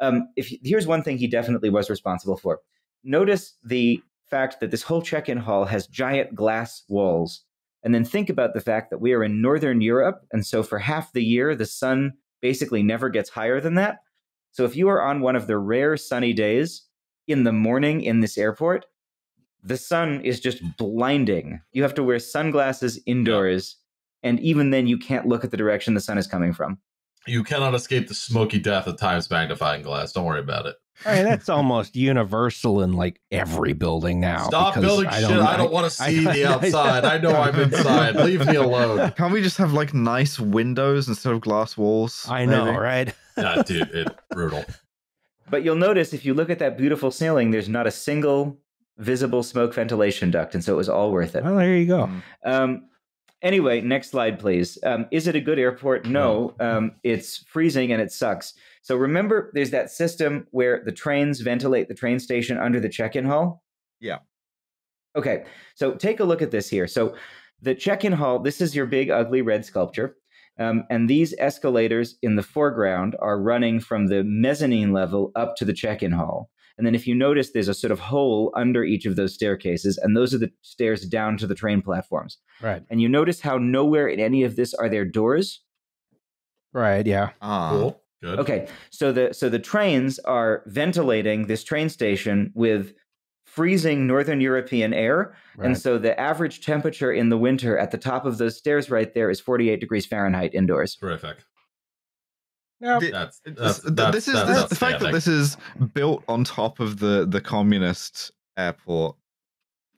[0.00, 2.58] um, if here's one thing he definitely was responsible for.
[3.04, 7.44] Notice the fact that this whole check-in hall has giant glass walls,
[7.82, 10.78] and then think about the fact that we are in northern Europe, and so for
[10.78, 13.98] half the year the sun basically never gets higher than that.
[14.52, 16.82] So if you are on one of the rare sunny days
[17.26, 18.86] in the morning in this airport,
[19.62, 21.60] the sun is just blinding.
[21.72, 23.76] You have to wear sunglasses indoors,
[24.22, 26.78] and even then, you can't look at the direction the sun is coming from.
[27.26, 30.12] You cannot escape the smoky death of time's magnifying glass.
[30.12, 30.76] Don't worry about it.
[31.06, 34.46] I mean, that's almost universal in like every building now.
[34.48, 35.30] Stop because building shit.
[35.30, 37.04] I don't want to I- see the outside.
[37.04, 38.16] I know I'm inside.
[38.24, 39.12] Leave me alone.
[39.12, 42.26] Can't we just have like nice windows instead of glass walls?
[42.28, 42.76] I know, maybe?
[42.78, 43.14] right?
[43.36, 44.64] Yeah, dude, it brutal.
[45.50, 48.58] But you'll notice if you look at that beautiful ceiling, there's not a single
[48.98, 51.44] visible smoke ventilation duct, and so it was all worth it.
[51.44, 52.08] Well, there you go.
[52.08, 52.22] Mm.
[52.44, 52.88] Um,
[53.40, 54.76] anyway, next slide, please.
[54.82, 56.04] Um, is it a good airport?
[56.06, 58.54] No, um, it's freezing and it sucks.
[58.82, 63.24] So remember, there's that system where the trains ventilate the train station under the check-in
[63.24, 63.62] hall.
[64.00, 64.18] Yeah.
[65.16, 65.44] Okay,
[65.74, 66.86] so take a look at this here.
[66.86, 67.16] So
[67.60, 68.38] the check-in hall.
[68.38, 70.16] This is your big, ugly red sculpture.
[70.58, 75.64] Um, and these escalators in the foreground are running from the mezzanine level up to
[75.64, 76.50] the check in hall.
[76.76, 79.98] And then, if you notice, there's a sort of hole under each of those staircases,
[79.98, 82.38] and those are the stairs down to the train platforms.
[82.60, 82.84] Right.
[82.88, 85.60] And you notice how nowhere in any of this are there doors.
[86.72, 87.04] Right.
[87.04, 87.30] Yeah.
[87.42, 87.70] Ah.
[87.70, 88.02] Cool.
[88.22, 88.38] Good.
[88.40, 92.92] Okay, so the so the trains are ventilating this train station with
[93.46, 95.66] freezing northern European air, Right.
[95.66, 99.12] and so the average temperature in the winter at the top of those stairs right
[99.14, 100.96] there is 48 degrees Fahrenheit indoors.
[100.96, 101.38] Terrific.
[102.80, 103.00] Yep.
[103.00, 105.14] Di- That's, This- that's, that's, this is that's this, the fact that outstanding.
[105.14, 105.56] this is
[105.94, 109.16] built on top of the the communist airport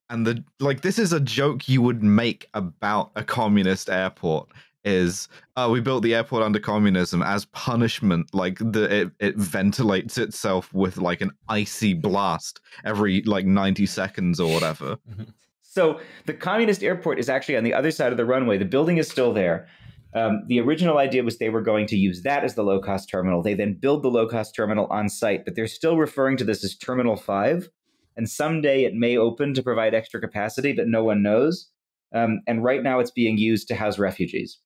[0.09, 4.49] and the like this is a joke you would make about a communist airport
[4.85, 10.17] is uh, we built the airport under communism as punishment like the it, it ventilates
[10.17, 14.97] itself with like an icy blast every like 90 seconds or whatever
[15.71, 18.59] So the communist airport is actually on the other side of the runway.
[18.59, 19.69] The building is still there.
[20.15, 23.09] Um, the original idea was they were going to use that as the low cost
[23.09, 23.41] terminal.
[23.41, 26.65] They then build the low cost terminal on site, but they're still referring to this
[26.65, 27.69] as Terminal 5.
[28.17, 31.71] And someday it may open to provide extra capacity, but no one knows.
[32.13, 34.59] Um, and right now it's being used to house refugees.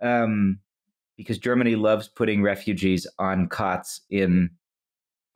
[0.00, 0.60] Um,
[1.16, 4.50] because Germany loves putting refugees on cots in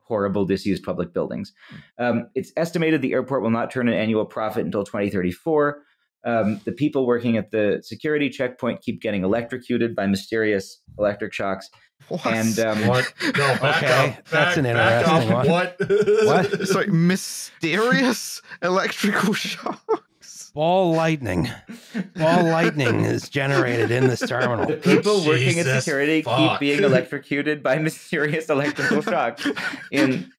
[0.01, 1.53] horrible, disused public buildings.
[1.99, 5.83] Um, it's estimated the airport will not turn an annual profit until 2034.
[6.23, 11.71] Um, the people working at the security checkpoint keep getting electrocuted by mysterious electric shocks.
[12.09, 12.27] What?
[12.27, 13.11] And um, What?
[13.25, 14.29] No, back Okay, up.
[14.29, 15.49] that's Back- an back interesting one.
[15.49, 15.77] What?
[15.79, 16.47] What?
[16.61, 19.81] it's like mysterious electrical shocks
[20.55, 21.49] Ball lightning.
[22.17, 24.67] Ball lightning is generated in this terminal.
[24.67, 29.47] the people working at Jesus security keep being electrocuted by mysterious electrical shocks
[29.91, 30.31] in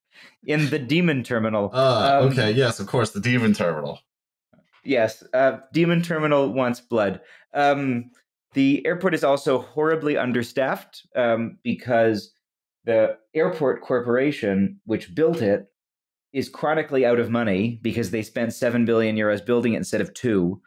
[0.46, 1.70] in the demon terminal.
[1.74, 4.00] Uh, Um, okay, yes, of course, the demon terminal.
[4.84, 7.22] Yes, uh, Demon Terminal wants blood.
[7.54, 8.10] Um,
[8.54, 12.34] the airport is also horribly understaffed um, because
[12.86, 15.71] the airport corporation, which built it,
[16.34, 20.14] is chronically out of money because they spent seven billion euros building it instead of
[20.14, 20.62] two,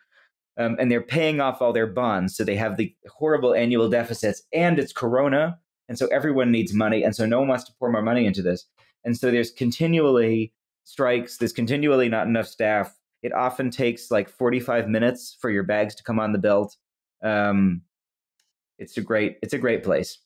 [0.58, 4.42] um, and they're paying off all their bonds, so they have the horrible annual deficits,
[4.52, 5.58] and it's Corona,
[5.88, 8.42] and so everyone needs money, and so no one wants to pour more money into
[8.42, 8.66] this,
[9.04, 10.52] and so there's continually
[10.84, 11.38] strikes.
[11.38, 12.94] There's continually not enough staff.
[13.22, 16.76] It often takes like 45 minutes for your bags to come on the belt.
[17.22, 17.80] Um,
[18.78, 20.18] it's a great, it's a great place.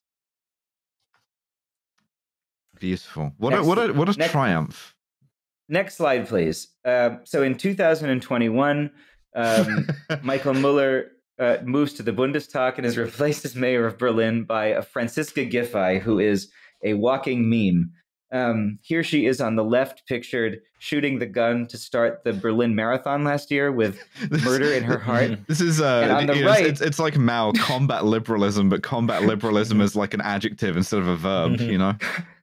[2.78, 4.94] beautiful what Next- a what a what a next- triumph
[5.68, 6.68] Next slide, please.
[6.84, 8.90] Uh, so in 2021,
[9.36, 9.86] um,
[10.22, 11.08] Michael Mueller
[11.38, 15.44] uh, moves to the Bundestag and is replaced as mayor of Berlin by a Franziska
[15.46, 16.50] Giffey, who is
[16.84, 17.92] a walking meme.
[18.30, 22.74] Um, here she is on the left, pictured shooting the gun to start the Berlin
[22.74, 23.98] Marathon last year with
[24.30, 25.38] This- murder in her heart.
[25.48, 29.22] This is uh, on the it's- right- it's, it's like Mao combat liberalism, but combat
[29.24, 31.60] liberalism is like an adjective instead of a verb.
[31.60, 31.94] You know,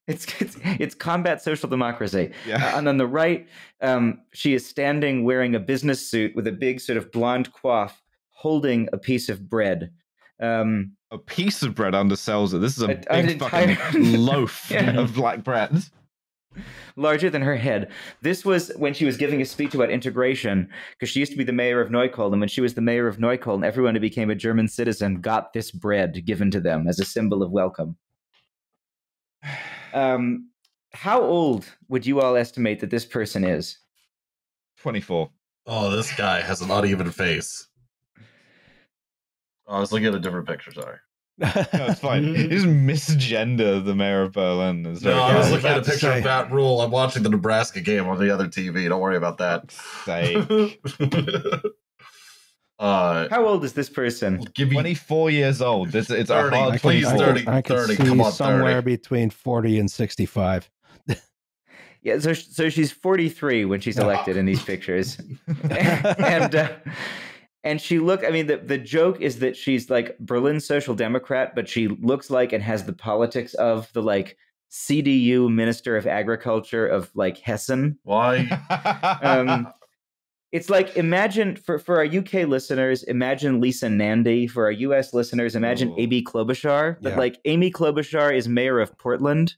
[0.07, 2.31] It's, it's it's combat social democracy.
[2.47, 2.63] Yeah.
[2.73, 3.47] Uh, and on the right,
[3.81, 7.91] um, she is standing wearing a business suit with a big sort of blonde coif,
[8.29, 9.91] holding a piece of bread.
[10.39, 12.59] Um, a piece of bread undersells it.
[12.59, 14.99] This is a A- big fucking entire- loaf Yeah.
[14.99, 15.71] of black bread.
[16.95, 17.89] larger than her head.
[18.21, 21.43] This was when she was giving a speech about integration, because she used to be
[21.43, 22.31] the mayor of Neukölln.
[22.31, 25.51] And when she was the mayor of Neukölln, everyone who became a German citizen got
[25.53, 27.97] this bread given to them as a symbol of welcome.
[29.95, 30.49] Um,
[30.93, 33.79] how old would you all estimate that this person is?
[34.81, 35.29] 24.
[35.67, 37.67] Oh, this guy has an uneven face.
[39.67, 40.71] Oh, I was looking at a different picture.
[40.71, 40.97] Sorry.
[41.37, 42.23] No, it's fine.
[42.35, 44.85] you just misgender the mayor of Berlin.
[44.85, 46.19] It's No, very I was looking at a picture say.
[46.19, 46.81] of Matt Rhule.
[46.81, 48.87] I'm watching the Nebraska game on the other TV.
[48.87, 49.73] Don't worry about that.
[52.79, 54.45] Say, uh, How old is this person?
[54.53, 55.95] give me 24 years old.
[55.95, 58.03] It's, it's a 30, hard I can, please, I can, 30, I can 30, see
[58.03, 58.85] come on, somewhere 30.
[58.97, 60.69] between 40 and 65.
[62.01, 65.17] Yeah, so so she's 43 when she's elected in these pictures.
[65.71, 66.69] and uh,
[67.63, 71.53] and she look i mean the, the joke is that she's like berlin social democrat
[71.55, 74.37] but she looks like and has the politics of the like
[74.71, 78.47] cdu minister of agriculture of like hessen why.
[79.23, 79.67] um,
[80.51, 85.55] it's like imagine for, for our uk listeners imagine lisa nandy for our us listeners
[85.55, 85.95] imagine Ooh.
[85.99, 87.17] amy klobuchar but Yeah.
[87.17, 89.55] like amy klobuchar is mayor of portland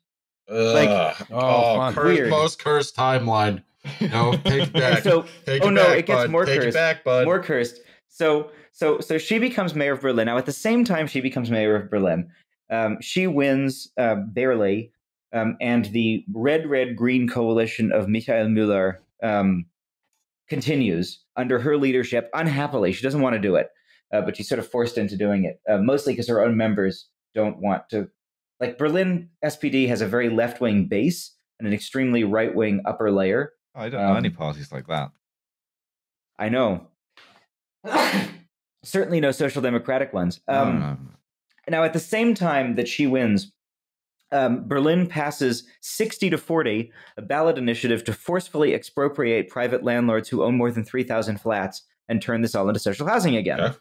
[0.49, 1.93] Like, Oh, oh, fun.
[1.93, 3.64] curse, most cursed timeline.
[3.99, 5.03] No, take it back.
[5.03, 6.31] so take oh it no, back, it gets bud.
[6.31, 6.69] more Take cursed.
[6.69, 7.26] it back, bud.
[7.26, 7.81] more cursed.
[8.07, 10.26] So so so she becomes mayor of Berlin.
[10.27, 12.30] Now at the same time she becomes mayor of Berlin,
[12.69, 14.91] um, she wins uh, barely,
[15.34, 19.65] um, and the red red green coalition of Michael Müller um,
[20.49, 22.30] continues under her leadership.
[22.34, 23.69] Unhappily, she doesn't want to do it,
[24.14, 27.07] uh, but she's sort of forced into doing it, uh, mostly because her own members
[27.36, 28.10] don't want to.
[28.60, 33.11] Like Berlin SPD has a very left wing base and an extremely right wing upper
[33.11, 33.53] layer.
[33.76, 35.11] I don't know any Um, parties like that.
[36.40, 36.88] I know.
[38.84, 40.40] Certainly no social democratic ones.
[40.48, 40.98] No, Um, no.
[41.69, 43.52] Now, at the same time that she wins,
[44.32, 50.44] um, Berlin passes 60 to 40, a ballot initiative to forcefully expropriate private landlords who
[50.44, 53.60] own more than 3,000 flats and turn this all into social housing again.
[53.60, 53.78] Okay.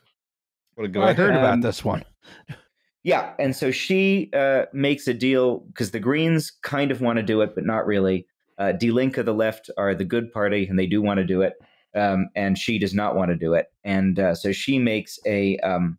[0.74, 1.24] What a good I idea.
[1.24, 2.04] heard Um, about this one.
[3.02, 7.22] Yeah, and so she uh, makes a deal because the Greens kind of want to
[7.22, 8.26] do it, but not really.
[8.58, 11.40] Uh, Die Linke, the left, are the good party, and they do want to do
[11.42, 11.52] it,
[11.94, 13.66] um, and she does not want to do it.
[13.84, 15.98] And uh, so she makes a um,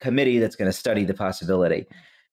[0.00, 1.86] committee that's going to study the possibility.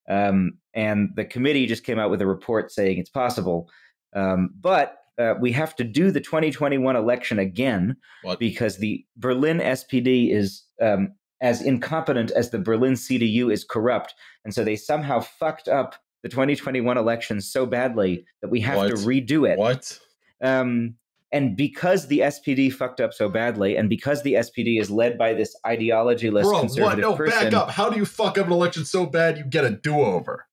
[0.10, 3.70] Um, and the committee just came out with a report saying it's possible,
[4.14, 8.40] um, but uh, we have to do the 2021 election again What?
[8.40, 14.14] because the Berlin SPD is um, as incompetent as the Berlin CDU is corrupt.
[14.44, 18.96] And so they somehow fucked up the 2021 election so badly that we have to
[18.96, 19.58] redo it.
[19.58, 19.98] What?
[20.42, 20.96] Um,
[21.32, 25.34] and because the SPD fucked up so badly, and because the SPD is led by
[25.34, 26.98] this ideology-less Bro, what?
[27.00, 27.72] No, person, back up.
[27.72, 30.46] How do you fuck up an election so bad you get a do over?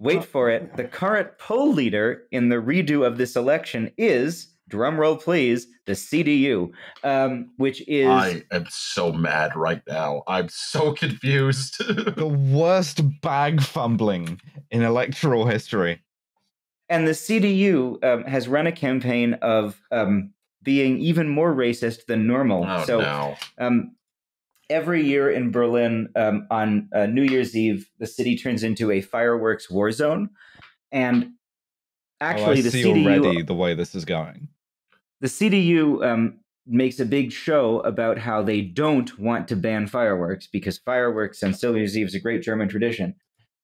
[0.00, 0.76] wait for it.
[0.76, 6.70] The current poll leader in the redo of this election is, drumroll please, the CDU,
[7.04, 10.22] um, which is I am so mad right now.
[10.26, 11.76] I'm so confused.
[11.78, 14.40] the worst bag fumbling
[14.70, 16.02] in electoral history.
[16.90, 22.26] And the CDU um, has run a campaign of um, being even more racist than
[22.26, 22.66] normal.
[22.66, 23.36] oh so no.
[23.58, 23.96] um,
[24.68, 29.00] every year in Berlin um, on uh, New Year's Eve, the city turns into a
[29.00, 30.30] fireworks war zone,
[30.90, 31.30] and
[32.20, 34.48] actually, oh, I the CDU already the way this is going.
[35.20, 40.48] the CDU um, makes a big show about how they don't want to ban fireworks
[40.48, 43.14] because fireworks on New Year's Eve is a great German tradition.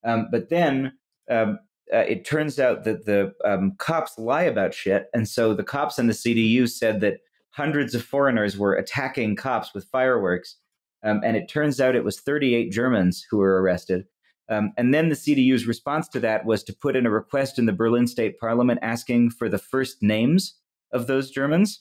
[0.05, 0.93] Um, but then
[1.29, 1.59] um,
[1.93, 5.97] uh, it turns out that the um, cops lie about shit, and so the cops
[5.97, 7.19] and the CDU said that
[7.51, 10.57] hundreds of foreigners were attacking cops with fireworks,
[11.03, 14.05] um, and it turns out it was 38 Germans who were arrested.
[14.49, 17.65] Um, and then the CDU's response to that was to put in a request in
[17.65, 20.55] the Berlin State Parliament asking for the first names
[20.91, 21.79] of those Germans.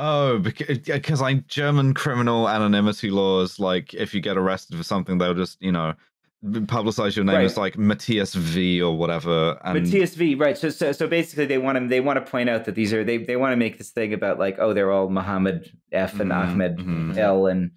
[0.00, 5.34] Oh, because like German criminal anonymity laws, like if you get arrested for something, they'll
[5.34, 5.94] just you know
[6.44, 7.44] publicize your name Right.
[7.44, 9.58] as like Matthias V or whatever.
[9.64, 10.56] And but TSV, right?
[10.56, 13.02] So, so, so basically, they want to they want to point out that these are
[13.04, 16.30] they they want to make this thing about like oh they're all Muhammad F and
[16.30, 17.16] Mhm, Ahmed mhm.
[17.16, 17.72] L and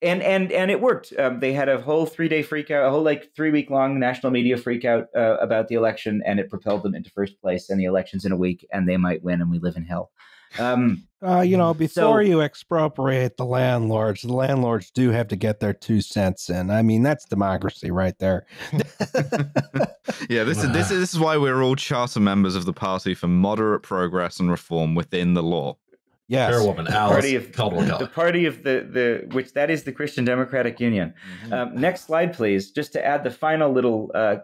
[0.00, 1.12] and and and it worked.
[1.18, 3.98] Um, they had a whole three day freak out, a whole like three week long
[3.98, 7.68] national media freak out uh, about the election, and it propelled them into first place.
[7.68, 10.10] And the election's in a week, and they might win, and we live in hell.
[10.58, 15.36] Um, Uh, you know, before So- you expropriate the landlords, the landlords do have to
[15.36, 16.68] get their two cents in.
[16.68, 18.44] I mean, that's democracy right there.
[20.28, 23.14] yeah, this is this is this is why we're all charter members of the party
[23.14, 25.76] for moderate progress and reform within the law.
[26.28, 26.50] Yes.
[26.50, 30.24] Chairwoman party Alice of Caldwell the party of the the which that is the Christian
[30.24, 31.14] Democratic Union.
[31.50, 34.10] Um, next slide, please, just to add the final little.
[34.14, 34.42] Uh, the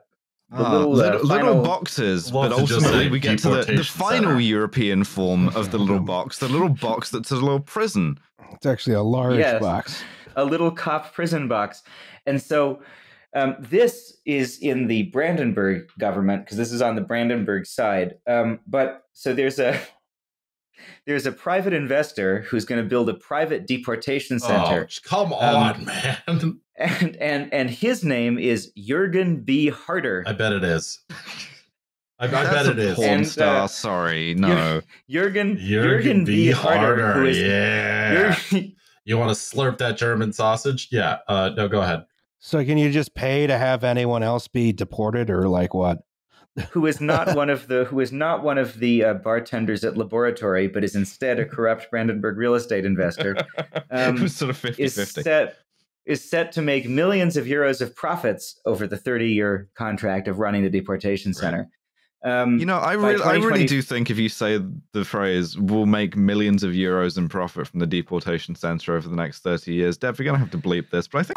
[0.51, 4.41] Ah, little, uh, little, little boxes, but ultimately we get to the, the final center.
[4.41, 8.19] European form of the little box, the little box that's a little prison.
[8.53, 9.61] It's actually a large Yes.
[9.61, 10.03] box.
[10.37, 11.83] a little cop prison box.
[12.27, 12.81] And so
[13.35, 18.15] um, this is in the Brandenburg government because this is on the Brandenburg side.
[18.27, 19.79] Um, but so there's a
[21.07, 25.57] there's a private investor who's going to build a private deportation Oh, center, come Um,
[25.57, 25.85] on,
[26.27, 26.61] man.
[26.77, 29.69] and and and his name is Jürgen B.
[29.69, 30.25] Harder.
[30.27, 31.01] I bet it is.
[32.21, 32.97] I, I bet it is.
[32.97, 34.81] Porn And, uh, star, sorry, no.
[35.11, 36.51] Jürgen Jurgen B.
[36.51, 37.13] Harder.
[37.15, 38.35] who is yeah.
[38.35, 38.75] Jürgen-
[39.05, 40.89] You want to slurp that German sausage?
[40.91, 41.19] Yeah.
[41.29, 42.05] Uh, no, go ahead.
[42.41, 45.99] So can you just pay to have anyone else be deported or like what?
[46.71, 49.97] Who is not one of the who is not one of the uh, bartenders at
[49.97, 53.37] Laboratory, but is instead a corrupt Brandenburg real estate investor,
[53.91, 55.23] um, sort of 50 is 50.
[55.23, 55.57] set
[56.07, 60.39] is set to make millions of euros of profits over the 30 year contract of
[60.39, 61.69] running the deportation center.
[62.25, 64.59] Um, You know, I, by really, I really do think if you say
[64.93, 69.15] the phrase, we'll make millions of euros in profit from the deportation center over the
[69.15, 71.37] next 30 years, Dev, you're going to have to bleep this, but I think,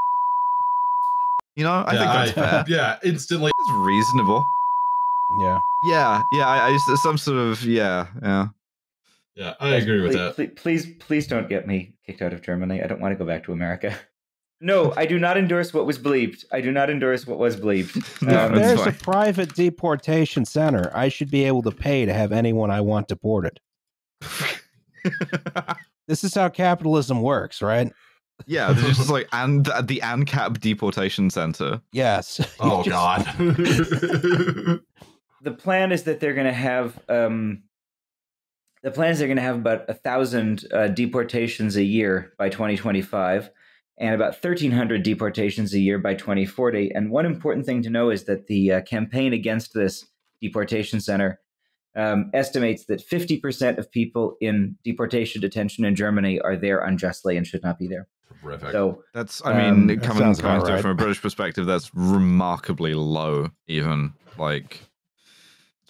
[1.58, 2.76] you know, I yeah, think that's fair.
[2.76, 3.52] yeah, instantly.
[3.60, 4.46] It's reasonable.
[5.40, 5.58] Yeah.
[5.84, 8.48] Yeah, yeah, I, I just- some sort of, yeah, yeah.
[9.36, 10.36] Yeah, I agree with please, that.
[10.36, 12.84] Please, please, please don't get me kicked out of Germany.
[12.84, 13.96] I don't want to go back to America.
[14.64, 16.46] No, I do not endorse what was bleeped.
[16.52, 17.96] I do not endorse what was bleeped.
[18.22, 18.90] No, Um, that's There's fine.
[18.90, 20.92] a private deportation center.
[20.96, 23.60] I should be able to pay to have anyone I want deported.
[26.08, 27.92] This is how capitalism works, right?
[28.46, 31.82] yeah, there's just like, and the ANCAP deportation center.
[31.92, 32.40] Yes.
[32.60, 32.90] Oh just-
[33.38, 34.82] God.
[35.42, 37.64] The plan is that they're going to have um,
[38.84, 42.50] the plan is they're going to have about a thousand uh, deportations a year by
[42.50, 43.50] 2025
[44.00, 48.26] and about 1300 deportations a year by 2040 and one important thing to know is
[48.26, 50.06] that the uh, campaign against this
[50.42, 51.40] deportation center
[51.96, 57.46] um, estimates that 50% of people in deportation detention in germany are there unjustly and
[57.46, 58.08] should not be there
[58.42, 58.72] Terrific.
[58.72, 60.82] so That's, I mean, Um, coming, coming about to it right.
[60.82, 64.14] from a British perspective, that's remarkably low, even.
[64.38, 64.90] Like,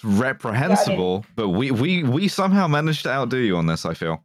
[0.04, 4.24] reprehensible, but we, we, we somehow managed to outdo you on this, I feel.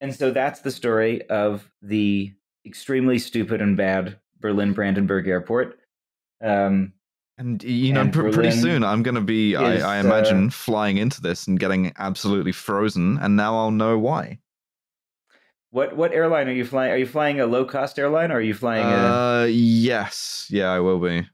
[0.00, 2.32] And so that's the story of the
[2.64, 5.78] extremely stupid and bad Berlin Brandenburg airport.
[6.42, 6.92] Um,
[7.36, 10.46] And you know, And pr- pretty soon I'm going to be, is, I, I imagine,
[10.48, 14.38] uh, flying into this and getting absolutely frozen, and now I'll know why.
[15.70, 16.92] what what airline are you flying?
[16.92, 20.70] Are you flying a low cost airline or are you flying a Uh, yes, yeah,
[20.70, 21.28] I will be.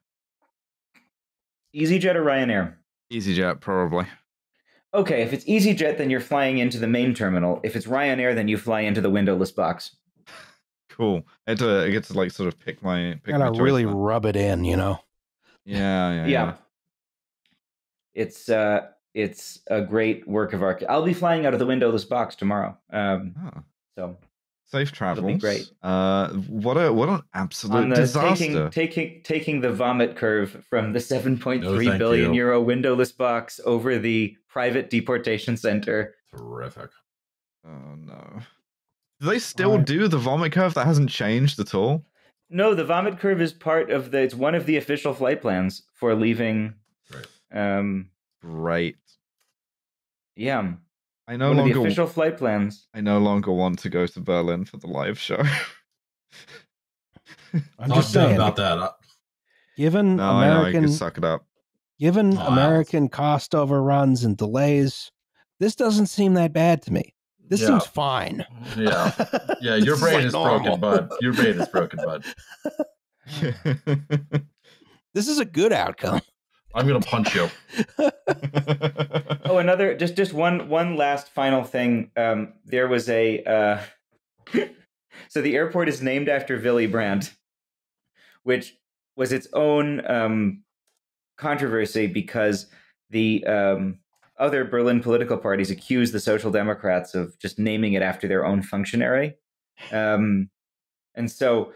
[1.75, 2.75] EasyJet or Ryanair?
[3.13, 4.07] EasyJet, probably.
[4.95, 7.61] Okay, if it's EasyJet, then you're flying into the main terminal.
[7.63, 9.97] If it's Ryanair, then you fly into the windowless box.
[10.89, 11.23] Cool.
[11.47, 13.19] I get to, I get to like sort of pick my.
[13.23, 13.95] Pick my Gotta choice really then.
[13.95, 14.99] rub it in, you know.
[15.65, 16.27] Yeah, yeah, Yeah.
[16.27, 16.55] yeah.
[18.15, 20.83] It's uh it's a great work of art.
[20.89, 22.77] I'll be flying out of the windowless box tomorrow.
[22.91, 23.63] Um, Oh,
[23.97, 24.17] so
[24.67, 25.27] safe It'll travels.
[25.27, 25.71] be great.
[25.83, 28.45] Uh, what a what an absolute the disaster.
[28.45, 32.41] taking taking taking the vomit curve from the seven point No, billion you.
[32.43, 36.15] euro windowless box over the private deportation center.
[36.35, 36.91] Terrific.
[37.67, 38.41] Oh no.
[39.21, 39.87] Do they still Alright.
[39.87, 40.75] do the vomit curve?
[40.75, 42.05] That hasn't changed at all.
[42.51, 44.21] No, the vomit curve is part of the.
[44.21, 46.75] It's one of the official flight plans for leaving.
[47.13, 47.27] Right.
[47.79, 48.11] Um,
[48.43, 48.97] Great.
[50.37, 50.75] yeah,
[51.29, 52.87] I no one of the longer official flight plans.
[52.95, 55.43] I no longer want to go to Berlin for the live show.
[57.79, 58.79] I'm Talk just saying, about that.
[58.79, 58.91] Uh,
[59.77, 61.45] given no, I know you American can suck it up.
[61.99, 62.47] given Wow.
[62.49, 65.11] American cost overruns and delays,
[65.59, 67.15] this doesn't seem that bad to me.
[67.49, 67.67] This Yeah.
[67.69, 68.45] seems fine.
[68.77, 69.13] Yeah.
[69.63, 71.11] Yeah, This your is brain like is broken, bud.
[71.21, 72.25] Your brain is broken, bud.
[75.15, 76.21] This is a good outcome.
[76.77, 77.49] I'm gonna punch you.
[79.49, 82.11] Oh, another just just one one last final thing.
[82.17, 83.81] Um, there was a uh,
[85.29, 87.33] so the airport is named after Willy Brandt,
[88.43, 88.77] which
[89.17, 90.63] was its own um,
[91.39, 92.67] controversy because
[93.11, 93.99] the um,
[94.39, 98.63] other Berlin political parties accused the Social Democrats of just naming it after their own
[98.63, 99.37] functionary,
[99.93, 100.51] um,
[101.15, 101.73] and so.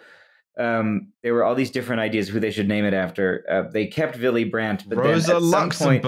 [0.61, 3.45] Um, there were all these different ideas who they should name it after.
[3.49, 6.05] Uh, they kept Willy Brandt, but then Rosa at some point,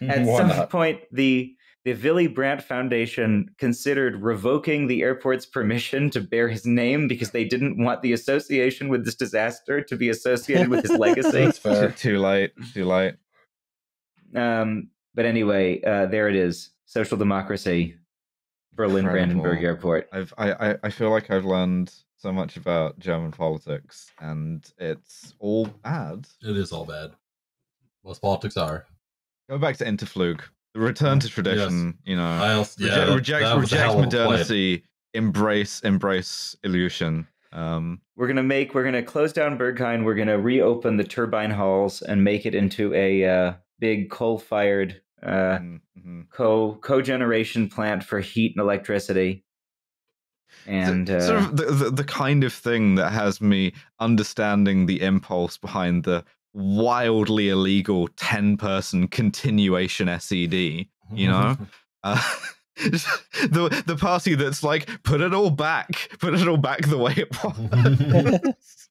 [0.00, 0.70] at some not?
[0.70, 1.54] point the
[1.84, 7.44] the Willy Brandt Foundation considered revoking the airport's permission to bear his name because they
[7.44, 11.44] didn't want the association with this disaster to be associated with his legacy.
[11.44, 11.90] That's Too, fair.
[11.90, 12.52] too late.
[12.72, 13.16] Too late.
[14.34, 16.70] Um, but anyway, uh, there it is.
[16.86, 17.96] Social democracy,
[18.74, 19.42] Berlin Incredible.
[19.42, 20.08] Brandenburg Airport.
[20.12, 21.92] I've I, I, I feel like I've learned
[22.24, 26.26] so much about German politics, and it's all bad.
[26.42, 27.10] It is all bad.
[28.02, 28.86] Most politics are.
[29.50, 30.40] Go back to Interflug.
[30.72, 31.98] The return to tradition.
[32.06, 34.18] You know, I also, yeah, reject that- reject, that was reject hell of a play.
[34.20, 34.84] modernity.
[35.12, 37.28] Embrace embrace illusion.
[37.52, 38.74] Um, We're gonna make.
[38.74, 40.02] We're gonna close down Berghain.
[40.02, 45.58] We're gonna reopen the turbine halls and make it into a uh, big coal-fired uh,
[45.58, 46.80] mhm, mhm.
[46.82, 49.44] co-generation plant for heat and electricity.
[50.66, 54.86] And So- uh, sort of the, the the kind of thing that has me understanding
[54.86, 56.24] the impulse behind the
[56.54, 60.54] wildly illegal ten person continuation SED.
[61.12, 61.56] You know,
[62.02, 62.22] uh,
[62.76, 67.12] the the party that's like put it all back, put it all back the way
[67.16, 68.88] it was.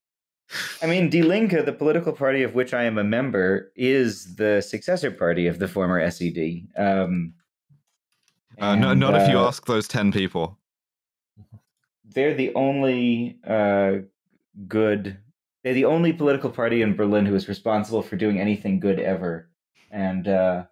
[0.84, 4.62] I mean, Die Linke, the political party of which I am a member, is the
[4.62, 6.68] successor party of the former SED.
[6.78, 7.34] Um,
[8.60, 10.60] uh, no, and, not if you uh, ask those ten people.
[12.14, 13.98] They're the only uh,
[14.68, 15.18] good.
[15.64, 19.50] They're the only political party in Berlin who is responsible for doing anything good ever,
[19.92, 20.66] and uh,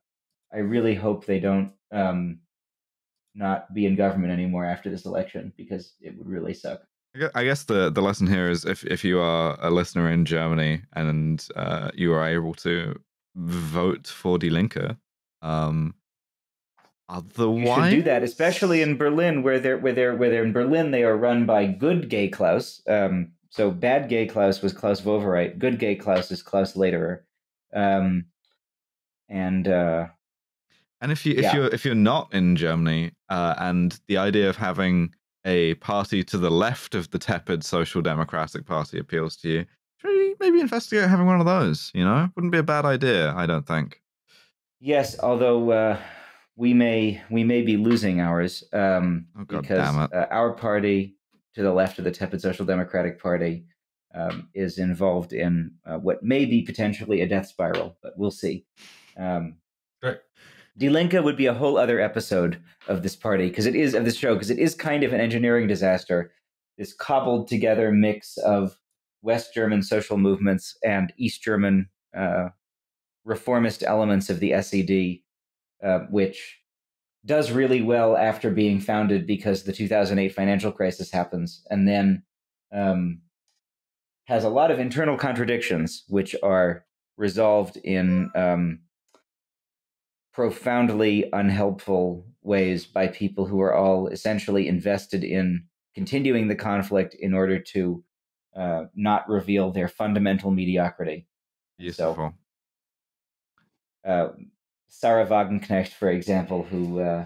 [0.54, 2.40] I really hope they don't um,
[3.36, 6.82] not be in government anymore after this election because it would really suck.
[7.36, 10.82] I guess the, the lesson here is if, if you are a listener in Germany
[10.94, 12.98] and uh, you are able to
[13.36, 14.96] vote for Die Linke,
[15.42, 15.94] um,
[17.12, 20.54] You otherwise should do that, especially in Berlin, where they're where they're where they're in
[20.54, 20.92] Berlin.
[20.92, 22.82] They are run by good gay Klaus.
[22.88, 25.60] Um, so bad gay Klaus was Klaus Wowereit.
[25.60, 27.26] Good gay Klaus is Klaus Lederer.
[27.74, 28.26] Um,
[29.28, 30.08] and uh,
[31.02, 31.56] And if you if Yeah.
[31.56, 35.14] you're if you're not in Germany, uh, and the idea of having
[35.44, 39.66] a party to the left of the tepid Social Democratic Party appeals to you,
[40.04, 41.92] maybe, maybe investigate having one of those.
[41.94, 43.34] You know, wouldn't be a bad idea.
[43.36, 44.02] I don't think.
[44.80, 45.98] yes, although uh,
[46.56, 49.96] we may we may be losing ours um, Oh, because.
[49.96, 51.16] Uh, our party
[51.56, 53.66] to the left of the tepid Social Democratic Party
[54.14, 58.66] um, is involved in uh, what may be potentially a death spiral, but we'll see.
[59.18, 59.56] Um,
[60.04, 60.18] Right.
[60.78, 64.16] Die would be a whole other episode of this party because it is of this
[64.16, 66.32] show because it is kind of an engineering disaster.
[66.78, 68.76] This cobbled together mix of
[69.22, 72.50] West German social movements and East German uh,
[73.26, 75.20] reformist elements of the SED,
[75.84, 76.60] uh, which
[77.26, 82.24] does really well after being founded because the 2008 financial crisis happens, and then
[82.74, 83.22] um,
[84.26, 86.86] has a lot of internal contradictions, which are
[87.18, 88.80] resolved in um,
[90.34, 95.64] profoundly unhelpful ways by people who are all essentially invested in
[95.94, 98.04] continuing the conflict in order to
[98.56, 101.28] uh, not reveal their fundamental mediocrity.
[101.78, 102.34] Beautiful.
[104.08, 104.30] Uh,
[104.92, 107.26] Sahra Wagenknecht, for example, who uh,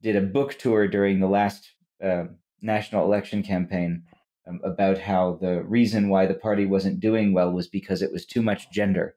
[0.00, 1.70] did a book tour during the last
[2.02, 2.24] uh,
[2.62, 4.04] national election campaign
[4.48, 8.24] um, about how the reason why the party wasn't doing well was because it was
[8.24, 9.14] too much gender.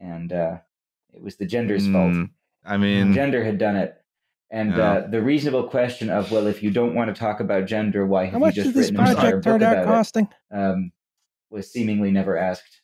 [0.00, 0.56] And uh,
[1.12, 2.12] it was the gender's fault.
[2.14, 2.30] Mm,
[2.64, 3.94] I mean, Gender had done it.
[4.50, 4.92] And Yeah.
[4.92, 8.24] uh, the reasonable question of, well, if you don't want to talk about gender, why
[8.24, 10.28] have How you just written an entire book about costing?
[10.50, 10.56] it?
[10.56, 10.92] Um,
[11.50, 12.80] was seemingly never asked.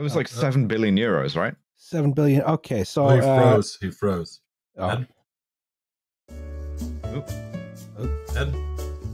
[0.00, 1.54] It was Uh, like uh, seven billion euros, right?
[1.76, 2.42] Seven billion.
[2.42, 3.78] Okay, so Oh, he uh, froze.
[3.80, 4.40] He froze.
[4.78, 5.06] oh, And,
[8.36, 8.54] and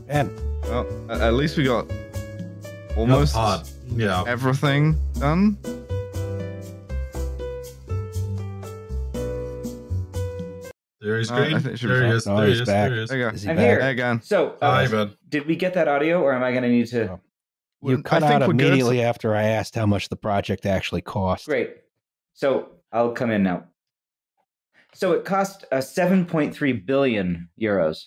[0.08, 0.30] and
[0.64, 1.90] Well, at least we got
[2.96, 3.68] almost almost pod.
[3.96, 4.22] Yeah.
[4.28, 5.58] everything done.
[11.00, 11.60] There he's Uh, I green.
[11.60, 12.26] think it there he is.
[12.26, 12.60] Oh, there he is.
[12.62, 12.88] back.
[12.88, 13.08] There he is.
[13.10, 13.34] There you go.
[13.34, 13.64] is he I'm back?
[13.66, 13.80] here.
[13.80, 14.20] Hey, again.
[14.22, 17.20] So, uh, Hi, did we get that audio, or am I going to need to?
[17.82, 18.66] You cut think out we're good.
[18.66, 21.46] immediately after I asked how much the project actually cost.
[21.46, 21.76] Great.
[22.34, 23.64] So I'll come in now.
[24.94, 28.06] So it cost uh, 7.3 billion euros.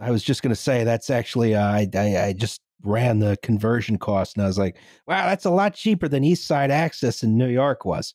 [0.00, 3.36] I was just going to say that's actually uh, I, I I just ran the
[3.42, 4.76] conversion cost and I was like,
[5.06, 8.14] wow, that's a lot cheaper than East Side Access in New York was,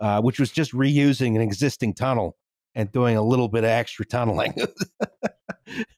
[0.00, 2.36] uh, which was just reusing an existing tunnel
[2.74, 4.54] and doing a little bit of extra tunneling.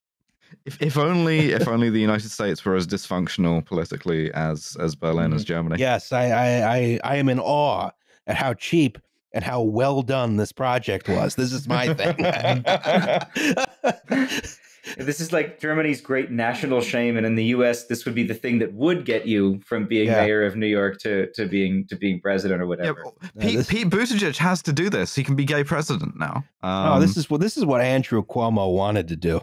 [0.64, 5.32] If, if only if only the United States were as dysfunctional politically as as Berlin
[5.32, 5.76] as Germany.
[5.80, 7.90] yes, I, I I I am in awe
[8.26, 8.98] at how cheap
[9.32, 11.34] and how well done this project was.
[11.36, 12.16] This is my thing.
[14.96, 18.32] This is like Germany's great national shame, and in the U.S., this would be the
[18.32, 20.22] thing that would get you from being Yeah.
[20.24, 23.02] mayor of New York to to being to being president or Yeah, whatever.
[23.04, 25.14] well, Yeah, Pete, this- Pete Buttigieg has to do this.
[25.14, 26.42] He can be gay president now.
[26.62, 29.42] Um, oh, this is what this is what Andrew Cuomo wanted to do.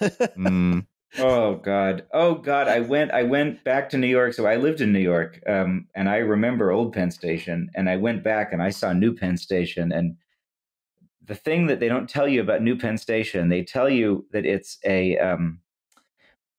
[0.00, 0.86] Mm,
[1.18, 2.06] Oh God!
[2.12, 2.66] Oh God!
[2.66, 3.12] I went.
[3.12, 4.32] I went back to New York.
[4.32, 7.70] So I lived in New York, um, and I remember old Penn Station.
[7.74, 9.92] And I went back and I saw New Penn Station.
[9.92, 10.16] And
[11.24, 14.44] the thing that they don't tell you about New Penn Station, they tell you that
[14.44, 15.16] it's a.
[15.18, 15.60] Um,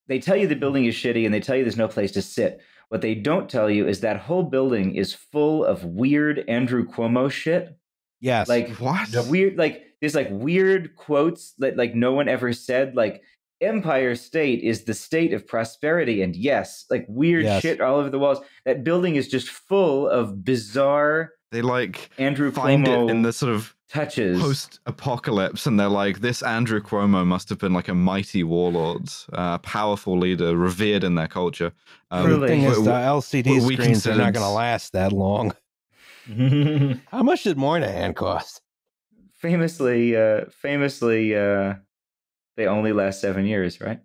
[0.08, 2.22] they tell you the building is shitty, and they tell you there's no place to
[2.22, 2.60] sit.
[2.88, 7.30] What they don't tell you is that whole building is full of weird Andrew Cuomo
[7.30, 7.76] shit.
[8.20, 8.48] yes.
[8.48, 9.12] Like what?
[9.28, 13.22] weird like there's like weird quotes that like no one ever said like
[13.62, 17.62] empire state is the state of prosperity and yes like weird Yes.
[17.62, 22.50] shit all over the walls that building is just full of bizarre They like andrew
[22.50, 27.24] find cuomo it in the sort of touches post-apocalypse, and they're like, this Andrew Cuomo
[27.24, 31.72] must have been like a mighty warlord, uh, powerful leader, revered in their culture.
[32.10, 32.48] Um, the Really?
[32.48, 35.54] thing is, we- the LCD screens are not going to last that long.
[37.12, 38.60] How much did Moynihan cost?
[39.36, 41.74] Famously uh famously uh
[42.56, 44.00] they only last seven years right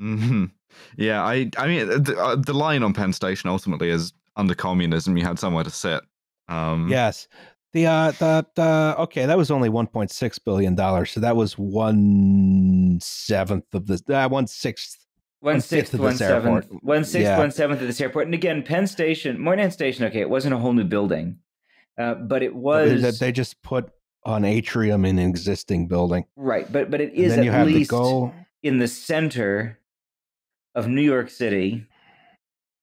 [0.00, 0.50] mhm.
[0.96, 5.18] Yeah, I, I mean, the, uh, the line on Penn Station ultimately is under communism,
[5.18, 6.00] you had somewhere to sit.
[6.48, 7.28] Um, Yes.
[7.74, 11.10] The uh the, the okay, that was only 1.6 billion dollars.
[11.10, 14.98] So that was one seventh of the uh, one sixth.
[15.40, 16.82] One One-fifth sixth, of one this seventh, airport.
[16.84, 17.38] one sixth, Yeah.
[17.38, 18.26] one seventh of this airport.
[18.26, 20.04] And again, Penn Station, Moynihan Station.
[20.06, 21.38] Okay, it wasn't a whole new building,
[21.98, 23.90] uh, but it was that they just put
[24.24, 26.24] an atrium in an existing building.
[26.36, 26.70] right.
[26.70, 29.78] But but it is And at you have least to go in the center
[30.74, 31.86] of New York City,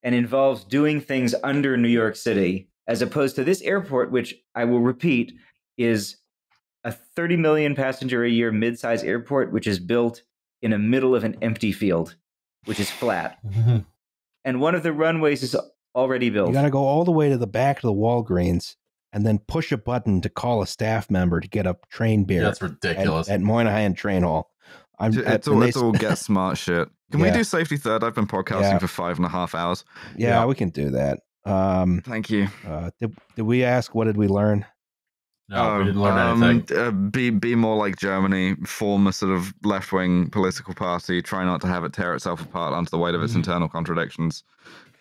[0.03, 4.66] and involves doing things under New York City, as opposed to this airport, which I
[4.66, 5.34] will repeat
[5.78, 6.18] is
[6.84, 10.24] a 30 million passenger a year mid-size airport, which is built
[10.61, 12.16] in the middle of an empty field,
[12.66, 13.40] which is flat.
[14.45, 15.56] and one of the runways is
[15.95, 16.49] already built.
[16.49, 18.76] you got to go all the way to the back of the Walgreens
[19.14, 22.44] and then push a button to call a staff member to get a train beer
[22.44, 23.30] That's at, ridiculous.
[23.30, 24.52] at Moynihan Train Hall.
[24.99, 26.90] I'm It's, at- all, and they it's all get smart shit.
[27.11, 28.03] Can we do safety third?
[28.03, 28.77] I've been podcasting Yeah.
[28.80, 29.84] for five and a half hours.
[30.15, 31.22] yeah, we can do that.
[31.44, 32.49] Um, Thank you.
[32.68, 34.64] uh, did, did we ask what did we learn?
[35.49, 36.77] no, we didn't learn um, anything.
[36.77, 38.53] Uh, be be more like Germany.
[38.68, 41.23] Form a sort of left wing political party.
[41.23, 43.38] Try not to have it tear itself apart under the weight of its Mhm.
[43.38, 44.44] internal contradictions.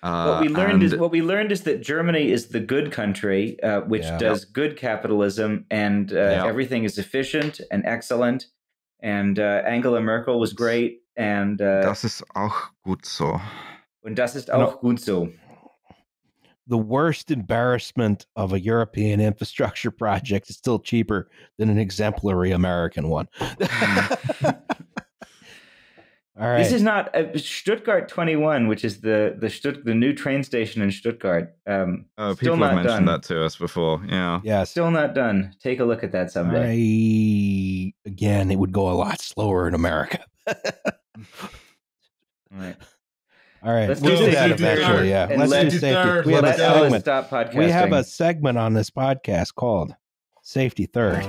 [0.03, 3.61] Uh, what we learned is what we learned is that Germany is the good country,
[3.63, 4.19] uh, which Yeah.
[4.19, 6.47] does good capitalism, and uh, Yeah.
[6.47, 8.47] everything is efficient and excellent.
[9.01, 13.41] And uh, Angela Merkel was great, and uh, das ist auch gut so.
[14.05, 14.67] und das ist No.
[14.67, 15.29] auch gut so.
[16.71, 23.09] the worst embarrassment of a European infrastructure project is still cheaper than an exemplary American
[23.09, 23.27] one.
[26.41, 26.59] All right.
[26.63, 30.83] This is not uh, Stuttgart 21, which is the the Stutt- the new train station
[30.83, 31.57] in Stuttgart.
[31.67, 33.05] Um, still people have mentioned done.
[33.07, 34.01] that to us before.
[34.09, 34.41] Yeah.
[34.45, 34.71] yes.
[34.71, 35.55] Still not done.
[35.61, 37.93] Take a look at that someday.
[38.05, 40.25] I, again, it would go a lot slower in America.
[42.51, 42.77] Right.
[43.63, 43.89] All right.
[43.89, 44.87] Let's we'll do do that safety eventually.
[44.99, 45.07] third.
[45.09, 45.27] Yeah.
[45.37, 46.03] Let's let- do Safety safety.
[46.09, 46.27] third.
[46.27, 47.05] We have a Let Let's Alice segment.
[47.05, 47.59] stop podcasting.
[47.59, 49.95] We have a segment on this podcast called
[50.43, 51.25] Safety Third.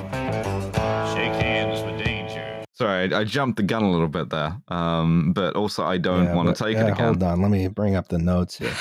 [2.79, 4.55] Sorry, I, jumped the gun a little bit there.
[4.69, 7.05] Um, but also I don't Yeah, want to take yeah, it again.
[7.07, 7.41] Hold on.
[7.41, 8.73] Let me bring up the notes here.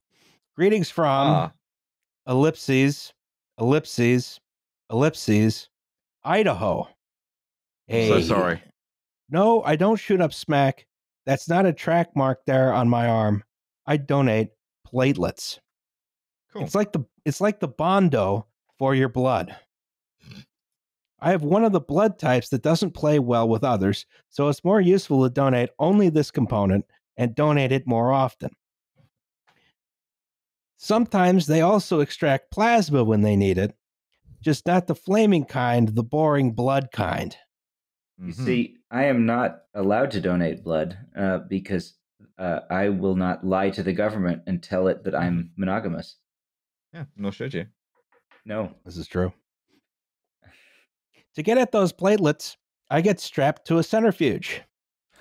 [0.56, 1.52] Greetings from Ah,
[2.26, 3.12] ellipses,
[3.58, 4.40] ellipses,
[4.90, 5.68] ellipses,
[6.24, 6.88] Idaho.
[7.90, 8.62] so sorry.
[9.28, 10.86] No, I don't shoot up smack.
[11.26, 13.44] That's not a track mark there on my arm.
[13.86, 14.48] I donate
[14.86, 15.58] platelets.
[16.54, 16.62] Cool.
[16.62, 18.46] It's like the it's like the bondo
[18.78, 19.54] for your blood.
[21.22, 24.64] I have one of the blood types that doesn't play well with others, so it's
[24.64, 26.84] more useful to donate only this component
[27.16, 28.50] and donate it more often.
[30.76, 33.76] Sometimes they also extract plasma when they need it,
[34.40, 37.36] just not the flaming kind, the boring blood kind.
[38.18, 38.44] You Mhm.
[38.44, 41.94] see, I am not allowed to donate blood uh, because
[42.36, 46.16] uh, I will not lie to the government and tell it that I'm monogamous.
[46.92, 47.66] Yeah, nor should you.
[48.44, 48.74] No.
[48.84, 49.32] This is true.
[51.36, 52.56] To get at those platelets,
[52.90, 54.62] I get strapped to a centrifuge.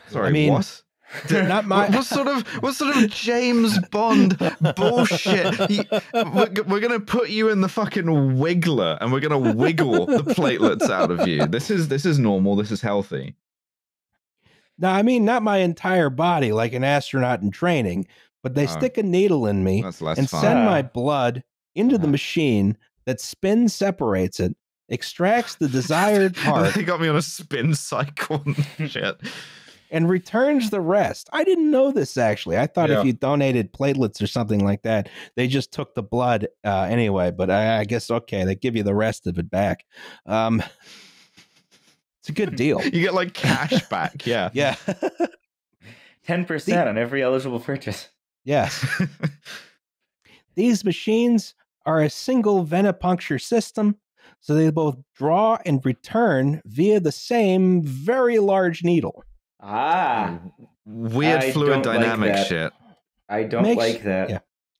[0.09, 0.81] Sorry, I mean, what?
[1.29, 1.85] Not my.
[1.87, 4.37] What, what sort of what sort of James Bond
[4.77, 5.53] bullshit?
[5.69, 10.23] He- we're, we're gonna put you in the fucking wiggler, and we're gonna wiggle the
[10.23, 11.45] platelets out of you.
[11.47, 12.55] This is this is normal.
[12.55, 13.35] This is healthy.
[14.77, 18.07] No, I mean not my entire body like an astronaut in training,
[18.41, 18.71] but they Oh.
[18.71, 20.15] stick a needle in me and fun.
[20.25, 21.43] send my blood
[21.75, 22.11] into the Ah.
[22.11, 24.55] machine that spin separates it
[24.91, 29.19] extracts the desired part, they got me on a spin cycle and shit.
[29.89, 31.29] and returns the rest.
[31.33, 32.57] I didn't know this actually.
[32.59, 32.99] I thought Yeah.
[32.99, 37.31] if you donated platelets or something like that, they just took the blood uh, anyway.
[37.31, 39.85] But I, I guess okay, they give you the rest of it back.
[40.27, 40.61] Um,
[42.19, 42.81] it's a good deal.
[42.83, 44.49] You get like cash back, yeah.
[44.53, 44.75] Yeah.
[46.25, 48.09] Ten percent on every eligible purchase.
[48.43, 48.85] yes.
[50.55, 51.55] These machines
[51.85, 53.95] are a single venipuncture system,
[54.41, 59.23] so they both draw and return via the same very large needle.
[59.61, 60.39] Ah,
[60.85, 62.73] Weird I fluid don't like dynamic shit.
[63.29, 64.29] I don't Makes- like that.
[64.29, 64.39] yeah.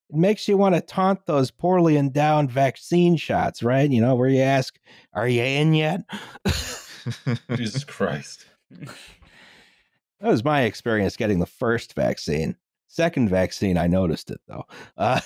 [0.10, 3.90] It makes you want to taunt those poorly endowed vaccine shots, right?
[3.90, 4.78] You know, where you ask,
[5.14, 6.02] Are you in yet?
[7.56, 8.46] Jesus Christ.
[8.72, 12.58] That was my experience getting the first vaccine.
[12.88, 14.66] Second vaccine, I noticed it though.
[14.98, 15.22] Uh,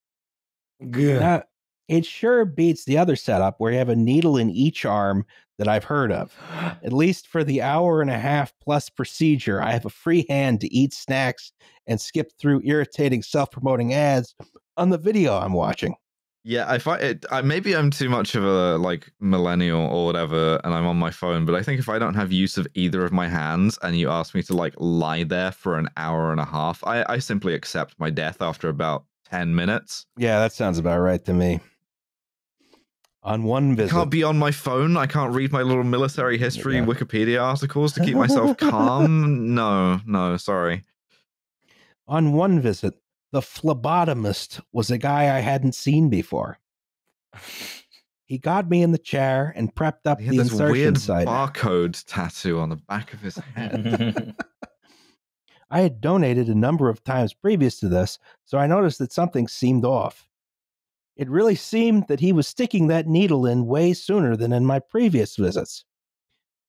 [0.80, 1.42] now,
[1.90, 5.26] it sure beats the other setup where you have a needle in each arm
[5.58, 6.32] that I've heard of.
[6.84, 10.60] At least for the hour and a half plus procedure, I have a free hand
[10.60, 11.52] to eat snacks
[11.88, 14.36] and skip through irritating self promoting ads
[14.76, 15.96] on the video I'm watching.
[16.44, 17.26] Yeah, I find it.
[17.30, 21.10] I, maybe I'm too much of a like millennial or whatever, and I'm on my
[21.10, 21.44] phone.
[21.44, 24.08] But I think if I don't have use of either of my hands, and you
[24.08, 27.52] ask me to like lie there for an hour and a half, I, I simply
[27.52, 30.06] accept my death after about ten minutes.
[30.16, 31.60] Yeah, that sounds about right to me.
[33.22, 33.94] On one visit.
[33.94, 34.96] I can't be on my phone.
[34.96, 36.86] I can't read my little military history Yeah.
[36.86, 39.54] Wikipedia articles to keep myself calm.
[39.54, 40.84] No, no, sorry.
[42.08, 42.94] on one visit,
[43.32, 46.58] the phlebotomist was a guy I hadn't seen before.
[48.24, 50.98] He got me in the chair and prepped up He had the this insertion weird
[50.98, 51.26] site.
[51.28, 54.34] barcode tattoo on the back of his head.
[55.70, 59.46] I had donated a number of times previous to this, so I noticed that something
[59.46, 60.28] seemed off.
[61.20, 64.78] It really seemed that he was sticking that needle in way sooner than in my
[64.78, 65.84] previous visits.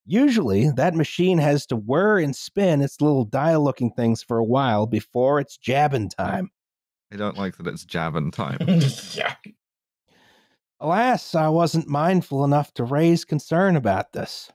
[0.05, 4.43] Usually, that machine has to whir and spin its little dial looking things for a
[4.43, 6.51] while before it's jabbing time.
[7.13, 8.57] I don't like that it's jabbing time.
[9.13, 9.35] yeah.
[10.81, 14.51] Alas, I wasn't mindful enough to raise concern about this.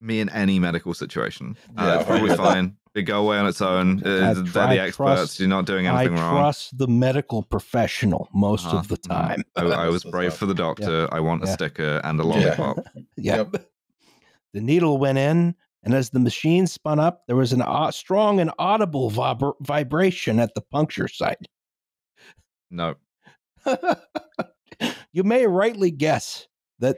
[0.00, 1.58] Me in any medical situation.
[1.76, 2.78] Uh, Yeah, it's probably fine.
[2.96, 4.02] It go away on its own.
[4.04, 4.96] Uh, I they're tr- the experts.
[5.20, 6.36] trust- You're not doing I anything wrong.
[6.40, 8.78] trust the medical professional most Uh-huh.
[8.78, 9.42] of the time.
[9.54, 11.06] I, I was brave what's for the doctor.
[11.12, 11.52] I want a Yeah.
[11.52, 12.28] sticker and a Yeah.
[12.30, 12.78] lollipop.
[13.18, 13.56] Yep.
[14.54, 18.40] The needle went in, and as the machine spun up, there was an au- strong
[18.40, 21.46] and audible vibra- vibration at the puncture site.
[22.70, 22.94] No.
[25.12, 26.46] you may rightly guess
[26.78, 26.96] that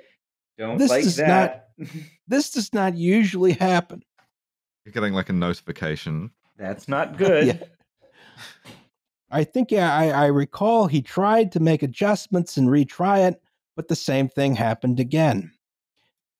[0.58, 1.70] don't This like is that.
[2.28, 4.02] this does not usually happen.
[4.88, 6.30] You're getting like a notification.
[6.56, 7.46] That's not good.
[7.58, 7.58] Yeah.
[9.30, 13.42] I think, yeah, I, I recall he tried to make adjustments and retry it,
[13.76, 15.52] but the same thing happened again.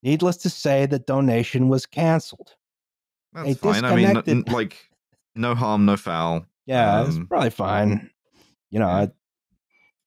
[0.02, 2.54] Needless to say, the donation was canceled.
[3.34, 3.84] That's They fine.
[3.84, 4.88] I mean, n- n- like,
[5.34, 6.46] no harm, no foul.
[6.64, 8.10] Yeah, it's Um, probably fine.
[8.70, 8.96] You know, yeah.
[8.96, 9.08] I-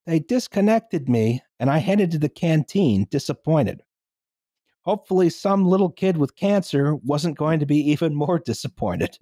[0.07, 3.83] they disconnected me and I headed to the canteen disappointed.
[4.83, 9.17] Hopefully, some little kid with cancer wasn't going to be even more disappointed.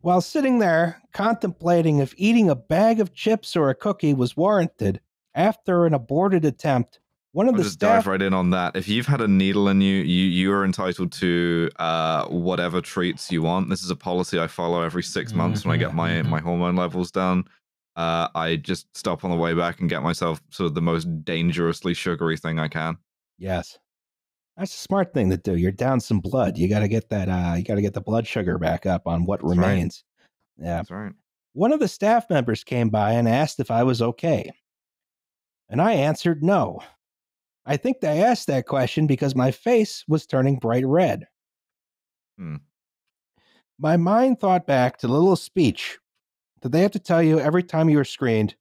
[0.00, 5.00] While sitting there contemplating if eating a bag of chips or a cookie was warranted
[5.34, 7.00] after an aborted attempt,
[7.32, 8.76] one of I'll the just staff dive right in on that.
[8.76, 13.30] If you've had a needle in you, you you are entitled to uh, whatever treats
[13.32, 13.68] you want.
[13.70, 16.30] This is a policy I follow every six months when I get my Mm-hmm.
[16.30, 17.44] my hormone levels down.
[17.98, 21.24] Uh, I just stop on the way back and get myself sort of the most
[21.24, 22.96] dangerously sugary thing I can.
[23.38, 23.76] Yes.
[24.56, 25.56] That's a smart thing to do.
[25.56, 26.56] You're down some blood.
[26.56, 29.08] You got to get that uh you got to get the blood sugar back up
[29.08, 29.66] on what That's right.
[29.66, 30.04] remains.
[30.58, 30.76] Yeah.
[30.76, 31.12] That's right.
[31.54, 34.48] One of the staff members came by and asked if I was okay.
[35.68, 36.78] And I answered no.
[37.66, 41.26] I think they asked that question because my face was turning bright red.
[42.38, 42.56] Hmm.
[43.76, 45.98] My mind thought back to the little speech
[46.62, 48.54] that they have to tell you every time you are screened,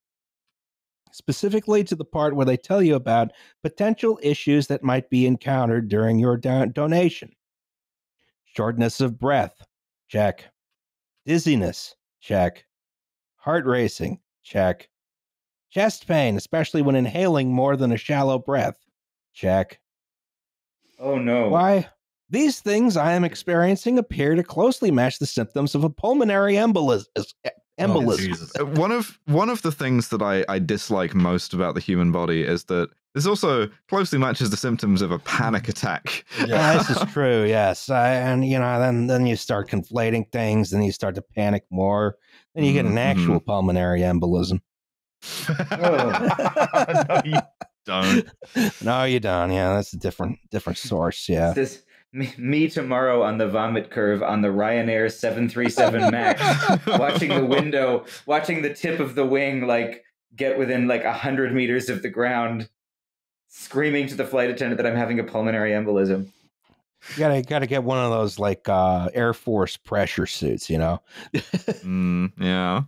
[1.12, 3.32] specifically to the part where they tell you about
[3.64, 7.32] potential issues that might be encountered during your do- donation.
[8.46, 9.56] Shortness of breath,
[10.08, 10.46] check.
[11.26, 12.66] Dizziness, check.
[13.38, 14.90] Heart racing, check.
[15.70, 18.78] Chest pain, especially when inhaling more than a shallow breath,
[19.34, 19.80] check.
[21.00, 21.50] Oh no.
[21.50, 21.88] Why?
[22.30, 27.06] These things I am experiencing appear to closely match the symptoms of a pulmonary embolism.
[27.80, 28.18] Embolism.
[28.20, 28.52] Jesus.
[28.60, 32.12] Uh, One of one of the things that I, I dislike most about the human
[32.12, 36.24] body is that this also closely matches the symptoms of a panic attack.
[36.46, 37.46] Yeah, this is true.
[37.46, 41.22] Yes, I, and you know, then then you start conflating things, then you start to
[41.22, 42.18] panic more,
[42.56, 44.60] then you get an Mhm, actual pulmonary embolism.
[45.72, 47.40] no, you
[47.86, 48.28] don't.
[48.84, 49.52] no, you don't.
[49.52, 51.28] Yeah, that's a different different source.
[51.30, 51.54] Yeah.
[51.54, 51.84] This
[52.14, 58.06] me, me tomorrow on the vomit curve on the Ryanair 737 Max, watching the window,
[58.26, 60.04] watching the tip of the wing like
[60.36, 62.70] get within like a hundred meters of the ground,
[63.48, 66.32] screaming to the flight attendant that I'm having a pulmonary embolism.
[67.12, 71.02] You gotta gotta get one of those like uh Air Force pressure suits, you know.
[71.84, 72.84] Mm, yeah.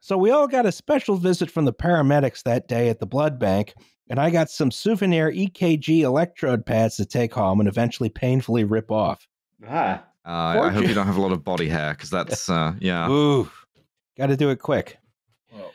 [0.00, 3.38] So we all got a special visit from the paramedics that day at the blood
[3.38, 3.72] bank,
[4.08, 8.90] and I got some souvenir EKG electrode pads to take home and eventually painfully rip
[8.90, 9.26] off.
[9.66, 12.74] Ah, Uh, I hope you don't have a lot of body hair because that's uh,
[12.80, 13.08] yeah.
[13.10, 13.50] Ooh,
[14.16, 14.98] got to do it quick.
[15.54, 15.70] Oh.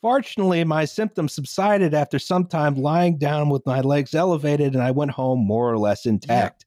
[0.00, 4.90] Fortunately, my symptoms subsided after some time lying down with my legs elevated, and I
[4.90, 6.66] went home more or less intact.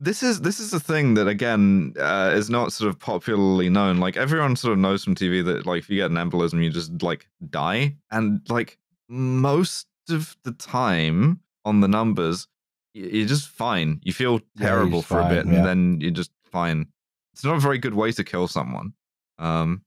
[0.00, 3.98] This is this is a thing that again uh, is not sort of popularly known.
[3.98, 6.68] Like everyone sort of knows from TV that like if you get an embolism, you
[6.68, 8.76] just like die, and like
[9.08, 12.46] most of the time on the numbers,
[12.94, 14.00] you're just fine.
[14.04, 15.54] You feel terrible just for a fine, bit, yeah.
[15.54, 16.86] and then you're just fine.
[17.32, 18.92] It's not a very good way to kill someone.
[19.38, 19.82] Um,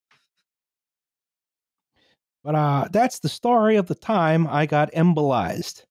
[2.43, 5.83] But uh, that's the story of the time I got embolized.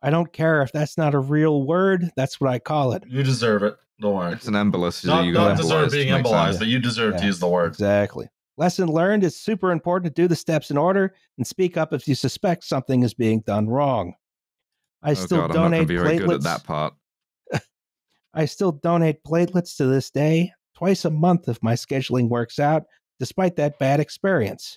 [0.00, 2.10] I don't care if that's not a real word.
[2.16, 3.02] That's what I call it.
[3.08, 3.76] You deserve it.
[4.00, 4.32] Don't worry.
[4.32, 5.04] it's an embolus.
[5.04, 6.58] Not, you not deserve being embolized, sense.
[6.58, 7.20] but you deserve Yeah.
[7.20, 7.72] to use the word.
[7.72, 8.28] Exactly.
[8.58, 12.08] Lesson learned is super important to do the steps in order and speak up if
[12.08, 14.14] you suspect something is being done wrong.
[15.00, 16.42] I Oh still god, I'm not going to donate very good at platelets.
[16.42, 16.94] that part.
[18.34, 22.82] I still donate platelets to this day, twice a month if my scheduling works out,
[23.20, 24.76] despite that bad experience.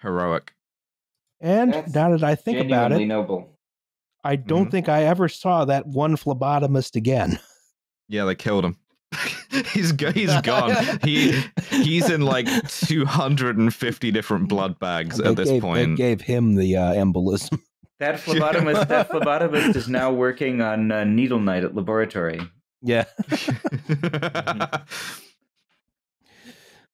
[0.00, 0.52] Heroic.
[1.40, 3.58] And That's now that I think about it, noble.
[4.22, 4.70] I don't Mhm.
[4.70, 7.40] think I ever saw that one phlebotomist again.
[8.08, 8.78] Yeah, they killed him.
[9.72, 10.74] he's he's gone.
[11.02, 11.40] He
[11.70, 15.96] he's in like 250 different blood bags They at this gave, they point.
[15.96, 17.60] gave him the uh, embolism.
[18.00, 22.40] That phlebotomist, that phlebotomist is now working on uh, needle night at laboratory.
[22.80, 23.06] Yeah.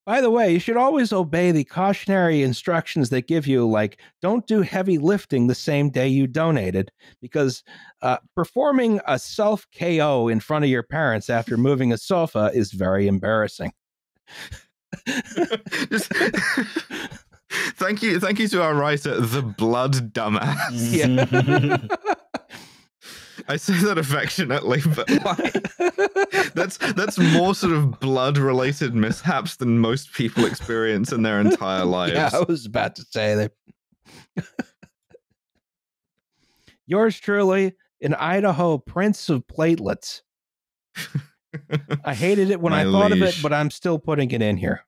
[0.06, 4.46] By the way, you should always obey the cautionary instructions they give you, like don't
[4.46, 7.62] do heavy lifting the same day you donated, because
[8.02, 12.72] uh, performing a self KO in front of your parents after moving a sofa is
[12.72, 13.72] very embarrassing.
[15.90, 16.12] Just-
[17.76, 20.70] thank you, thank you to our writer, the blood dumbass.
[20.92, 22.14] Yeah.
[23.48, 29.78] I say that affectionately, but like, that's that's more sort of blood related mishaps than
[29.78, 32.14] most people experience in their entire lives.
[32.14, 33.52] Yeah, I was about to say that.
[36.86, 40.22] Yours truly, an Idaho Prince of Platelets.
[42.04, 44.56] I hated it when My I thought of it, but I'm still putting it in
[44.56, 44.84] here.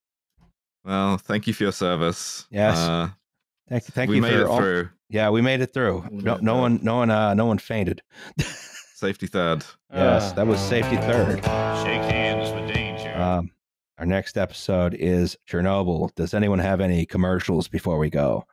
[0.85, 2.47] Well, thank you for your service.
[2.51, 2.77] Yes.
[2.77, 3.09] Uh,
[3.69, 4.89] Thank, you thank we you made for it all- through.
[5.09, 6.05] Yeah, we made it through.
[6.11, 8.03] We No, no one, no one, uh, no one fainted.
[8.95, 9.65] Safety third.
[9.93, 11.37] Yes, that was safety third.
[11.85, 13.15] Shake hands with danger.
[13.15, 13.51] Um,
[13.99, 16.15] our next episode is Chernobyl.
[16.15, 18.47] Does anyone have any commercials before we go?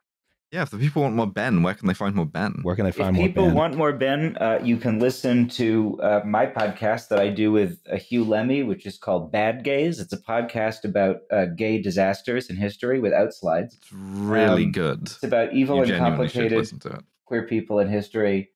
[0.54, 2.60] Yeah, if the people want more Ben, where can they find more Ben?
[2.62, 3.22] Where can they If find more?
[3.22, 3.28] Ben?
[3.28, 3.54] If people Ben?
[3.54, 7.80] want more Ben, uh, you can listen to uh, my podcast that I do with
[7.90, 9.98] uh, Huw Lemmey, which is called Bad Gays.
[9.98, 13.74] It's a podcast about uh, gay disasters in history without slides.
[13.74, 15.00] It's really Um, good.
[15.02, 17.00] It's about evil You and complicated to it.
[17.24, 18.50] queer people in history.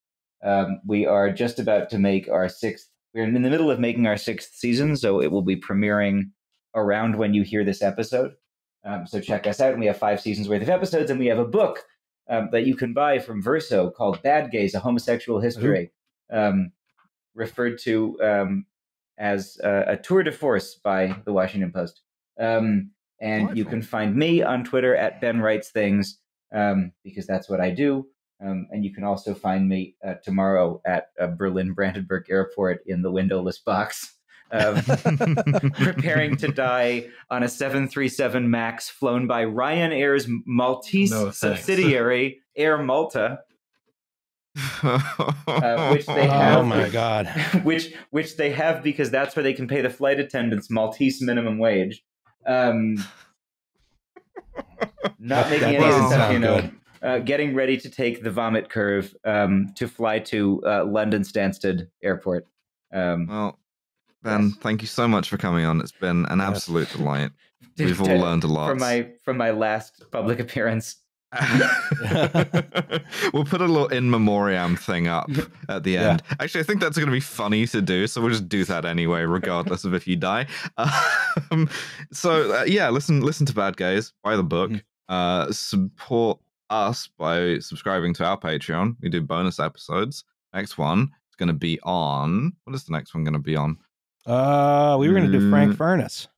[0.45, 2.89] Um, we are just about to make our sixth.
[3.13, 6.31] We're in the middle of making our sixth season, so it will be premiering
[6.77, 8.35] around when you hear this episode.
[8.85, 9.73] Um, so check us out.
[9.73, 11.85] And we have five seasons worth of episodes, and we have a book
[12.29, 15.93] um, that you can buy from Verso called "Bad Gays: A Homosexual History,"
[16.31, 16.73] um,
[17.35, 18.67] referred to um,
[19.19, 22.03] as uh, a tour de force by the Washington Post.
[22.39, 22.91] Um,
[23.21, 26.21] and you can find me on Twitter at Ben Writes Things
[26.55, 28.07] um, because that's what I do.
[28.41, 33.03] Um, and you can also find me uh, tomorrow at uh, Berlin Brandenburg Airport in
[33.03, 34.15] the windowless box,
[34.51, 34.83] um,
[35.75, 43.41] preparing to die on a 737 MAX flown by Ryanair's Maltese No, subsidiary, Air Malta,
[44.83, 46.59] uh, which they have.
[46.59, 46.67] Oh have.
[46.67, 47.27] my god!
[47.63, 51.59] which which they have because that's where they can pay the flight attendants Maltese minimum
[51.59, 52.03] wage.
[52.47, 52.97] Um,
[55.19, 56.71] not That- making that any sense, you know.
[57.01, 61.87] Uh, getting ready to take the vomit curve um, to fly to uh, London Stansted
[62.03, 62.45] Airport.
[62.93, 63.59] Um, well,
[64.23, 65.81] Ben, thank you so much for coming on.
[65.81, 66.49] It's been an Yes.
[66.49, 67.31] absolute delight.
[67.79, 68.69] We've all learned a lot.
[68.71, 70.97] from my from my last public appearance.
[73.33, 75.29] we'll put a little in memoriam thing up
[75.69, 76.11] at the Yeah.
[76.13, 76.23] end.
[76.41, 78.85] Actually, I think that's going to be funny to do, so we'll just do that
[78.85, 80.47] anyway, regardless of if you die.
[81.53, 81.69] Um,
[82.13, 84.71] so uh, yeah, listen, listen to Bad Gays, buy the book.
[84.73, 84.83] Mhm.
[85.09, 88.97] uh, support us by subscribing to our Patreon.
[89.01, 90.25] We do bonus episodes.
[90.53, 92.53] Next one is going to be on.
[92.65, 93.79] What is the next one going to be on?
[94.29, 95.77] Uh, we were going to do Frank Mm.
[95.77, 96.29] Furnace,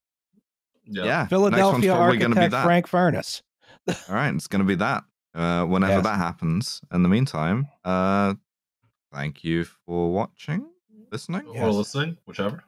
[0.87, 1.09] Yeah, Yeah.
[1.23, 2.65] next one's Philadelphia architect be that.
[2.65, 3.43] Frank Furness.
[3.89, 5.05] All right, it's going to be that.
[5.35, 6.05] Uh, whenever Yes.
[6.05, 6.81] that happens.
[6.93, 8.35] In the meantime, uh,
[9.13, 10.67] thank you for watching,
[11.13, 11.47] listening.
[11.49, 11.75] Or Yes.
[11.75, 12.63] listening, whichever.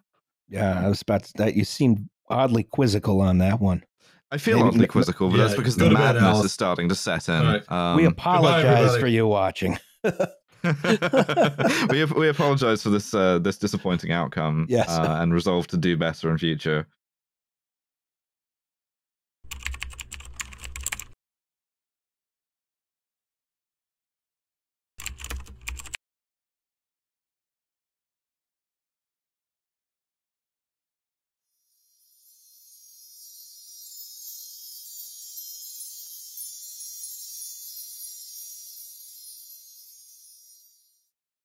[0.48, 1.32] Yeah, I was about to.
[1.38, 3.84] That you seemed oddly quizzical on that one.
[4.30, 7.34] I feel Maybe- oddly quizzical, but that's because the madness is starting to set in.
[7.34, 7.70] All right.
[7.72, 9.00] Um, we apologize everybody.
[9.00, 9.78] for you watching.
[11.90, 14.66] we we apologize for this uh, this disappointing outcome.
[14.68, 14.88] Yes.
[14.88, 16.86] uh, and resolve to do better in future.